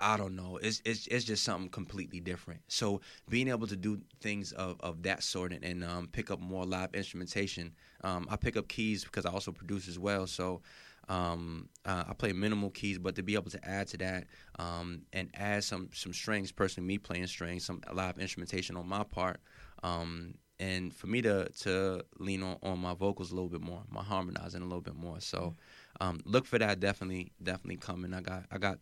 I 0.00 0.16
don't 0.16 0.36
know. 0.36 0.58
It's, 0.62 0.80
it's 0.84 1.08
it's 1.08 1.24
just 1.24 1.42
something 1.42 1.70
completely 1.70 2.20
different. 2.20 2.60
So 2.68 3.00
being 3.28 3.48
able 3.48 3.66
to 3.66 3.76
do 3.76 4.00
things 4.20 4.52
of, 4.52 4.76
of 4.80 5.02
that 5.02 5.22
sort 5.22 5.52
and, 5.52 5.64
and 5.64 5.82
um, 5.82 6.08
pick 6.12 6.30
up 6.30 6.40
more 6.40 6.64
live 6.64 6.94
instrumentation. 6.94 7.74
Um, 8.04 8.28
I 8.30 8.36
pick 8.36 8.56
up 8.56 8.68
keys 8.68 9.02
because 9.04 9.26
I 9.26 9.30
also 9.30 9.50
produce 9.50 9.88
as 9.88 9.98
well. 9.98 10.26
So 10.28 10.62
um, 11.08 11.68
uh, 11.84 12.04
I 12.08 12.12
play 12.12 12.32
minimal 12.32 12.70
keys, 12.70 12.98
but 12.98 13.16
to 13.16 13.22
be 13.22 13.34
able 13.34 13.50
to 13.50 13.68
add 13.68 13.88
to 13.88 13.96
that 13.98 14.26
um, 14.58 15.02
and 15.12 15.30
add 15.34 15.64
some 15.64 15.88
some 15.92 16.12
strings, 16.12 16.52
personally 16.52 16.86
me 16.86 16.98
playing 16.98 17.26
strings, 17.26 17.64
some 17.64 17.80
live 17.92 18.18
instrumentation 18.18 18.76
on 18.76 18.86
my 18.86 19.02
part, 19.02 19.40
um, 19.82 20.34
and 20.60 20.94
for 20.94 21.06
me 21.08 21.22
to 21.22 21.48
to 21.62 22.04
lean 22.18 22.42
on, 22.42 22.56
on 22.62 22.78
my 22.78 22.94
vocals 22.94 23.32
a 23.32 23.34
little 23.34 23.48
bit 23.48 23.62
more, 23.62 23.82
my 23.90 24.02
harmonizing 24.02 24.62
a 24.62 24.64
little 24.64 24.80
bit 24.80 24.96
more. 24.96 25.20
So 25.20 25.56
um, 26.00 26.20
look 26.24 26.46
for 26.46 26.58
that 26.58 26.80
definitely 26.80 27.32
definitely 27.42 27.76
coming. 27.76 28.14
I 28.14 28.20
got 28.20 28.44
I 28.50 28.58
got 28.58 28.78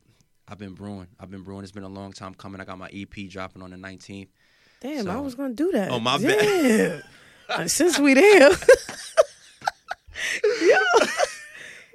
I've 0.48 0.58
been 0.58 0.74
brewing. 0.74 1.08
I've 1.18 1.30
been 1.30 1.42
brewing. 1.42 1.62
It's 1.64 1.72
been 1.72 1.82
a 1.82 1.88
long 1.88 2.12
time 2.12 2.34
coming. 2.34 2.60
I 2.60 2.64
got 2.64 2.78
my 2.78 2.88
EP 2.92 3.28
dropping 3.28 3.62
on 3.62 3.70
the 3.70 3.76
19th. 3.76 4.28
Damn, 4.80 5.10
I 5.10 5.18
was 5.20 5.34
gonna 5.34 5.54
do 5.54 5.72
that. 5.72 5.90
Oh, 5.90 5.98
my 5.98 6.18
bad. 6.18 7.02
Since 7.70 7.98
we 7.98 8.14
there, 8.14 8.50
yo, 10.62 10.78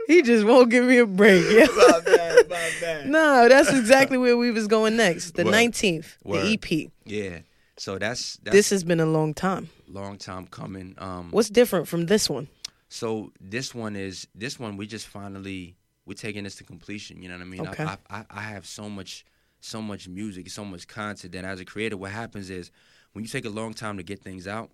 he 0.08 0.22
just 0.22 0.46
won't 0.46 0.70
give 0.70 0.86
me 0.86 0.98
a 0.98 1.06
break. 1.06 1.44
Yeah. 1.52 1.68
my 1.76 2.00
bad, 2.06 2.50
my 2.50 2.72
bad. 2.82 3.06
No, 3.10 3.48
that's 3.50 3.70
exactly 3.70 4.18
where 4.18 4.38
we 4.38 4.52
was 4.52 4.68
going 4.68 4.96
next. 4.98 5.32
The 5.36 5.44
Word. 5.46 5.52
nineteenth, 5.52 6.18
Word. 6.24 6.46
the 6.46 6.54
EP. 6.54 6.92
Yeah. 7.06 7.40
So 7.78 7.98
that's 7.98 8.38
that's 8.44 8.56
This 8.56 8.70
has 8.72 8.84
been 8.84 9.00
a 9.00 9.06
long 9.06 9.34
time. 9.34 9.70
long 9.88 10.18
time 10.18 10.48
coming. 10.48 10.96
Um, 10.98 11.30
What's 11.32 11.50
different 11.50 11.88
from 11.88 12.06
this 12.08 12.30
one? 12.30 12.48
So 12.92 13.32
this 13.40 13.74
one 13.74 13.96
is 13.96 14.28
this 14.36 14.60
one 14.60 14.76
we 14.76 14.86
just 14.86 15.08
finally 15.08 15.78
we're 16.06 16.14
taking 16.14 16.44
this 16.44 16.56
to 16.56 16.66
completion. 16.66 17.22
You 17.22 17.30
know 17.30 17.36
what 17.36 17.42
I 17.42 17.46
mean? 17.46 17.68
Okay. 17.68 17.86
I, 17.86 17.98
I 18.10 18.26
I 18.30 18.42
have 18.42 18.66
so 18.66 18.90
much 18.90 19.26
so 19.62 19.82
much 19.82 20.10
music, 20.10 20.50
so 20.50 20.66
much 20.66 20.88
content 20.90 21.32
that 21.32 21.46
as 21.46 21.62
a 21.62 21.66
creator, 21.66 21.96
what 21.96 22.12
happens 22.12 22.50
is 22.50 22.70
when 23.14 23.24
you 23.24 23.30
take 23.30 23.46
a 23.46 23.50
long 23.50 23.74
time 23.74 23.96
to 23.96 24.04
get 24.04 24.20
things 24.20 24.46
out, 24.46 24.72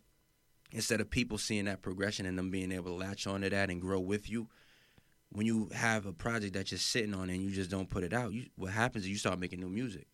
instead 0.71 0.99
of 0.99 1.11
people 1.11 1.37
seeing 1.37 1.65
that 1.65 1.83
progression 1.83 2.25
and 2.25 2.39
them 2.39 2.49
being 2.49 2.71
able 2.71 2.97
to 2.97 3.05
latch 3.05 3.27
onto 3.27 3.49
that 3.49 3.69
and 3.69 3.81
grow 3.81 3.99
with 3.99 4.27
you, 4.27 4.47
when 5.29 5.45
you 5.45 5.69
have 5.73 6.07
a 6.07 6.13
project 6.13 6.53
that 6.53 6.71
you're 6.71 6.79
sitting 6.79 7.13
on 7.13 7.29
and 7.29 7.43
you 7.43 7.51
just 7.51 7.69
don't 7.69 7.89
put 7.89 8.03
it 8.03 8.13
out, 8.13 8.33
you, 8.33 8.45
what 8.55 8.71
happens 8.71 9.03
is 9.03 9.11
you 9.11 9.17
start 9.17 9.37
making 9.37 9.59
new 9.59 9.69
music. 9.69 10.07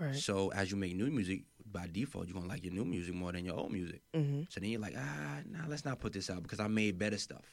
Right. 0.00 0.16
So 0.16 0.50
as 0.50 0.72
you 0.72 0.76
make 0.76 0.96
new 0.96 1.06
music, 1.06 1.42
by 1.74 1.86
default, 1.92 2.26
you're 2.26 2.34
gonna 2.38 2.48
like 2.54 2.64
your 2.64 2.72
new 2.72 2.84
music 2.86 3.14
more 3.14 3.32
than 3.32 3.44
your 3.44 3.56
old 3.60 3.72
music. 3.72 4.00
hmm 4.14 4.42
So 4.48 4.60
then 4.60 4.70
you're 4.70 4.80
like, 4.80 4.94
ah, 4.96 5.40
nah, 5.54 5.66
let's 5.68 5.84
not 5.84 6.00
put 6.00 6.12
this 6.14 6.30
out 6.30 6.42
because 6.42 6.60
I 6.60 6.68
made 6.68 6.98
better 6.98 7.18
stuff. 7.18 7.46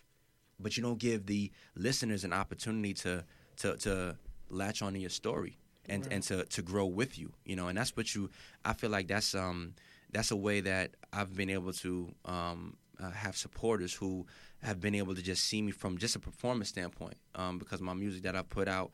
But 0.59 0.77
you 0.77 0.83
don't 0.83 0.99
give 0.99 1.25
the 1.25 1.51
listeners 1.75 2.23
an 2.23 2.33
opportunity 2.33 2.93
to 3.03 3.25
to 3.61 3.75
to 3.85 4.17
latch 4.49 4.81
onto 4.81 4.99
your 4.99 5.09
story 5.21 5.57
and 5.89 6.03
Right. 6.05 6.13
and 6.13 6.23
to 6.29 6.45
to 6.55 6.61
grow 6.61 6.85
with 6.85 7.17
you. 7.21 7.33
You 7.49 7.55
know, 7.57 7.67
and 7.69 7.77
that's 7.77 7.93
what 7.97 8.07
you. 8.15 8.29
I 8.63 8.73
feel 8.73 8.91
like 8.97 9.07
that's 9.07 9.35
um 9.35 9.73
that's 10.13 10.31
a 10.31 10.35
way 10.47 10.61
that 10.61 10.87
I've 11.11 11.33
been 11.35 11.49
able 11.49 11.73
to 11.85 11.91
um 12.25 12.77
uh, 13.03 13.09
have 13.11 13.35
supporters 13.35 13.93
who 13.99 14.27
have 14.61 14.79
been 14.79 14.93
able 14.93 15.15
to 15.15 15.23
just 15.23 15.43
see 15.49 15.61
me 15.67 15.71
from 15.71 15.97
just 15.97 16.15
a 16.15 16.19
performance 16.19 16.69
standpoint. 16.69 17.15
Um, 17.33 17.57
because 17.57 17.81
my 17.81 17.95
music 17.95 18.21
that 18.23 18.35
I 18.35 18.43
put 18.43 18.67
out. 18.67 18.91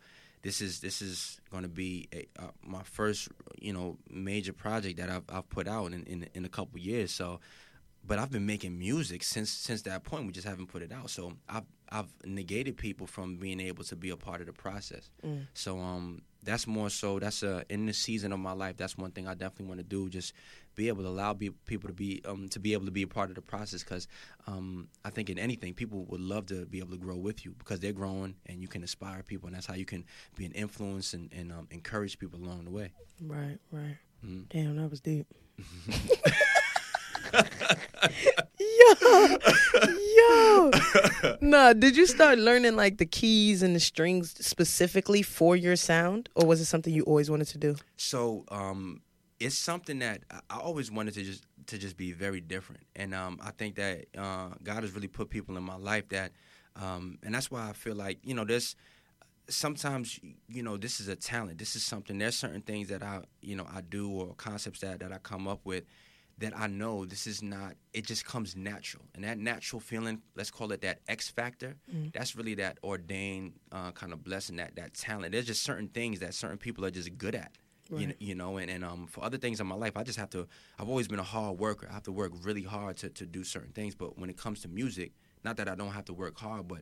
This 0.48 0.62
is 0.62 0.80
this 0.80 1.02
is 1.02 1.42
going 1.52 1.64
to 1.64 1.70
be 1.70 2.08
a, 2.14 2.26
uh, 2.40 2.52
my 2.64 2.82
first, 2.84 3.28
you 3.60 3.74
know, 3.74 3.98
major 4.10 4.54
project 4.54 4.98
that 5.00 5.10
I've 5.10 5.28
I've 5.28 5.50
put 5.50 5.68
out 5.68 5.92
in 5.92 6.04
in, 6.04 6.26
in 6.34 6.46
a 6.46 6.50
couple 6.58 6.80
years. 6.80 7.12
So, 7.12 7.42
but 8.06 8.18
I've 8.18 8.32
been 8.32 8.46
making 8.46 8.80
music 8.80 9.24
since 9.24 9.50
since 9.50 9.82
that 9.82 10.06
point. 10.06 10.26
We 10.26 10.32
just 10.32 10.48
haven't 10.48 10.68
put 10.68 10.82
it 10.82 10.94
out. 10.94 11.10
So 11.10 11.34
I've 11.50 11.66
I've 11.90 12.08
negated 12.24 12.78
people 12.78 13.08
from 13.08 13.36
being 13.36 13.60
able 13.60 13.84
to 13.84 13.96
be 13.98 14.10
a 14.10 14.16
part 14.16 14.40
of 14.40 14.48
the 14.48 14.54
process. 14.54 15.10
Mm. 15.22 15.48
So 15.54 15.80
um, 15.80 16.22
that's 16.44 16.66
more 16.66 16.90
so. 16.90 17.20
That's 17.20 17.44
a 17.44 17.66
in 17.68 17.86
the 17.86 17.94
season 17.94 18.32
of 18.32 18.40
my 18.40 18.54
life. 18.54 18.78
That's 18.78 18.98
one 18.98 19.12
thing 19.12 19.28
I 19.28 19.34
definitely 19.34 19.66
want 19.66 19.80
to 19.80 19.84
do. 19.98 20.08
Just 20.10 20.32
be 20.78 20.88
able 20.88 21.04
to 21.04 21.10
allow 21.10 21.34
be, 21.34 21.50
people 21.66 21.90
to 21.90 21.94
be 21.94 22.22
um 22.24 22.48
to 22.50 22.60
be 22.60 22.72
able 22.72 22.86
to 22.86 22.92
be 22.92 23.02
a 23.02 23.08
part 23.08 23.30
of 23.30 23.36
the 23.36 23.42
process. 23.42 23.84
Because 23.84 24.08
um, 24.46 24.88
I 25.04 25.10
think 25.10 25.30
in 25.30 25.38
anything, 25.38 25.74
people 25.74 26.06
would 26.06 26.22
love 26.22 26.46
to 26.46 26.66
be 26.66 26.78
able 26.80 26.92
to 26.92 26.98
grow 26.98 27.18
with 27.18 27.44
you 27.44 27.54
because 27.58 27.82
they're 27.82 27.92
growing 27.92 28.36
and 28.46 28.62
you 28.62 28.70
can 28.70 28.82
inspire 28.82 29.24
people, 29.24 29.48
and 29.48 29.56
that's 29.56 29.66
how 29.66 29.74
you 29.74 29.86
can 29.86 30.06
be 30.38 30.46
an 30.46 30.54
influence 30.54 31.14
and, 31.14 31.30
and 31.34 31.52
um, 31.52 31.68
encourage 31.72 32.18
people 32.18 32.40
along 32.40 32.64
the 32.64 32.72
way. 32.72 32.92
Right. 33.22 33.58
Right. 33.72 33.98
Mhm. 34.26 34.48
Damn, 34.50 34.78
that 34.78 34.90
was 34.90 35.02
deep. 35.02 35.28
yo, 38.60 39.38
yo. 40.18 40.72
Nah, 41.42 41.74
did 41.74 41.98
you 41.98 42.06
start 42.06 42.38
learning 42.38 42.76
like 42.76 42.98
the 42.98 43.06
keys 43.06 43.62
and 43.64 43.76
the 43.76 43.80
strings 43.80 44.36
specifically 44.46 45.22
for 45.22 45.56
your 45.56 45.76
sound, 45.76 46.30
or 46.36 46.46
was 46.46 46.62
it 46.62 46.66
something 46.66 46.94
you 46.94 47.04
always 47.04 47.30
wanted 47.30 47.48
to 47.48 47.58
do? 47.58 47.76
So 47.98 48.46
um, 48.50 49.02
it's 49.40 49.56
something 49.58 50.00
that 50.00 50.24
I- 50.50 50.60
always 50.60 50.92
wanted 50.92 51.14
to 51.16 51.24
just 51.24 51.46
to 51.68 51.78
just 51.78 51.98
be 51.98 52.12
very 52.14 52.42
different, 52.42 52.84
and 52.96 53.14
um, 53.14 53.40
I 53.44 53.52
think 53.52 53.76
that 53.76 54.06
uh, 54.18 54.50
God 54.64 54.84
has 54.84 54.92
really 54.94 55.08
put 55.08 55.30
people 55.30 55.58
in 55.58 55.64
my 55.64 55.76
life 55.76 56.10
that, 56.10 56.32
um, 56.76 57.20
and 57.24 57.36
that's 57.36 57.52
why 57.52 57.70
I 57.70 57.74
feel 57.74 57.96
like 57.96 58.20
you 58.24 58.34
know 58.34 58.46
this. 58.46 58.76
sometimes 59.50 60.20
you 60.50 60.64
know 60.64 60.78
this 60.78 61.00
is 61.00 61.08
a 61.08 61.16
talent. 61.16 61.58
This 61.58 61.76
is 61.76 61.84
something. 61.84 62.18
There's 62.18 62.36
certain 62.36 62.62
things 62.62 62.90
that 62.90 63.04
I 63.04 63.22
you 63.42 63.56
know 63.56 63.68
I 63.74 63.82
do 63.82 64.10
or 64.12 64.34
concepts 64.36 64.80
that 64.82 65.00
that 65.00 65.12
I 65.12 65.18
come 65.20 65.48
up 65.48 65.62
with 65.64 65.84
that 66.40 66.54
I 66.56 66.68
know 66.68 67.06
this 67.06 67.26
is 67.28 67.42
not. 67.42 67.74
It 67.94 68.06
just 68.06 68.26
comes 68.26 68.56
natural, 68.56 69.04
and 69.16 69.24
that 69.24 69.38
natural 69.40 69.80
feeling, 69.80 70.22
let's 70.36 70.52
call 70.52 70.72
it 70.72 70.82
that 70.82 71.00
X 71.08 71.30
factor. 71.30 71.76
Mm. 71.94 72.14
That's 72.14 72.36
really 72.36 72.56
that 72.56 72.78
ordained 72.84 73.54
uh, 73.72 73.92
kind 73.92 74.14
of 74.14 74.24
blessing, 74.24 74.58
that 74.58 74.76
that 74.76 74.94
talent. 74.94 75.32
There's 75.32 75.46
just 75.48 75.64
certain 75.64 75.88
things 75.90 76.20
that 76.20 76.34
certain 76.34 76.58
people 76.58 76.86
are 76.86 76.92
just 76.92 77.18
good 77.18 77.36
at. 77.36 77.52
You, 77.90 77.98
Right. 77.98 78.08
know, 78.10 78.14
you 78.20 78.36
know, 78.36 78.58
and, 78.58 78.70
and 78.70 78.84
um, 78.84 79.08
for 79.08 79.24
other 79.24 79.38
things 79.38 79.60
in 79.60 79.68
my 79.68 79.76
life, 79.76 79.96
I 79.96 80.04
just 80.04 80.20
have 80.20 80.30
to. 80.32 80.48
I've 80.80 80.90
always 80.90 81.08
been 81.08 81.20
a 81.20 81.24
hard 81.24 81.58
worker. 81.60 81.88
I 81.90 81.94
have 81.94 82.04
to 82.04 82.12
work 82.12 82.34
really 82.42 82.64
hard 82.64 82.98
to, 82.98 83.10
to 83.10 83.26
do 83.26 83.44
certain 83.44 83.72
things. 83.72 83.96
But 83.96 84.18
when 84.18 84.30
it 84.30 84.38
comes 84.38 84.62
to 84.62 84.68
music, 84.68 85.12
not 85.44 85.58
that 85.58 85.70
I 85.70 85.76
don't 85.76 85.92
have 85.92 86.06
to 86.06 86.14
work 86.14 86.38
hard, 86.38 86.68
but 86.68 86.82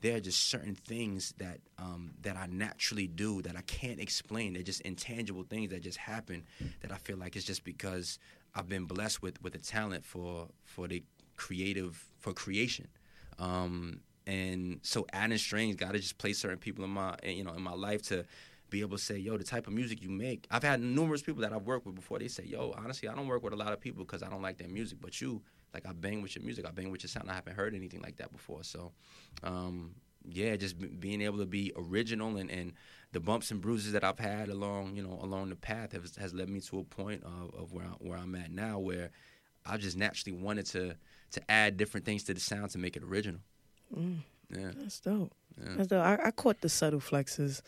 there 0.00 0.16
are 0.16 0.20
just 0.20 0.48
certain 0.48 0.74
things 0.74 1.34
that 1.38 1.58
um, 1.78 2.12
that 2.22 2.36
I 2.36 2.46
naturally 2.46 3.06
do 3.06 3.42
that 3.42 3.56
I 3.56 3.62
can't 3.62 3.98
explain. 4.00 4.52
They're 4.52 4.62
just 4.62 4.82
intangible 4.82 5.44
things 5.44 5.70
that 5.70 5.82
just 5.82 5.98
happen 5.98 6.44
that 6.82 6.92
I 6.92 6.96
feel 6.96 7.16
like 7.16 7.36
it's 7.36 7.44
just 7.44 7.64
because 7.64 8.18
I've 8.54 8.68
been 8.68 8.84
blessed 8.84 9.22
with 9.22 9.42
with 9.42 9.54
a 9.54 9.58
talent 9.58 10.04
for 10.04 10.48
for 10.64 10.86
the 10.88 11.02
creative 11.36 12.04
for 12.18 12.32
creation. 12.32 12.88
Um, 13.38 14.00
and 14.26 14.80
so 14.82 15.06
adding 15.12 15.36
strings, 15.38 15.76
got 15.76 15.92
to 15.92 15.98
just 15.98 16.18
play 16.18 16.32
certain 16.32 16.58
people 16.58 16.84
in 16.84 16.90
my 16.90 17.16
you 17.24 17.44
know 17.44 17.54
in 17.54 17.62
my 17.62 17.74
life 17.74 18.02
to 18.08 18.24
be 18.74 18.80
able 18.80 18.96
to 18.96 19.02
say, 19.02 19.16
yo, 19.16 19.36
the 19.38 19.44
type 19.44 19.68
of 19.68 19.72
music 19.72 20.02
you 20.02 20.10
make. 20.10 20.46
I've 20.50 20.64
had 20.64 20.80
numerous 20.80 21.22
people 21.22 21.42
that 21.42 21.52
I've 21.52 21.62
worked 21.62 21.86
with 21.86 21.94
before. 21.94 22.18
They 22.18 22.26
say, 22.28 22.44
yo, 22.44 22.74
honestly, 22.76 23.08
I 23.08 23.14
don't 23.14 23.28
work 23.28 23.42
with 23.44 23.52
a 23.52 23.56
lot 23.56 23.72
of 23.72 23.80
people 23.80 24.02
because 24.04 24.22
I 24.22 24.28
don't 24.28 24.42
like 24.42 24.58
their 24.58 24.68
music, 24.68 24.98
but 25.00 25.20
you, 25.20 25.42
like, 25.72 25.86
I 25.86 25.92
bang 25.92 26.22
with 26.22 26.34
your 26.34 26.44
music, 26.44 26.66
I 26.66 26.72
bang 26.72 26.90
with 26.90 27.04
your 27.04 27.08
sound. 27.08 27.30
I 27.30 27.34
haven't 27.34 27.54
heard 27.54 27.74
anything 27.74 28.02
like 28.02 28.16
that 28.16 28.32
before. 28.32 28.64
So, 28.64 28.90
um, 29.44 29.94
yeah, 30.28 30.56
just 30.56 30.78
b- 30.78 30.88
being 30.88 31.22
able 31.22 31.38
to 31.38 31.46
be 31.46 31.72
original 31.76 32.36
and, 32.36 32.50
and 32.50 32.72
the 33.12 33.20
bumps 33.20 33.52
and 33.52 33.60
bruises 33.60 33.92
that 33.92 34.02
I've 34.02 34.18
had 34.18 34.48
along, 34.48 34.96
you 34.96 35.02
know, 35.04 35.18
along 35.22 35.50
the 35.50 35.56
path 35.56 35.92
has, 35.92 36.16
has 36.16 36.34
led 36.34 36.48
me 36.48 36.60
to 36.62 36.80
a 36.80 36.84
point 36.84 37.22
of, 37.22 37.54
of 37.54 37.72
where 37.72 37.84
I, 37.84 37.94
where 38.00 38.18
I'm 38.18 38.34
at 38.34 38.50
now, 38.50 38.80
where 38.80 39.10
I 39.64 39.76
just 39.76 39.96
naturally 39.96 40.36
wanted 40.36 40.66
to 40.66 40.96
to 41.30 41.50
add 41.50 41.76
different 41.76 42.06
things 42.06 42.22
to 42.24 42.34
the 42.34 42.40
sound 42.40 42.70
to 42.70 42.78
make 42.78 42.96
it 42.96 43.02
original. 43.02 43.40
Mm. 43.96 44.18
Yeah, 44.50 44.70
That's 44.76 45.00
dope. 45.00 45.32
yeah. 45.60 45.74
That's 45.76 45.88
dope. 45.88 46.04
I, 46.04 46.18
I 46.26 46.30
caught 46.30 46.60
the 46.60 46.68
subtle 46.68 47.00
flexes. 47.00 47.60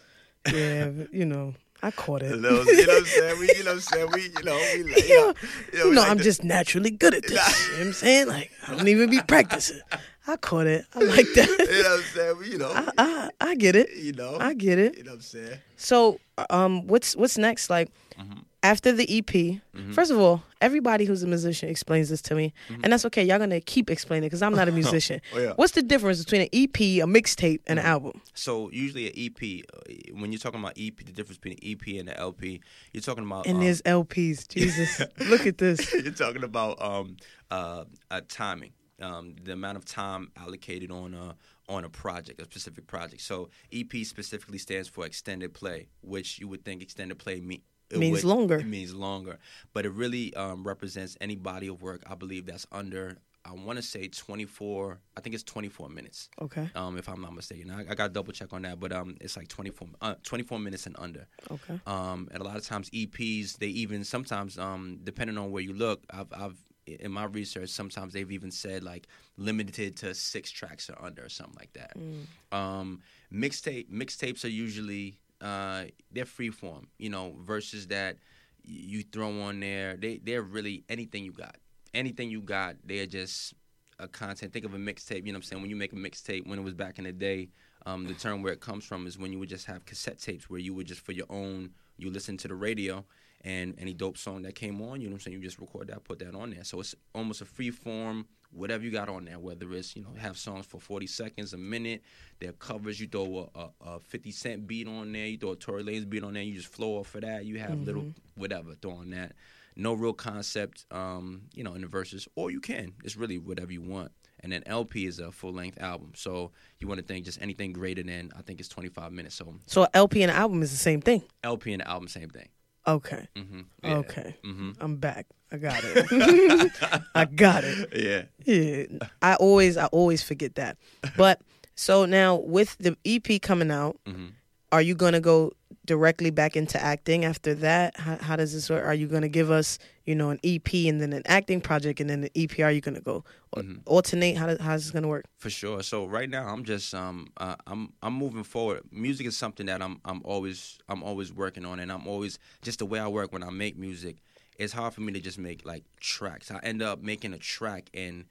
Yeah, 0.52 0.90
you 1.12 1.24
know, 1.24 1.54
I 1.82 1.90
caught 1.90 2.22
it. 2.22 2.30
you 2.34 2.40
know 2.40 2.58
what 2.58 2.68
I'm 2.68 3.04
saying? 3.04 3.38
We, 3.38 3.48
you 3.56 3.64
know 3.64 3.70
what 3.70 3.74
I'm 3.74 3.80
saying? 3.80 4.08
We, 4.12 4.22
you 4.22 4.42
know, 4.44 4.58
we 4.74 4.82
like, 4.84 5.08
Yeah. 5.08 5.14
you 5.16 5.34
You 5.78 5.88
we 5.90 5.94
know, 5.94 6.00
like 6.02 6.10
I'm 6.10 6.18
to- 6.18 6.24
just 6.24 6.44
naturally 6.44 6.90
good 6.90 7.14
at 7.14 7.22
this. 7.22 7.32
you 7.32 7.72
know 7.72 7.78
what 7.78 7.86
I'm 7.88 7.92
saying? 7.92 8.28
Like, 8.28 8.50
I 8.66 8.74
don't 8.76 8.88
even 8.88 9.10
be 9.10 9.20
practicing. 9.20 9.80
I 10.28 10.36
caught 10.36 10.66
it. 10.66 10.84
I 10.94 10.98
like 11.00 11.26
that. 11.36 11.48
you 11.70 11.82
know 11.82 11.90
what 11.90 11.98
I'm 11.98 12.04
saying? 12.14 12.38
We, 12.38 12.50
you 12.52 12.58
know, 12.58 12.72
I, 12.74 12.90
I, 12.98 13.30
I 13.40 13.54
get 13.54 13.76
it. 13.76 13.94
you 13.96 14.12
know, 14.12 14.36
I 14.40 14.54
get 14.54 14.78
it. 14.78 14.96
you 14.98 15.04
know 15.04 15.12
what 15.12 15.16
I'm 15.16 15.20
saying? 15.22 15.58
So, 15.76 16.18
um, 16.50 16.86
what's 16.88 17.14
what's 17.14 17.38
next? 17.38 17.70
Like, 17.70 17.90
Mhm. 18.18 18.42
After 18.62 18.90
the 18.92 19.04
EP, 19.18 19.60
Mhm. 19.74 19.94
first 19.94 20.10
of 20.10 20.18
all, 20.18 20.42
everybody 20.60 21.04
who's 21.04 21.22
a 21.22 21.26
musician 21.26 21.68
explains 21.68 22.08
this 22.08 22.20
to 22.22 22.34
me, 22.34 22.52
Mhm. 22.68 22.80
and 22.82 22.92
that's 22.92 23.04
okay. 23.04 23.22
Y'all 23.24 23.38
gonna 23.38 23.60
keep 23.60 23.90
explaining 23.90 24.26
because 24.28 24.42
I'm 24.42 24.54
not 24.54 24.68
a 24.68 24.72
musician. 25.02 25.20
Oh 25.34 25.38
yeah. 25.38 25.52
What's 25.56 25.72
the 25.74 25.82
difference 25.82 26.18
between 26.24 26.42
an 26.42 26.48
EP, 26.52 27.00
a 27.00 27.06
mixtape, 27.06 27.60
and 27.66 27.78
an 27.78 27.84
Mhm. 27.84 27.88
album? 27.88 28.20
So 28.34 28.70
usually 28.72 29.06
an 29.06 29.12
EP, 29.14 29.62
uh, 29.72 30.14
when 30.20 30.32
you're 30.32 30.38
talking 30.38 30.60
about 30.60 30.72
EP, 30.76 30.96
the 31.04 31.12
difference 31.12 31.38
between 31.38 31.54
an 31.54 31.60
EP 31.62 31.98
and 31.98 32.08
an 32.08 32.16
LP, 32.16 32.60
you're 32.92 33.02
talking 33.02 33.24
about 33.24 33.46
And 33.46 33.56
um, 33.58 33.62
there's 33.62 33.82
LPs. 33.82 34.46
Jesus, 34.48 35.00
look 35.28 35.46
at 35.46 35.58
this. 35.58 35.92
you're 35.92 36.12
talking 36.12 36.42
about 36.42 36.80
um, 36.82 37.16
uh, 37.50 37.84
uh, 38.10 38.20
timing, 38.28 38.72
um, 39.00 39.36
the 39.44 39.52
amount 39.52 39.76
of 39.76 39.84
time 39.84 40.30
allocated 40.36 40.90
on 40.90 41.14
a 41.14 41.36
on 41.68 41.84
a 41.84 41.88
project, 41.90 42.40
a 42.40 42.44
specific 42.44 42.86
project. 42.86 43.20
So 43.20 43.50
EP 43.72 44.04
specifically 44.04 44.56
stands 44.58 44.88
for 44.88 45.04
extended 45.04 45.52
play, 45.52 45.88
which 46.00 46.38
you 46.38 46.46
would 46.46 46.64
think 46.64 46.80
extended 46.80 47.18
play 47.18 47.40
mean. 47.40 47.62
It 47.90 47.98
Means 47.98 48.24
would- 48.24 48.36
longer. 48.36 48.56
It 48.58 48.66
means 48.66 48.94
longer, 48.94 49.38
but 49.72 49.86
it 49.86 49.90
really 49.92 50.34
um, 50.34 50.64
represents 50.64 51.16
any 51.20 51.36
body 51.36 51.68
of 51.68 51.82
work. 51.82 52.02
I 52.06 52.14
believe 52.14 52.46
that's 52.46 52.66
under. 52.72 53.18
I 53.44 53.52
want 53.52 53.76
to 53.76 53.82
say 53.82 54.08
24. 54.08 54.98
I 55.16 55.20
think 55.20 55.32
it's 55.34 55.44
24 55.44 55.88
minutes, 55.88 56.28
Okay, 56.42 56.68
um, 56.74 56.98
if 56.98 57.08
I'm 57.08 57.20
not 57.22 57.32
mistaken. 57.32 57.70
I, 57.70 57.82
I 57.82 57.94
got 57.94 58.08
to 58.08 58.12
double 58.12 58.32
check 58.32 58.52
on 58.52 58.62
that, 58.62 58.80
but 58.80 58.90
um, 58.92 59.16
it's 59.20 59.36
like 59.36 59.46
24, 59.46 59.86
uh, 60.00 60.14
24 60.24 60.58
minutes 60.58 60.86
and 60.86 60.96
under. 60.98 61.28
okay. 61.52 61.78
Um, 61.86 62.28
and 62.32 62.42
a 62.42 62.44
lot 62.44 62.56
of 62.56 62.66
times 62.66 62.90
EPs, 62.90 63.58
they 63.58 63.68
even 63.68 64.02
sometimes, 64.02 64.58
um, 64.58 64.98
depending 65.04 65.38
on 65.38 65.52
where 65.52 65.62
you 65.62 65.74
look, 65.74 66.02
I've, 66.10 66.26
I've 66.32 66.56
in 66.88 67.12
my 67.12 67.24
research, 67.26 67.68
sometimes 67.68 68.12
they've 68.12 68.30
even 68.32 68.50
said 68.50 68.82
like 68.82 69.06
limited 69.36 69.96
to 69.98 70.12
six 70.14 70.50
tracks 70.50 70.90
or 70.90 71.00
under 71.00 71.24
or 71.24 71.28
something 71.28 71.56
like 71.56 71.72
that. 71.74 71.92
Mm. 71.96 72.56
Um, 72.56 73.00
mixtape 73.32 73.90
mixtapes 73.90 74.44
are 74.44 74.48
usually 74.48 75.18
uh, 75.40 75.84
they're 76.10 76.24
free 76.24 76.50
form, 76.50 76.88
you 76.98 77.10
know, 77.10 77.36
versus 77.44 77.88
that 77.88 78.18
you 78.62 79.02
throw 79.02 79.40
on 79.42 79.60
there. 79.60 79.96
They 79.96 80.18
they're 80.18 80.42
really 80.42 80.84
anything 80.88 81.24
you 81.24 81.32
got, 81.32 81.56
anything 81.94 82.30
you 82.30 82.40
got. 82.40 82.76
They're 82.84 83.06
just 83.06 83.54
a 83.98 84.08
content. 84.08 84.52
Think 84.52 84.64
of 84.64 84.74
a 84.74 84.78
mixtape. 84.78 85.26
You 85.26 85.32
know 85.32 85.32
what 85.32 85.36
I'm 85.36 85.42
saying? 85.42 85.62
When 85.62 85.70
you 85.70 85.76
make 85.76 85.92
a 85.92 85.96
mixtape, 85.96 86.46
when 86.46 86.58
it 86.58 86.62
was 86.62 86.74
back 86.74 86.98
in 86.98 87.04
the 87.04 87.12
day, 87.12 87.48
um, 87.86 88.06
the 88.06 88.14
term 88.14 88.42
where 88.42 88.52
it 88.52 88.60
comes 88.60 88.84
from 88.84 89.06
is 89.06 89.18
when 89.18 89.32
you 89.32 89.38
would 89.38 89.48
just 89.48 89.66
have 89.66 89.84
cassette 89.84 90.18
tapes 90.18 90.50
where 90.50 90.60
you 90.60 90.74
would 90.74 90.86
just 90.86 91.00
for 91.00 91.12
your 91.12 91.26
own. 91.30 91.70
You 91.98 92.10
listen 92.10 92.36
to 92.38 92.48
the 92.48 92.54
radio 92.54 93.06
and 93.42 93.74
any 93.78 93.94
dope 93.94 94.18
song 94.18 94.42
that 94.42 94.54
came 94.54 94.82
on, 94.82 95.00
you 95.00 95.06
know 95.06 95.12
what 95.12 95.18
I'm 95.18 95.20
saying? 95.20 95.36
You 95.38 95.42
just 95.42 95.58
record 95.58 95.88
that, 95.88 96.04
put 96.04 96.18
that 96.18 96.34
on 96.34 96.50
there. 96.50 96.64
So 96.64 96.80
it's 96.80 96.94
almost 97.14 97.40
a 97.40 97.44
free 97.44 97.70
form, 97.70 98.26
whatever 98.52 98.84
you 98.84 98.90
got 98.90 99.08
on 99.08 99.24
there, 99.24 99.38
whether 99.38 99.70
it's, 99.72 99.96
you 99.96 100.02
know, 100.02 100.10
have 100.18 100.36
songs 100.38 100.66
for 100.66 100.80
40 100.80 101.06
seconds, 101.06 101.52
a 101.52 101.56
minute, 101.58 102.02
their 102.40 102.52
covers, 102.52 103.00
you 103.00 103.06
throw 103.06 103.50
a, 103.54 103.60
a, 103.60 103.70
a 103.96 104.00
50 104.00 104.30
Cent 104.30 104.66
beat 104.66 104.88
on 104.88 105.12
there, 105.12 105.26
you 105.26 105.38
throw 105.38 105.52
a 105.52 105.56
Tory 105.56 105.82
Lanez 105.82 106.08
beat 106.08 106.24
on 106.24 106.34
there, 106.34 106.42
you 106.42 106.54
just 106.54 106.68
flow 106.72 106.98
off 106.98 107.14
of 107.14 107.22
that. 107.22 107.44
You 107.44 107.58
have 107.58 107.80
little 107.82 108.12
whatever, 108.36 108.74
throw 108.74 108.92
on 108.92 109.10
that. 109.10 109.32
No 109.76 109.92
real 109.92 110.14
concept, 110.14 110.86
um, 110.90 111.42
you 111.54 111.62
know, 111.62 111.74
in 111.74 111.82
the 111.82 111.86
verses, 111.86 112.26
or 112.34 112.50
you 112.50 112.60
can. 112.60 112.94
It's 113.04 113.16
really 113.16 113.38
whatever 113.38 113.72
you 113.72 113.82
want. 113.82 114.10
And 114.40 114.52
then 114.52 114.62
LP 114.66 115.06
is 115.06 115.18
a 115.18 115.32
full 115.32 115.52
length 115.52 115.80
album. 115.80 116.12
So 116.14 116.52
you 116.78 116.86
want 116.88 117.00
to 117.00 117.06
think 117.06 117.24
just 117.24 117.40
anything 117.42 117.72
greater 117.72 118.02
than, 118.02 118.30
I 118.36 118.42
think 118.42 118.60
it's 118.60 118.68
25 118.68 119.12
minutes. 119.12 119.34
So 119.34 119.54
So 119.66 119.86
LP 119.92 120.22
and 120.22 120.30
an 120.30 120.36
album 120.36 120.62
is 120.62 120.70
the 120.70 120.76
same 120.76 121.00
thing. 121.00 121.22
LP 121.42 121.72
and 121.72 121.80
the 121.80 121.88
album, 121.88 122.08
same 122.08 122.28
thing. 122.28 122.48
Okay, 122.86 123.26
hmm 123.36 123.60
okay. 123.84 124.36
hmm 124.44 124.70
I'm 124.80 124.96
back. 124.96 125.26
I 125.50 125.56
got 125.58 125.80
it. 125.84 126.72
I 127.14 127.24
got 127.24 127.64
it. 127.64 127.88
Yeah. 127.94 128.22
Yeah, 128.44 129.06
I 129.22 129.34
always, 129.36 129.76
I 129.76 129.86
always 129.86 130.22
forget 130.22 130.54
that. 130.56 130.76
But 131.16 131.40
so 131.74 132.04
now 132.04 132.36
with 132.36 132.76
the 132.78 132.96
EP 133.04 133.40
coming 133.42 133.70
out, 133.70 133.98
hmm 134.06 134.26
are 134.72 134.82
you 134.82 134.94
gonna 134.94 135.20
go 135.20 135.52
directly 135.84 136.30
back 136.30 136.56
into 136.56 136.80
acting 136.82 137.24
after 137.24 137.54
that? 137.54 137.96
How, 137.98 138.16
how 138.16 138.36
does 138.36 138.52
this 138.52 138.68
work? 138.68 138.84
Are 138.84 138.94
you 138.94 139.06
gonna 139.06 139.28
give 139.28 139.50
us, 139.50 139.78
you 140.04 140.14
know, 140.14 140.30
an 140.30 140.40
EP 140.42 140.72
and 140.86 141.00
then 141.00 141.12
an 141.12 141.22
acting 141.26 141.60
project 141.60 142.00
and 142.00 142.10
then 142.10 142.24
an 142.24 142.30
EP? 142.34 142.58
Are 142.60 142.70
you 142.72 142.80
gonna 142.80 143.00
go 143.00 143.24
or, 143.52 143.62
Mhm. 143.62 143.82
alternate? 143.86 144.36
How 144.36 144.46
does, 144.46 144.60
how's 144.60 144.84
this 144.84 144.90
gonna 144.90 145.08
work? 145.08 145.26
For 145.38 145.50
sure. 145.50 145.82
So 145.82 146.06
right 146.06 146.28
now, 146.28 146.48
I'm 146.48 146.64
just 146.64 146.94
um 146.94 147.28
uh, 147.36 147.54
I'm 147.66 147.92
I'm 148.02 148.14
moving 148.14 148.44
forward. 148.44 148.80
Music 148.90 149.26
is 149.26 149.36
something 149.36 149.66
that 149.66 149.80
I'm 149.82 150.00
I'm 150.04 150.20
always 150.24 150.78
I'm 150.88 151.02
always 151.02 151.32
working 151.32 151.64
on, 151.64 151.78
and 151.80 151.90
I'm 151.92 152.06
always 152.08 152.38
just 152.62 152.80
the 152.80 152.86
way 152.86 152.98
I 152.98 153.08
work 153.08 153.32
when 153.32 153.42
I 153.44 153.50
make 153.50 153.76
music. 153.78 154.16
It's 154.58 154.72
hard 154.72 154.94
for 154.94 155.02
me 155.02 155.12
to 155.12 155.20
just 155.20 155.38
make 155.38 155.64
like 155.66 155.84
tracks. 156.00 156.50
I 156.50 156.58
end 156.62 156.82
up 156.82 157.00
making 157.02 157.32
a 157.32 157.38
track 157.38 157.88
and. 157.94 158.24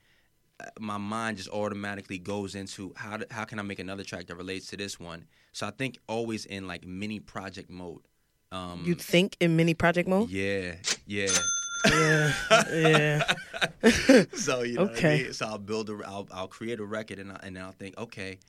My 0.79 0.97
mind 0.97 1.37
just 1.37 1.49
automatically 1.49 2.17
goes 2.17 2.55
into 2.55 2.93
how 2.95 3.17
to, 3.17 3.27
how 3.29 3.43
can 3.43 3.59
I 3.59 3.61
make 3.61 3.79
another 3.79 4.03
track 4.03 4.27
that 4.27 4.35
relates 4.35 4.67
to 4.67 4.77
this 4.77 4.99
one. 4.99 5.25
So 5.51 5.67
I 5.67 5.71
think 5.71 5.97
always 6.07 6.45
in 6.45 6.65
like 6.67 6.85
mini 6.85 7.19
project 7.19 7.69
mode. 7.69 8.01
Um, 8.51 8.83
You 8.85 8.95
think 8.95 9.35
in 9.39 9.55
mini 9.55 9.73
project 9.73 10.07
mode? 10.07 10.29
yeah, 10.29 10.75
yeah. 11.05 11.27
Yeah, 11.87 12.33
yeah. 12.71 13.33
so 14.33 14.61
you 14.63 14.75
know 14.75 14.83
what 14.83 14.91
I 14.91 14.95
Okay. 14.95 15.23
mean? 15.23 15.33
So 15.33 15.45
I'll 15.45 15.57
build 15.57 15.89
a, 15.89 15.99
I'll, 16.05 16.27
I'll 16.31 16.47
create 16.47 16.79
a 16.79 16.85
record 16.85 17.19
and 17.19 17.31
I, 17.31 17.39
and 17.43 17.55
then 17.55 17.63
I'll 17.63 17.71
think, 17.73 17.97
okay, 17.97 18.39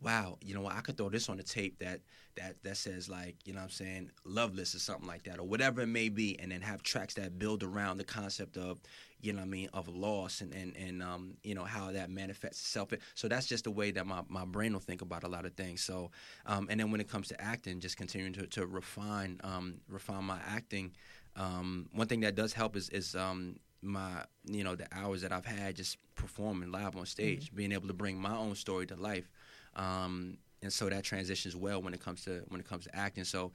wow, 0.00 0.36
you 0.42 0.54
know 0.54 0.60
what? 0.60 0.74
I 0.74 0.80
could 0.80 0.96
throw 0.96 1.08
this 1.08 1.28
on 1.28 1.36
the 1.36 1.42
tape 1.42 1.78
that 1.78 2.00
that 2.36 2.56
that 2.62 2.76
says 2.76 3.08
like, 3.08 3.36
you 3.44 3.52
know, 3.52 3.60
what 3.60 3.64
I'm 3.64 3.70
saying, 3.70 4.10
Loveless 4.24 4.74
or 4.74 4.78
something 4.78 5.08
like 5.08 5.24
that, 5.24 5.38
or 5.38 5.44
whatever 5.44 5.80
it 5.80 5.86
may 5.86 6.08
be, 6.08 6.38
and 6.38 6.52
then 6.52 6.60
have 6.60 6.82
tracks 6.82 7.14
that 7.14 7.38
build 7.38 7.62
around 7.62 7.96
the 7.96 8.04
concept 8.04 8.56
of, 8.56 8.80
you 9.20 9.32
know, 9.32 9.38
what 9.38 9.46
I 9.46 9.48
mean, 9.48 9.68
of 9.72 9.88
loss 9.88 10.40
and 10.42 10.52
and 10.54 10.76
and 10.76 11.02
um, 11.02 11.34
you 11.42 11.54
know, 11.54 11.64
how 11.64 11.92
that 11.92 12.10
manifests 12.10 12.60
itself. 12.60 12.92
So 13.14 13.28
that's 13.28 13.46
just 13.46 13.64
the 13.64 13.70
way 13.70 13.90
that 13.92 14.06
my 14.06 14.22
my 14.28 14.44
brain 14.44 14.72
will 14.72 14.80
think 14.80 15.02
about 15.02 15.24
a 15.24 15.28
lot 15.28 15.46
of 15.46 15.54
things. 15.54 15.82
So, 15.82 16.10
um, 16.44 16.68
and 16.70 16.78
then 16.78 16.90
when 16.90 17.00
it 17.00 17.08
comes 17.08 17.28
to 17.28 17.40
acting, 17.40 17.80
just 17.80 17.96
continuing 17.96 18.34
to 18.34 18.46
to 18.48 18.66
refine 18.66 19.40
um 19.42 19.76
refine 19.88 20.24
my 20.24 20.38
acting. 20.46 20.92
Um, 21.36 21.88
one 21.92 22.06
thing 22.06 22.20
that 22.20 22.34
does 22.34 22.52
help 22.52 22.76
is 22.76 22.88
is 22.90 23.14
um, 23.14 23.56
my 23.82 24.24
you 24.44 24.64
know 24.64 24.74
the 24.74 24.86
hours 24.92 25.22
that 25.22 25.32
I've 25.32 25.44
had 25.44 25.76
just 25.76 25.98
performing 26.14 26.70
live 26.72 26.96
on 26.96 27.06
stage, 27.06 27.54
being 27.54 27.72
able 27.72 27.88
to 27.88 27.94
bring 27.94 28.18
my 28.18 28.36
own 28.36 28.54
story 28.54 28.86
to 28.86 28.96
life, 28.96 29.30
um, 29.76 30.38
and 30.62 30.72
so 30.72 30.88
that 30.88 31.04
transitions 31.04 31.54
well 31.54 31.80
when 31.80 31.94
it 31.94 32.00
comes 32.00 32.24
to 32.24 32.42
when 32.48 32.60
it 32.60 32.66
comes 32.66 32.84
to 32.84 32.96
acting. 32.96 33.24
So 33.24 33.52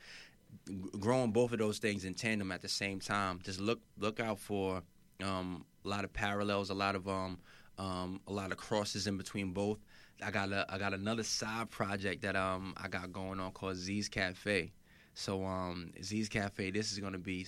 growing 1.00 1.32
both 1.32 1.52
of 1.52 1.60
those 1.60 1.80
things 1.80 2.06
in 2.06 2.14
tandem 2.14 2.52
at 2.52 2.62
the 2.62 2.70
same 2.70 3.00
time, 3.00 3.40
just 3.44 3.60
look 3.60 3.82
look 3.98 4.20
out 4.20 4.40
for 4.40 4.82
um, 5.24 5.66
a 5.84 5.88
lot 5.88 6.04
of 6.04 6.14
parallels, 6.14 6.70
a 6.70 6.74
lot 6.74 6.96
of 6.96 7.08
um, 7.08 7.40
um, 7.78 8.22
a 8.28 8.34
lot 8.34 8.52
of 8.52 8.58
crosses 8.58 9.08
in 9.08 9.18
between 9.18 9.52
both. 9.52 9.80
I 10.24 10.30
got 10.30 10.52
a 10.52 10.66
I 10.70 10.78
got 10.78 10.94
another 10.94 11.24
side 11.24 11.70
project 11.70 12.22
that 12.22 12.36
um 12.36 12.76
I 12.78 12.88
got 12.88 13.12
going 13.12 13.40
on 13.40 13.52
called 13.52 13.76
Z's 13.76 14.08
Cafe. 14.08 14.72
So 15.14 15.44
um 15.44 15.92
Z's 16.02 16.30
Cafe, 16.30 16.72
this 16.72 16.92
is 16.92 17.00
gonna 17.00 17.18
be 17.18 17.46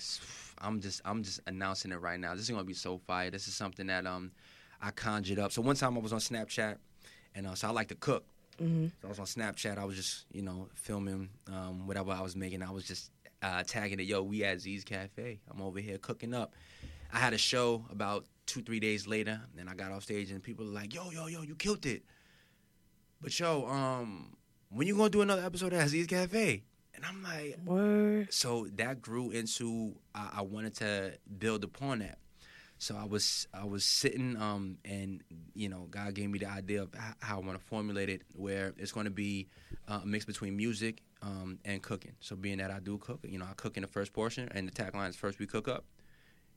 I'm 0.57 0.81
just 0.81 1.01
I'm 1.05 1.23
just 1.23 1.39
announcing 1.45 1.91
it 1.91 2.01
right 2.01 2.19
now. 2.19 2.33
This 2.33 2.43
is 2.43 2.49
gonna 2.49 2.63
be 2.63 2.73
so 2.73 2.97
fire. 2.97 3.29
This 3.29 3.47
is 3.47 3.53
something 3.53 3.87
that 3.87 4.07
um 4.07 4.31
I 4.81 4.91
conjured 4.91 5.39
up. 5.39 5.51
So 5.51 5.61
one 5.61 5.75
time 5.75 5.95
I 5.97 6.01
was 6.01 6.13
on 6.13 6.19
Snapchat 6.19 6.77
and 7.35 7.47
uh, 7.47 7.55
so 7.55 7.67
I 7.67 7.71
like 7.71 7.89
to 7.89 7.95
cook. 7.95 8.25
Mm-hmm. 8.63 8.87
So 9.01 9.07
I 9.07 9.09
was 9.09 9.19
on 9.19 9.25
Snapchat. 9.25 9.77
I 9.77 9.85
was 9.85 9.95
just 9.95 10.25
you 10.31 10.41
know 10.41 10.69
filming 10.75 11.29
um, 11.51 11.87
whatever 11.87 12.11
I 12.11 12.21
was 12.21 12.35
making. 12.35 12.63
I 12.63 12.71
was 12.71 12.85
just 12.85 13.11
uh, 13.41 13.63
tagging 13.63 13.99
it. 13.99 14.03
Yo, 14.03 14.23
we 14.23 14.43
at 14.43 14.61
Z's 14.61 14.83
Cafe. 14.83 15.39
I'm 15.51 15.61
over 15.61 15.79
here 15.79 15.97
cooking 15.97 16.33
up. 16.33 16.53
I 17.11 17.19
had 17.19 17.33
a 17.33 17.37
show 17.37 17.85
about 17.91 18.25
two 18.45 18.61
three 18.61 18.79
days 18.79 19.05
later, 19.07 19.41
and 19.57 19.69
I 19.69 19.73
got 19.75 19.91
off 19.91 20.03
stage 20.03 20.31
and 20.31 20.41
people 20.41 20.65
were 20.65 20.71
like, 20.71 20.93
"Yo, 20.93 21.11
yo, 21.11 21.27
yo, 21.27 21.41
you 21.41 21.55
killed 21.55 21.85
it." 21.85 22.03
But 23.21 23.37
yo, 23.39 23.67
um, 23.67 24.35
when 24.69 24.87
you 24.87 24.95
gonna 24.95 25.09
do 25.09 25.21
another 25.21 25.43
episode 25.43 25.73
at 25.73 25.87
Z's 25.89 26.07
Cafe? 26.07 26.63
And 26.95 27.03
I'm 27.05 27.23
like, 27.23 27.57
Word. 27.65 28.31
so 28.31 28.67
that 28.75 29.01
grew 29.01 29.31
into 29.31 29.95
I, 30.13 30.29
I 30.37 30.41
wanted 30.43 30.75
to 30.75 31.13
build 31.39 31.63
upon 31.63 31.99
that. 31.99 32.19
So 32.83 32.97
I 32.97 33.05
was 33.05 33.47
I 33.53 33.63
was 33.63 33.85
sitting 33.85 34.35
um 34.35 34.77
and 34.83 35.23
you 35.55 35.69
know 35.69 35.87
God 35.89 36.13
gave 36.15 36.29
me 36.29 36.39
the 36.39 36.49
idea 36.49 36.81
of 36.81 36.89
how 37.21 37.37
I 37.37 37.39
want 37.39 37.57
to 37.57 37.65
formulate 37.65 38.09
it 38.09 38.23
where 38.35 38.73
it's 38.77 38.91
going 38.91 39.05
to 39.05 39.09
be 39.09 39.47
uh, 39.87 40.01
a 40.03 40.05
mix 40.05 40.25
between 40.25 40.57
music 40.57 41.01
um 41.21 41.59
and 41.63 41.81
cooking. 41.81 42.11
So 42.19 42.35
being 42.35 42.57
that 42.57 42.71
I 42.71 42.81
do 42.81 42.97
cook, 42.97 43.21
you 43.23 43.39
know 43.39 43.45
I 43.49 43.53
cook 43.53 43.77
in 43.77 43.83
the 43.83 43.87
first 43.87 44.11
portion 44.11 44.49
and 44.51 44.67
the 44.67 44.73
tagline 44.73 45.07
is 45.07 45.15
first 45.15 45.39
we 45.39 45.47
cook 45.47 45.69
up, 45.69 45.85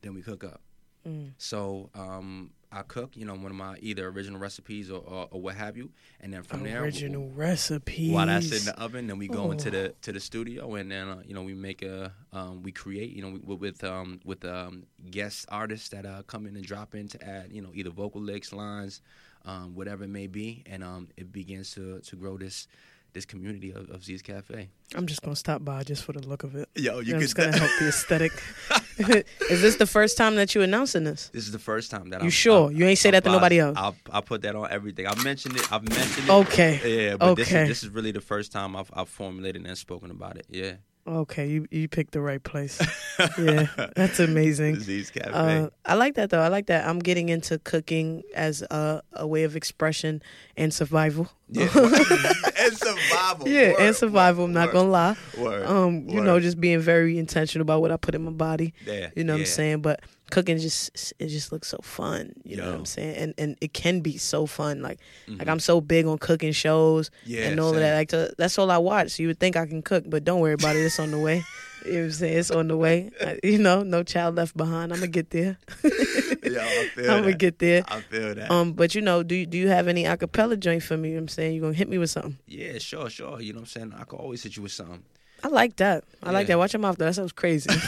then 0.02 0.14
we 0.14 0.22
cook 0.22 0.42
up. 0.42 0.62
Mm. 1.06 1.30
So 1.38 1.90
um 1.94 2.50
I 2.78 2.82
cook, 2.82 3.16
you 3.16 3.24
know, 3.24 3.34
one 3.34 3.46
of 3.46 3.54
my 3.54 3.76
either 3.80 4.06
original 4.08 4.38
recipes 4.38 4.90
or, 4.90 5.00
or, 5.00 5.28
or 5.30 5.40
what 5.40 5.54
have 5.56 5.76
you, 5.76 5.90
and 6.20 6.32
then 6.32 6.42
from 6.42 6.62
there 6.62 6.82
Original 6.82 7.28
recipes. 7.30 8.12
while 8.12 8.26
that's 8.26 8.52
in 8.52 8.64
the 8.64 8.78
oven, 8.80 9.06
then 9.06 9.18
we 9.18 9.28
go 9.28 9.50
into 9.50 9.68
Oh. 9.68 9.70
the 9.72 9.94
to 10.02 10.12
the 10.12 10.20
studio, 10.20 10.74
and 10.74 10.90
then 10.90 11.08
uh, 11.08 11.22
you 11.26 11.34
know 11.34 11.42
we 11.42 11.54
make 11.54 11.82
a 11.82 12.12
um, 12.32 12.62
we 12.62 12.72
create 12.72 13.10
you 13.16 13.22
know 13.22 13.30
we, 13.44 13.54
with 13.56 13.82
um, 13.84 14.20
with 14.24 14.44
um, 14.44 14.84
guest 15.10 15.46
artists 15.48 15.88
that 15.90 16.04
uh, 16.06 16.22
come 16.26 16.46
in 16.46 16.56
and 16.56 16.64
drop 16.66 16.94
in 16.94 17.08
to 17.08 17.24
add 17.24 17.52
you 17.52 17.62
know 17.62 17.70
either 17.74 17.90
vocal 17.90 18.20
licks, 18.20 18.52
lines, 18.52 19.00
um, 19.44 19.74
whatever 19.74 20.04
it 20.04 20.10
may 20.10 20.26
be, 20.26 20.62
and 20.66 20.84
um, 20.84 21.08
it 21.16 21.32
begins 21.32 21.72
to 21.72 22.00
to 22.00 22.16
grow 22.16 22.36
this 22.36 22.68
this 23.16 23.24
community 23.24 23.70
of, 23.72 23.88
of 23.90 24.04
Z's 24.04 24.20
Cafe. 24.20 24.68
I'm 24.94 25.06
just 25.06 25.22
gonna 25.22 25.34
stop 25.36 25.64
by 25.64 25.82
just 25.82 26.04
for 26.04 26.12
the 26.12 26.20
look 26.20 26.44
of 26.44 26.54
it. 26.54 26.68
Yo, 26.74 26.98
I'm 26.98 27.04
just 27.04 27.34
gonna 27.34 27.56
help 27.56 27.70
the 27.80 27.88
aesthetic. 27.94 28.30
Is 29.50 29.62
this 29.62 29.76
the 29.76 29.86
first 29.86 30.16
time 30.18 30.36
that 30.36 30.54
you 30.54 30.60
announcing 30.62 31.04
this? 31.04 31.28
This 31.32 31.44
is 31.46 31.52
the 31.52 31.58
first 31.58 31.90
time 31.90 32.10
that 32.10 32.20
You 32.20 32.26
I'm, 32.26 32.30
sure? 32.30 32.66
I'm- 32.68 32.76
You 32.76 32.84
ain't 32.86 32.98
say 32.98 33.08
I'm 33.08 33.12
that 33.14 33.24
to 33.24 33.30
nobody 33.30 33.58
else? 33.58 33.76
I'll, 33.78 33.96
I'll 34.12 34.22
put 34.22 34.42
that 34.42 34.54
on 34.54 34.70
everything. 34.70 35.06
I've 35.06 35.22
mentioned 35.24 35.56
it. 35.56 35.70
I've 35.72 35.88
mentioned 35.88 36.28
it. 36.28 36.32
Okay. 36.32 37.06
Yeah, 37.06 37.16
but 37.16 37.34
this 37.36 37.48
Okay. 37.48 37.62
is 37.62 37.68
this 37.68 37.82
is 37.82 37.88
really 37.88 38.12
the 38.12 38.20
first 38.20 38.52
time 38.52 38.76
I've 38.76 38.90
I've 38.92 39.08
formulated 39.08 39.66
and 39.66 39.76
spoken 39.78 40.10
about 40.10 40.36
it. 40.36 40.46
Yeah. 40.50 40.74
Okay, 41.08 41.46
you 41.46 41.66
you 41.70 41.86
picked 41.88 42.12
the 42.12 42.20
right 42.20 42.42
place. 42.42 42.80
Yeah, 43.38 43.68
that's 43.96 44.20
amazing. 44.20 44.78
Z's 44.80 45.10
Cafe. 45.10 45.30
Uh, 45.32 45.70
I 45.86 45.94
like 45.94 46.16
that 46.16 46.28
though. 46.28 46.42
I 46.42 46.48
like 46.48 46.66
that. 46.66 46.86
I'm 46.86 46.98
getting 46.98 47.30
into 47.30 47.58
cooking 47.58 48.22
as 48.34 48.60
a, 48.60 49.02
a 49.14 49.26
way 49.26 49.44
of 49.44 49.56
expression 49.56 50.20
and 50.54 50.74
survival. 50.74 51.30
Yeah, 51.48 51.68
and 52.58 52.76
survival. 52.76 53.48
Yeah, 53.48 53.70
Word, 53.72 53.80
and 53.80 53.96
survival. 53.96 54.44
I'm 54.46 54.52
not 54.52 54.68
word, 54.68 54.72
gonna 54.72 54.90
lie. 54.90 55.16
Word, 55.38 55.64
Um, 55.66 56.08
you 56.08 56.20
know, 56.20 56.40
just 56.40 56.60
being 56.60 56.80
very 56.80 57.18
intentional 57.18 57.62
about 57.62 57.80
what 57.82 57.92
I 57.92 57.96
put 57.96 58.14
in 58.16 58.24
my 58.24 58.32
body. 58.32 58.74
yeah, 58.84 59.10
You 59.14 59.22
know 59.24 59.34
what. 59.34 59.40
I'm 59.40 59.46
saying? 59.46 59.80
But 59.82 60.00
cooking 60.30 60.58
just 60.58 61.12
it 61.20 61.28
just 61.28 61.52
looks 61.52 61.68
so 61.68 61.78
fun. 61.84 62.32
You 62.44 62.56
know 62.56 62.66
what 62.66 62.74
I'm 62.80 62.84
saying? 62.84 63.14
And 63.16 63.34
and 63.38 63.56
it 63.60 63.72
can 63.72 64.00
be 64.00 64.16
so 64.18 64.46
fun. 64.46 64.82
Like 64.82 64.98
like 65.28 65.46
Mhm. 65.46 65.50
I'm 65.52 65.60
so 65.60 65.80
big 65.80 66.06
on 66.06 66.18
cooking 66.18 66.50
shows 66.52 67.10
yeah, 67.24 67.44
and 67.48 67.60
all 67.60 67.70
of 67.74 67.76
that. 67.80 67.94
Like 67.94 68.08
to, 68.08 68.34
that's 68.36 68.58
all 68.58 68.70
I 68.70 68.78
watch. 68.78 69.12
So 69.12 69.22
you 69.22 69.28
would 69.28 69.38
think 69.38 69.56
I 69.56 69.66
can 69.66 69.82
cook, 69.82 70.02
but 70.08 70.24
don't 70.24 70.40
worry 70.40 70.54
about 70.54 70.74
it. 70.74 70.80
It's 70.80 70.98
on 70.98 71.12
the 71.12 71.18
way. 71.18 71.44
You 71.86 71.92
know 71.92 71.98
what 72.00 72.04
I'm 72.06 72.12
saying? 72.12 72.38
It's 72.38 72.50
on 72.50 72.68
the 72.68 72.76
way. 72.76 73.10
You 73.42 73.58
know, 73.58 73.82
no 73.82 74.02
child 74.02 74.34
left 74.36 74.56
behind. 74.56 74.92
I'm 74.92 74.98
gonna 74.98 75.08
get 75.08 75.30
there. 75.30 75.56
Yo, 75.84 75.90
I 76.60 76.88
feel 76.94 77.10
I'm 77.10 77.22
gonna 77.22 77.32
get 77.34 77.58
there. 77.58 77.84
I 77.88 78.00
feel 78.00 78.34
that. 78.34 78.50
Um, 78.50 78.72
but 78.72 78.94
you 78.94 79.00
know, 79.02 79.22
do 79.22 79.34
you, 79.34 79.46
do 79.46 79.56
you 79.58 79.68
have 79.68 79.88
any 79.88 80.04
acapella 80.04 80.58
joint 80.58 80.82
for 80.82 80.96
me? 80.96 81.08
You 81.10 81.14
know 81.14 81.18
what 81.20 81.22
I'm 81.24 81.28
saying 81.28 81.54
you 81.54 81.60
gonna 81.60 81.72
hit 81.74 81.88
me 81.88 81.98
with 81.98 82.10
something. 82.10 82.38
yeah, 82.46 82.78
sure, 82.78 83.08
sure. 83.10 83.40
You 83.40 83.52
know 83.52 83.58
what 83.60 83.62
I'm 83.62 83.90
saying? 83.90 83.94
I 83.98 84.04
can 84.04 84.18
always 84.18 84.42
hit 84.42 84.56
you 84.56 84.62
with 84.62 84.72
something. 84.72 85.02
I 85.44 85.48
like 85.48 85.76
that. 85.76 86.04
I 86.22 86.30
like 86.30 86.46
that. 86.48 86.58
Watch 86.58 86.72
your 86.72 86.80
mouth 86.80 86.96
though. 86.98 87.04
That 87.06 87.14
sounds 87.14 87.32
crazy. 87.32 87.68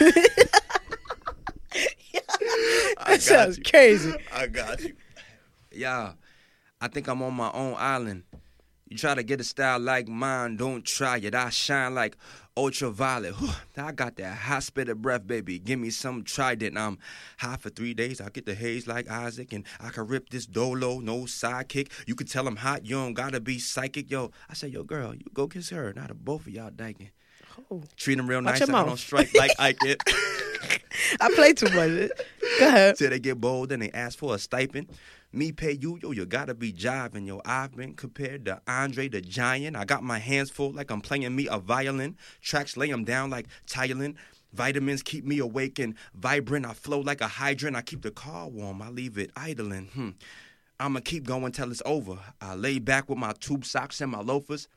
That 3.07 3.22
sounds 3.22 3.57
you. 3.59 3.64
crazy. 3.64 4.12
I 4.34 4.46
got 4.49 4.80
you. 4.82 4.94
Yeah, 5.72 6.12
I 6.80 6.88
think 6.88 7.09
I'm 7.09 7.22
on 7.22 7.32
my 7.34 7.51
own 7.53 7.74
island. 7.78 8.24
You 8.89 8.97
try 8.97 9.14
to 9.14 9.22
get 9.22 9.41
a 9.41 9.45
style 9.45 9.78
like 9.78 10.09
mine, 10.09 10.57
don't 10.57 10.82
try 10.82 11.18
it. 11.18 11.34
I 11.34 11.51
shine 11.51 11.95
like 11.95 12.16
ultraviolet. 12.57 13.34
Whew, 13.34 13.51
I 13.76 13.93
got 13.93 14.16
that 14.16 14.34
hot 14.34 14.62
spit 14.62 14.89
of 14.89 15.03
breath, 15.03 15.26
baby. 15.26 15.59
Give 15.59 15.78
me 15.78 15.91
some 15.91 16.24
trident. 16.24 16.78
I'm 16.78 16.99
high 17.36 17.57
for 17.57 17.68
three 17.68 17.93
days. 17.93 18.18
I 18.20 18.30
get 18.30 18.47
the 18.47 18.55
haze 18.55 18.86
like 18.86 19.11
Isaac, 19.11 19.53
and 19.53 19.64
I 19.78 19.91
can 19.91 20.07
rip 20.07 20.30
this 20.30 20.47
dolo, 20.47 21.01
no 21.01 21.20
sidekick. 21.24 21.91
You 22.07 22.14
can 22.14 22.26
tell 22.26 22.49
I'm 22.49 22.57
hot. 22.57 22.86
You 22.86 22.97
don't 22.97 23.12
gotta 23.12 23.41
be 23.41 23.59
psychic, 23.59 24.11
yo. 24.11 24.30
I 24.49 24.55
say, 24.55 24.68
yo, 24.68 24.84
girl, 24.84 25.14
you 25.14 25.26
go 25.34 25.49
kiss 25.49 25.68
her. 25.68 25.93
Not 25.93 26.11
a 26.11 26.14
both 26.14 26.47
of 26.47 26.55
y'all 26.55 26.70
dyking. 26.70 27.11
Oh, 27.70 27.82
Treat 27.97 28.16
them 28.16 28.26
real 28.26 28.43
Watch 28.43 28.61
nice. 28.61 28.70
I 28.70 28.84
don't 28.84 28.97
strike 28.97 29.34
like 29.34 29.51
I 29.59 29.72
get. 29.72 30.03
I 31.20 31.30
play 31.34 31.53
too 31.53 31.66
much. 31.66 32.11
Go 32.59 32.68
ahead. 32.68 32.97
Till 32.97 33.11
they 33.11 33.18
get 33.18 33.41
bold 33.41 33.72
and 33.72 33.82
they 33.82 33.91
ask 33.91 34.18
for 34.18 34.34
a 34.34 34.39
stipend. 34.39 34.89
Me 35.31 35.53
pay 35.53 35.72
you, 35.72 35.99
yo, 36.03 36.11
you 36.12 36.24
gotta 36.24 36.55
be 36.55 36.72
jiving, 36.72 37.26
yo. 37.26 37.43
I've 37.45 37.76
been 37.76 37.95
compared 37.95 38.47
to 38.47 38.62
Andre 38.66 39.09
the 39.09 39.20
Giant. 39.20 39.76
I 39.76 39.85
got 39.85 40.03
my 40.03 40.18
hands 40.18 40.51
full 40.51 40.72
like 40.72 40.91
I'm 40.91 41.03
playing 41.03 41.37
me 41.37 41.47
a 41.49 41.59
violin. 41.59 42.16
Tracks 42.41 42.79
lay 42.79 42.91
'em 42.91 43.05
down 43.05 43.29
like 43.29 43.47
Tylen. 43.66 44.14
Vitamins 44.55 45.03
keep 45.03 45.26
me 45.26 45.39
awake 45.39 45.79
and 45.79 45.95
vibrant. 46.14 46.64
I 46.64 46.72
flow 46.72 47.01
like 47.01 47.20
a 47.20 47.29
hydrant. 47.29 47.76
I 47.76 47.83
keep 47.83 48.01
the 48.01 48.11
car 48.11 48.49
warm. 48.49 48.81
I 48.81 48.89
leave 48.89 49.18
it 49.18 49.31
idling. 49.37 49.89
Hmm. 49.89 50.11
I'ma 50.81 51.01
keep 51.01 51.24
going 51.26 51.53
till 51.53 51.70
it's 51.70 51.83
over. 51.85 52.18
I 52.41 52.55
lay 52.55 52.79
back 52.79 53.11
with 53.11 53.18
my 53.18 53.33
tube 53.33 53.66
socks 53.66 54.01
and 54.01 54.12
my 54.12 54.20
loafers. 54.20 54.68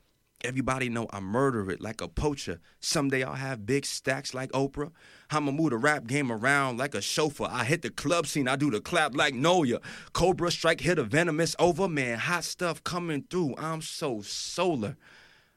Everybody 0.44 0.88
know 0.88 1.06
I 1.12 1.20
murder 1.20 1.70
it 1.70 1.80
like 1.80 2.00
a 2.00 2.08
poacher. 2.08 2.60
Someday 2.80 3.22
I'll 3.22 3.34
have 3.34 3.64
big 3.64 3.86
stacks 3.86 4.34
like 4.34 4.50
Oprah. 4.52 4.90
I'ma 5.30 5.52
move 5.52 5.70
the 5.70 5.76
rap 5.76 6.06
game 6.06 6.32
around 6.32 6.78
like 6.78 6.94
a 6.94 7.00
chauffeur. 7.00 7.48
I 7.48 7.64
hit 7.64 7.82
the 7.82 7.90
club 7.90 8.26
scene, 8.26 8.48
I 8.48 8.56
do 8.56 8.70
the 8.70 8.80
clap 8.80 9.14
like 9.14 9.34
Noya. 9.34 9.80
Cobra 10.12 10.50
strike, 10.50 10.80
hit 10.80 10.98
a 10.98 11.04
venomous 11.04 11.54
over. 11.58 11.88
Man, 11.88 12.18
hot 12.18 12.44
stuff 12.44 12.82
coming 12.82 13.24
through. 13.30 13.54
I'm 13.56 13.82
so 13.82 14.20
solar. 14.22 14.96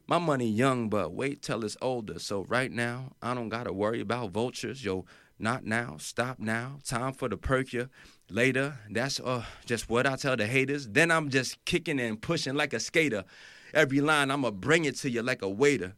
My 0.07 0.19
money 0.19 0.47
young, 0.47 0.88
but 0.88 1.13
wait 1.13 1.41
till 1.41 1.63
it's 1.63 1.77
older. 1.81 2.19
So 2.19 2.43
right 2.43 2.71
now, 2.71 3.13
I 3.23 3.33
don't 3.33 3.49
gotta 3.49 3.73
worry 3.73 4.01
about 4.01 4.29
vultures. 4.29 4.86
Yo, 4.86 5.05
not 5.39 5.65
now, 5.65 5.97
stop 5.99 6.38
now. 6.38 6.79
Time 6.86 7.11
for 7.13 7.27
the 7.27 7.38
perk. 7.38 7.69
Later, 8.29 8.77
that's 8.89 9.19
uh 9.19 9.43
just 9.65 9.89
what 9.89 10.05
I 10.05 10.15
tell 10.15 10.38
the 10.38 10.45
haters. 10.45 10.88
Then 10.88 11.09
I'm 11.09 11.29
just 11.29 11.63
kicking 11.65 11.99
and 11.99 12.21
pushing 12.21 12.53
like 12.53 12.73
a 12.73 12.79
skater. 12.79 13.23
Every 13.76 13.99
line 13.99 14.32
I'ma 14.32 14.51
bring 14.51 14.86
it 14.86 14.95
to 14.97 15.09
you 15.09 15.21
like 15.21 15.41
a 15.41 15.49
waiter. 15.49 15.93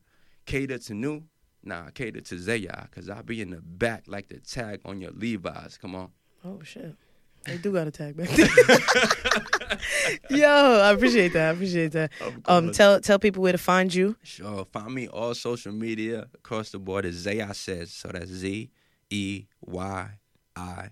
Cater 0.46 0.80
to 0.80 0.94
new, 0.94 1.24
nah, 1.64 1.90
cater 1.92 2.22
to 2.22 2.40
Zaya, 2.40 2.88
cause 2.90 3.10
I 3.10 3.22
be 3.22 3.42
in 3.42 3.52
the 3.52 3.62
back 3.62 4.06
like 4.08 4.30
the 4.30 4.40
tag 4.40 4.82
on 4.84 5.00
your 5.00 5.12
Levi's. 5.12 5.78
Come 5.78 5.94
on. 5.96 6.10
Oh 6.44 6.60
shit. 6.64 6.96
They 7.46 7.58
do 7.58 7.72
got 7.72 7.88
a 7.88 7.92
tag 7.92 8.18
back 8.18 8.30
there. 8.30 8.48
Yo, 10.38 10.82
I 10.82 10.92
appreciate 10.92 11.34
that. 11.34 11.50
I 11.50 11.52
appreciate 11.52 11.92
that. 11.94 12.12
Um, 12.46 12.72
tell 12.72 13.00
tell 13.00 13.20
people 13.20 13.44
where 13.44 13.52
to 13.54 13.58
find 13.58 13.94
you. 13.94 14.18
Sure. 14.24 14.66
Find 14.66 14.94
me 14.94 15.08
all 15.08 15.34
social 15.34 15.72
media 15.72 16.28
across 16.34 16.72
the 16.72 16.80
board 16.80 17.06
is 17.06 17.16
Zay 17.16 17.42
I 17.42 17.54
Says. 17.54 17.94
So 17.94 18.10
that's 18.10 18.30
Z 18.30 18.70
E 19.10 19.46
Y 19.62 20.10
I 20.56 20.90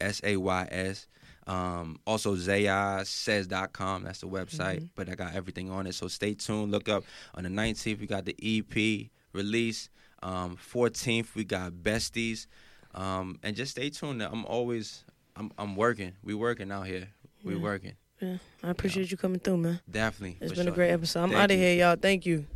S 0.00 0.20
A 0.24 0.36
Y 0.36 0.68
S. 0.70 1.06
Um, 1.46 1.98
also 2.06 2.34
zaysays.com. 2.36 4.02
That's 4.04 4.20
the 4.20 4.28
website. 4.28 4.88
But 4.94 5.08
I 5.08 5.14
got 5.14 5.34
everything 5.34 5.70
on 5.70 5.86
it. 5.86 5.94
So 5.94 6.08
stay 6.08 6.34
tuned. 6.34 6.70
Look 6.72 6.88
up 6.88 7.04
on 7.34 7.44
the 7.44 7.50
19th. 7.50 8.00
We 8.00 8.06
got 8.06 8.24
the 8.24 8.36
EP 8.42 9.10
release. 9.32 9.90
Um, 10.22 10.56
14th 10.56 11.34
we 11.34 11.44
got 11.44 11.72
Besties. 11.72 12.46
Um, 12.94 13.38
and 13.42 13.54
just 13.56 13.72
stay 13.72 13.90
tuned. 13.90 14.22
I'm 14.22 14.44
always 14.46 15.04
I'm 15.36 15.50
I'm 15.58 15.76
working. 15.76 16.12
We 16.22 16.34
working 16.34 16.70
out 16.70 16.86
here. 16.86 17.08
We 17.42 17.54
Yeah. 17.54 17.60
working. 17.60 17.92
Yeah, 18.20 18.36
I 18.62 18.70
appreciate 18.70 19.10
you 19.10 19.16
coming 19.16 19.40
through, 19.40 19.56
man. 19.58 19.80
Definitely. 19.90 20.38
It's 20.40 20.54
been 20.54 20.68
a 20.68 20.70
great 20.70 20.92
episode. 20.92 21.24
I'm 21.24 21.34
out 21.34 21.50
of 21.50 21.56
here, 21.58 21.74
y'all. 21.74 21.96
Thank 21.96 22.24
you. 22.24 22.46